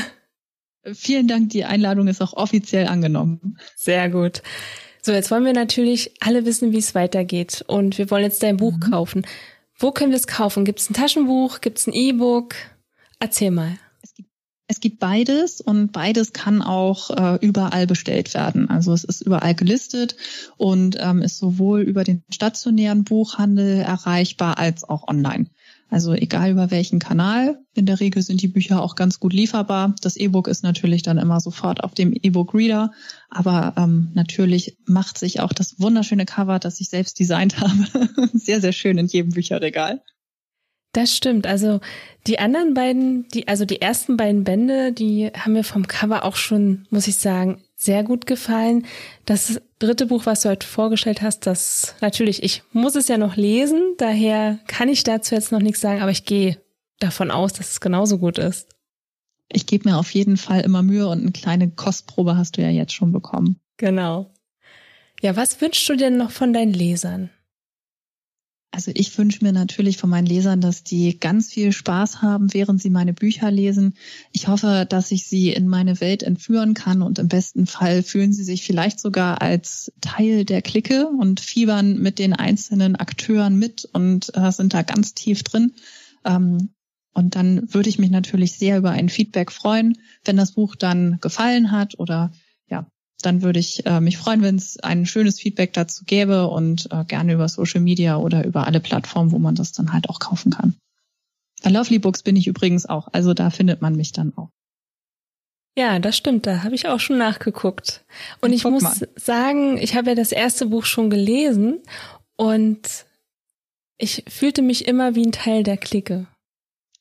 Vielen 0.94 1.28
Dank, 1.28 1.50
die 1.50 1.66
Einladung 1.66 2.08
ist 2.08 2.22
auch 2.22 2.34
offiziell 2.34 2.88
angenommen. 2.88 3.58
Sehr 3.76 4.10
gut. 4.10 4.42
So, 5.02 5.12
jetzt 5.12 5.30
wollen 5.30 5.46
wir 5.46 5.54
natürlich 5.54 6.12
alle 6.20 6.46
wissen, 6.46 6.72
wie 6.72 6.78
es 6.78 6.96
weitergeht. 6.96 7.64
Und 7.68 7.98
wir 7.98 8.10
wollen 8.12 8.24
jetzt 8.24 8.44
dein 8.44 8.58
Buch 8.58 8.74
mhm. 8.74 8.92
kaufen. 8.92 9.28
Wo 9.78 9.92
können 9.92 10.12
wir 10.12 10.18
es 10.18 10.28
kaufen? 10.28 10.64
Gibt 10.64 10.80
es 10.80 10.90
ein 10.90 10.94
Taschenbuch? 10.94 11.60
Gibt 11.62 11.80
es 11.80 11.88
ein 11.88 11.94
E-Book? 11.94 12.56
Erzähl 13.20 13.52
mal. 13.52 13.78
Es 14.72 14.80
gibt 14.80 15.00
beides 15.00 15.60
und 15.60 15.92
beides 15.92 16.32
kann 16.32 16.62
auch 16.62 17.10
äh, 17.10 17.46
überall 17.46 17.88
bestellt 17.88 18.34
werden. 18.34 18.70
Also 18.70 18.94
es 18.94 19.04
ist 19.04 19.20
überall 19.20 19.54
gelistet 19.54 20.16
und 20.56 20.96
ähm, 20.98 21.22
ist 21.22 21.40
sowohl 21.40 21.82
über 21.82 22.06
den 22.06 22.24
stationären 22.32 23.04
Buchhandel 23.04 23.80
erreichbar 23.80 24.60
als 24.60 24.86
auch 24.86 25.10
online. 25.10 25.48
Also 25.90 26.14
egal 26.14 26.52
über 26.52 26.72
welchen 26.72 27.00
Kanal. 27.00 27.60
In 27.74 27.86
der 27.86 28.00
Regel 28.00 28.22
sind 28.22 28.42
die 28.42 28.48
Bücher 28.48 28.82
auch 28.82 28.96
ganz 28.96 29.20
gut 29.20 29.34
lieferbar. 29.34 29.94
Das 30.00 30.16
E-Book 30.16 30.48
ist 30.48 30.64
natürlich 30.64 31.04
dann 31.04 31.18
immer 31.18 31.42
sofort 31.42 31.84
auf 31.84 31.94
dem 31.94 32.14
E-Book-Reader. 32.14 32.94
Aber 33.30 33.74
ähm, 33.76 34.12
natürlich 34.14 34.78
macht 34.86 35.18
sich 35.18 35.42
auch 35.42 35.52
das 35.52 35.82
wunderschöne 35.82 36.26
Cover, 36.26 36.60
das 36.60 36.80
ich 36.80 36.88
selbst 36.88 37.20
designt 37.20 37.58
habe, 37.60 38.10
sehr, 38.34 38.62
sehr 38.62 38.72
schön 38.72 38.98
in 38.98 39.08
jedem 39.08 39.34
Bücherregal. 39.34 40.02
Das 40.94 41.16
stimmt. 41.16 41.48
Also 41.48 41.80
die 42.28 42.40
anderen 42.40 42.74
beiden, 42.74 43.28
die, 43.30 43.48
also 43.48 43.66
die 43.66 43.82
ersten 43.82 44.18
beiden 44.18 44.44
Bände, 44.44 44.92
die 44.92 45.28
haben 45.28 45.54
mir 45.54 45.64
vom 45.64 45.88
Cover 45.88 46.26
auch 46.26 46.36
schon, 46.36 46.86
muss 46.90 47.08
ich 47.08 47.16
sagen, 47.16 47.62
sehr 47.76 48.04
gut 48.04 48.28
gefallen. 48.28 48.86
Das 49.26 49.62
dritte 49.80 50.06
Buch, 50.06 50.26
was 50.26 50.42
du 50.42 50.50
heute 50.50 50.68
vorgestellt 50.68 51.22
hast, 51.22 51.48
das 51.48 51.96
natürlich, 52.02 52.44
ich 52.44 52.64
muss 52.74 52.96
es 52.96 53.08
ja 53.08 53.18
noch 53.18 53.38
lesen, 53.38 53.96
daher 53.98 54.60
kann 54.68 54.90
ich 54.90 55.04
dazu 55.04 55.34
jetzt 55.34 55.52
noch 55.52 55.62
nichts 55.62 55.82
sagen, 55.82 56.02
aber 56.02 56.12
ich 56.12 56.26
gehe 56.26 56.58
davon 57.00 57.32
aus, 57.32 57.54
dass 57.54 57.72
es 57.72 57.82
genauso 57.82 58.20
gut 58.20 58.38
ist. 58.38 58.70
Ich 59.50 59.66
gebe 59.66 59.90
mir 59.90 59.98
auf 59.98 60.14
jeden 60.14 60.38
Fall 60.38 60.62
immer 60.62 60.84
Mühe 60.84 61.08
und 61.08 61.22
eine 61.22 61.32
kleine 61.32 61.72
Kostprobe 61.72 62.38
hast 62.38 62.58
du 62.58 62.62
ja 62.62 62.70
jetzt 62.70 62.94
schon 62.94 63.12
bekommen. 63.12 63.60
Genau. 63.78 64.32
Ja, 65.22 65.36
was 65.36 65.60
wünschst 65.60 65.90
du 65.90 65.96
denn 65.96 66.18
noch 66.18 66.32
von 66.32 66.54
deinen 66.54 66.74
Lesern? 66.74 67.30
Also 68.74 68.92
ich 68.96 69.18
wünsche 69.18 69.44
mir 69.44 69.52
natürlich 69.52 69.98
von 69.98 70.10
meinen 70.10 70.26
Lesern, 70.26 70.62
dass 70.62 70.86
die 70.86 71.20
ganz 71.20 71.52
viel 71.52 71.74
Spaß 71.74 72.22
haben, 72.22 72.54
während 72.54 72.82
sie 72.82 72.90
meine 72.90 73.14
Bücher 73.14 73.52
lesen. 73.52 73.96
Ich 74.32 74.48
hoffe, 74.48 74.86
dass 74.88 75.12
ich 75.12 75.28
sie 75.28 75.52
in 75.52 75.68
meine 75.68 76.00
Welt 76.00 76.24
entführen 76.24 76.74
kann 76.74 77.02
und 77.02 77.20
im 77.20 77.28
besten 77.28 77.68
Fall 77.68 78.02
fühlen 78.02 78.32
sie 78.32 78.46
sich 78.46 78.64
vielleicht 78.64 79.02
sogar 79.02 79.42
als 79.42 79.92
Teil 80.00 80.46
der 80.46 80.62
Clique 80.62 81.08
und 81.08 81.42
fiebern 81.42 81.98
mit 81.98 82.18
den 82.18 82.32
einzelnen 82.32 82.96
Akteuren 82.96 83.60
mit 83.60 83.90
und 83.92 84.32
äh, 84.36 84.52
sind 84.52 84.74
da 84.74 84.84
ganz 84.84 85.14
tief 85.14 85.44
drin. 85.44 85.74
Ähm, 86.24 86.70
und 87.14 87.36
dann 87.36 87.74
würde 87.74 87.90
ich 87.90 88.00
mich 88.00 88.10
natürlich 88.10 88.54
sehr 88.54 88.78
über 88.78 88.92
ein 88.92 89.10
Feedback 89.10 89.52
freuen, 89.52 89.98
wenn 90.24 90.38
das 90.38 90.54
Buch 90.54 90.78
dann 90.78 91.18
gefallen 91.20 91.72
hat 91.72 92.00
oder 92.00 92.32
dann 93.22 93.42
würde 93.42 93.60
ich 93.60 93.86
äh, 93.86 94.00
mich 94.00 94.18
freuen, 94.18 94.42
wenn 94.42 94.56
es 94.56 94.80
ein 94.80 95.06
schönes 95.06 95.40
Feedback 95.40 95.74
dazu 95.74 96.04
gäbe 96.06 96.48
und 96.48 96.88
äh, 96.92 97.06
gerne 97.06 97.34
über 97.34 97.48
Social 97.48 97.82
Media 97.82 98.18
oder 98.18 98.46
über 98.46 98.68
alle 98.68 98.80
Plattformen, 98.80 99.32
wo 99.32 99.40
man 99.40 99.56
das 99.56 99.72
dann 99.72 99.94
halt 99.94 100.10
auch 100.10 100.20
kaufen 100.20 100.52
kann. 100.52 100.76
Bei 101.64 101.70
Lovely 101.70 102.00
Books 102.00 102.24
bin 102.24 102.36
ich 102.36 102.48
übrigens 102.48 102.86
auch, 102.86 103.08
also 103.12 103.34
da 103.34 103.50
findet 103.50 103.82
man 103.82 103.96
mich 103.96 104.12
dann 104.12 104.36
auch. 104.36 104.50
Ja, 105.78 106.00
das 106.00 106.18
stimmt, 106.18 106.46
da 106.48 106.64
habe 106.64 106.76
ich 106.76 106.88
auch 106.88 107.00
schon 107.00 107.18
nachgeguckt. 107.18 108.04
Und 108.42 108.52
ich, 108.52 108.66
ich 108.66 108.70
muss 108.70 108.84
mal. 108.84 109.10
sagen, 109.16 109.78
ich 109.78 109.96
habe 109.96 110.10
ja 110.10 110.16
das 110.16 110.32
erste 110.32 110.66
Buch 110.66 110.86
schon 110.86 111.10
gelesen 111.10 111.80
und 112.36 113.06
ich 113.98 114.26
fühlte 114.28 114.62
mich 114.62 114.88
immer 114.88 115.16
wie 115.16 115.26
ein 115.26 115.32
Teil 115.32 115.64
der 115.64 115.78
Clique. 115.78 116.28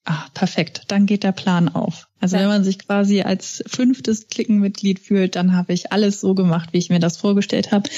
Ah, 0.04 0.26
perfekt. 0.32 0.84
Dann 0.88 1.06
geht 1.06 1.24
der 1.24 1.32
Plan 1.32 1.68
auf. 1.68 2.08
Also 2.20 2.36
ja. 2.36 2.42
wenn 2.42 2.48
man 2.48 2.64
sich 2.64 2.78
quasi 2.78 3.22
als 3.22 3.62
fünftes 3.66 4.28
Klickenmitglied 4.28 4.98
fühlt, 4.98 5.36
dann 5.36 5.54
habe 5.54 5.72
ich 5.72 5.92
alles 5.92 6.20
so 6.20 6.34
gemacht, 6.34 6.72
wie 6.72 6.78
ich 6.78 6.90
mir 6.90 7.00
das 7.00 7.16
vorgestellt 7.16 7.70
habe. 7.72 7.88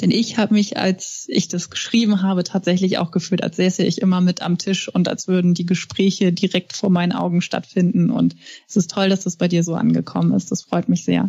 Denn 0.00 0.10
ich 0.10 0.38
habe 0.38 0.54
mich, 0.54 0.78
als 0.78 1.26
ich 1.28 1.48
das 1.48 1.68
geschrieben 1.68 2.22
habe, 2.22 2.44
tatsächlich 2.44 2.96
auch 2.98 3.10
gefühlt, 3.10 3.42
als 3.42 3.56
säße 3.56 3.84
ich 3.84 4.00
immer 4.00 4.20
mit 4.20 4.40
am 4.40 4.56
Tisch 4.56 4.88
und 4.88 5.06
als 5.06 5.28
würden 5.28 5.52
die 5.52 5.66
Gespräche 5.66 6.32
direkt 6.32 6.72
vor 6.72 6.88
meinen 6.88 7.12
Augen 7.12 7.42
stattfinden. 7.42 8.10
Und 8.10 8.34
es 8.66 8.76
ist 8.76 8.90
toll, 8.90 9.10
dass 9.10 9.24
das 9.24 9.36
bei 9.36 9.48
dir 9.48 9.62
so 9.62 9.74
angekommen 9.74 10.32
ist. 10.32 10.50
Das 10.50 10.62
freut 10.62 10.88
mich 10.88 11.04
sehr. 11.04 11.28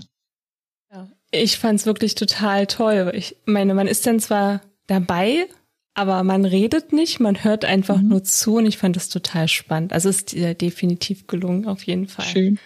Ja, 0.91 1.09
ich 1.31 1.57
fand 1.57 1.81
es 1.81 1.85
wirklich 1.85 2.15
total 2.15 2.65
toll. 2.67 3.11
Ich 3.15 3.35
meine, 3.45 3.73
man 3.73 3.87
ist 3.87 4.07
dann 4.07 4.21
zwar 4.21 4.61
dabei, 4.87 5.47
aber 5.95 6.23
man 6.23 6.45
redet 6.45 6.91
nicht, 6.91 7.19
man 7.19 7.43
hört 7.43 7.65
einfach 7.65 7.97
mhm. 7.97 8.09
nur 8.09 8.23
zu 8.23 8.55
und 8.55 8.65
ich 8.65 8.77
fand 8.77 8.95
das 8.95 9.09
total 9.09 9.47
spannend. 9.47 9.93
Also 9.93 10.09
ist 10.09 10.31
dir 10.31 10.53
definitiv 10.55 11.27
gelungen, 11.27 11.67
auf 11.67 11.83
jeden 11.83 12.07
Fall. 12.07 12.25
Schön. 12.25 12.59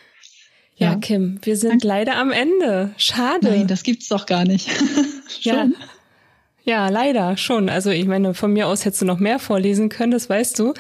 Ja, 0.76 0.92
ja 0.92 0.96
Kim, 0.98 1.40
wir 1.44 1.58
sind 1.58 1.72
Danke. 1.84 1.88
leider 1.88 2.16
am 2.18 2.32
Ende. 2.32 2.92
Schade. 2.98 3.50
Nein, 3.50 3.68
das 3.68 3.84
gibt's 3.84 4.08
doch 4.08 4.26
gar 4.26 4.46
nicht. 4.46 4.70
ja. 5.42 5.68
Ja, 6.64 6.90
leider 6.90 7.38
schon. 7.38 7.70
Also 7.70 7.90
ich 7.92 8.06
meine, 8.06 8.34
von 8.34 8.52
mir 8.52 8.68
aus 8.68 8.86
hättest 8.86 9.02
du 9.02 9.06
noch 9.06 9.20
mehr 9.20 9.40
vorlesen 9.40 9.90
können, 9.90 10.12
das 10.12 10.30
weißt 10.30 10.60
du. 10.60 10.74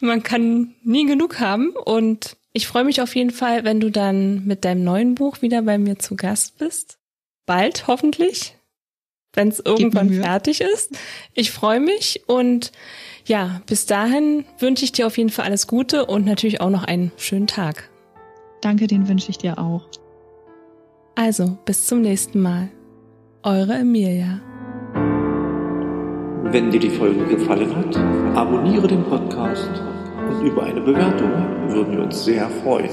Man 0.00 0.22
kann 0.22 0.74
nie 0.82 1.06
genug 1.06 1.40
haben 1.40 1.70
und 1.70 2.36
ich 2.52 2.66
freue 2.66 2.84
mich 2.84 3.00
auf 3.00 3.14
jeden 3.14 3.30
Fall, 3.30 3.64
wenn 3.64 3.80
du 3.80 3.90
dann 3.90 4.44
mit 4.44 4.64
deinem 4.64 4.84
neuen 4.84 5.14
Buch 5.14 5.42
wieder 5.42 5.62
bei 5.62 5.78
mir 5.78 5.98
zu 5.98 6.16
Gast 6.16 6.58
bist. 6.58 6.98
Bald, 7.46 7.86
hoffentlich 7.86 8.54
wenn 9.34 9.48
es 9.48 9.60
irgendwann 9.64 10.10
fertig 10.10 10.60
ist. 10.60 10.92
Ich 11.32 11.50
freue 11.50 11.80
mich 11.80 12.22
und 12.26 12.72
ja, 13.26 13.62
bis 13.66 13.86
dahin 13.86 14.44
wünsche 14.58 14.84
ich 14.84 14.92
dir 14.92 15.06
auf 15.06 15.18
jeden 15.18 15.30
Fall 15.30 15.46
alles 15.46 15.66
Gute 15.66 16.06
und 16.06 16.24
natürlich 16.26 16.60
auch 16.60 16.70
noch 16.70 16.84
einen 16.84 17.12
schönen 17.16 17.46
Tag. 17.46 17.90
Danke, 18.60 18.86
den 18.86 19.08
wünsche 19.08 19.30
ich 19.30 19.38
dir 19.38 19.58
auch. 19.58 19.88
Also, 21.14 21.58
bis 21.64 21.86
zum 21.86 22.00
nächsten 22.00 22.40
Mal. 22.40 22.68
Eure 23.42 23.74
Emilia. 23.74 24.40
Wenn 26.44 26.70
dir 26.70 26.80
die 26.80 26.90
Folge 26.90 27.24
gefallen 27.26 27.74
hat, 27.76 27.96
abonniere 28.36 28.88
den 28.88 29.04
Podcast 29.04 29.70
und 30.28 30.46
über 30.46 30.64
eine 30.64 30.80
Bewertung 30.80 31.30
würden 31.68 31.96
wir 31.96 32.04
uns 32.04 32.24
sehr 32.24 32.48
freuen. 32.62 32.90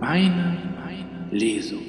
Meine, 0.00 0.58
meine 0.84 1.30
Lesung. 1.30 1.85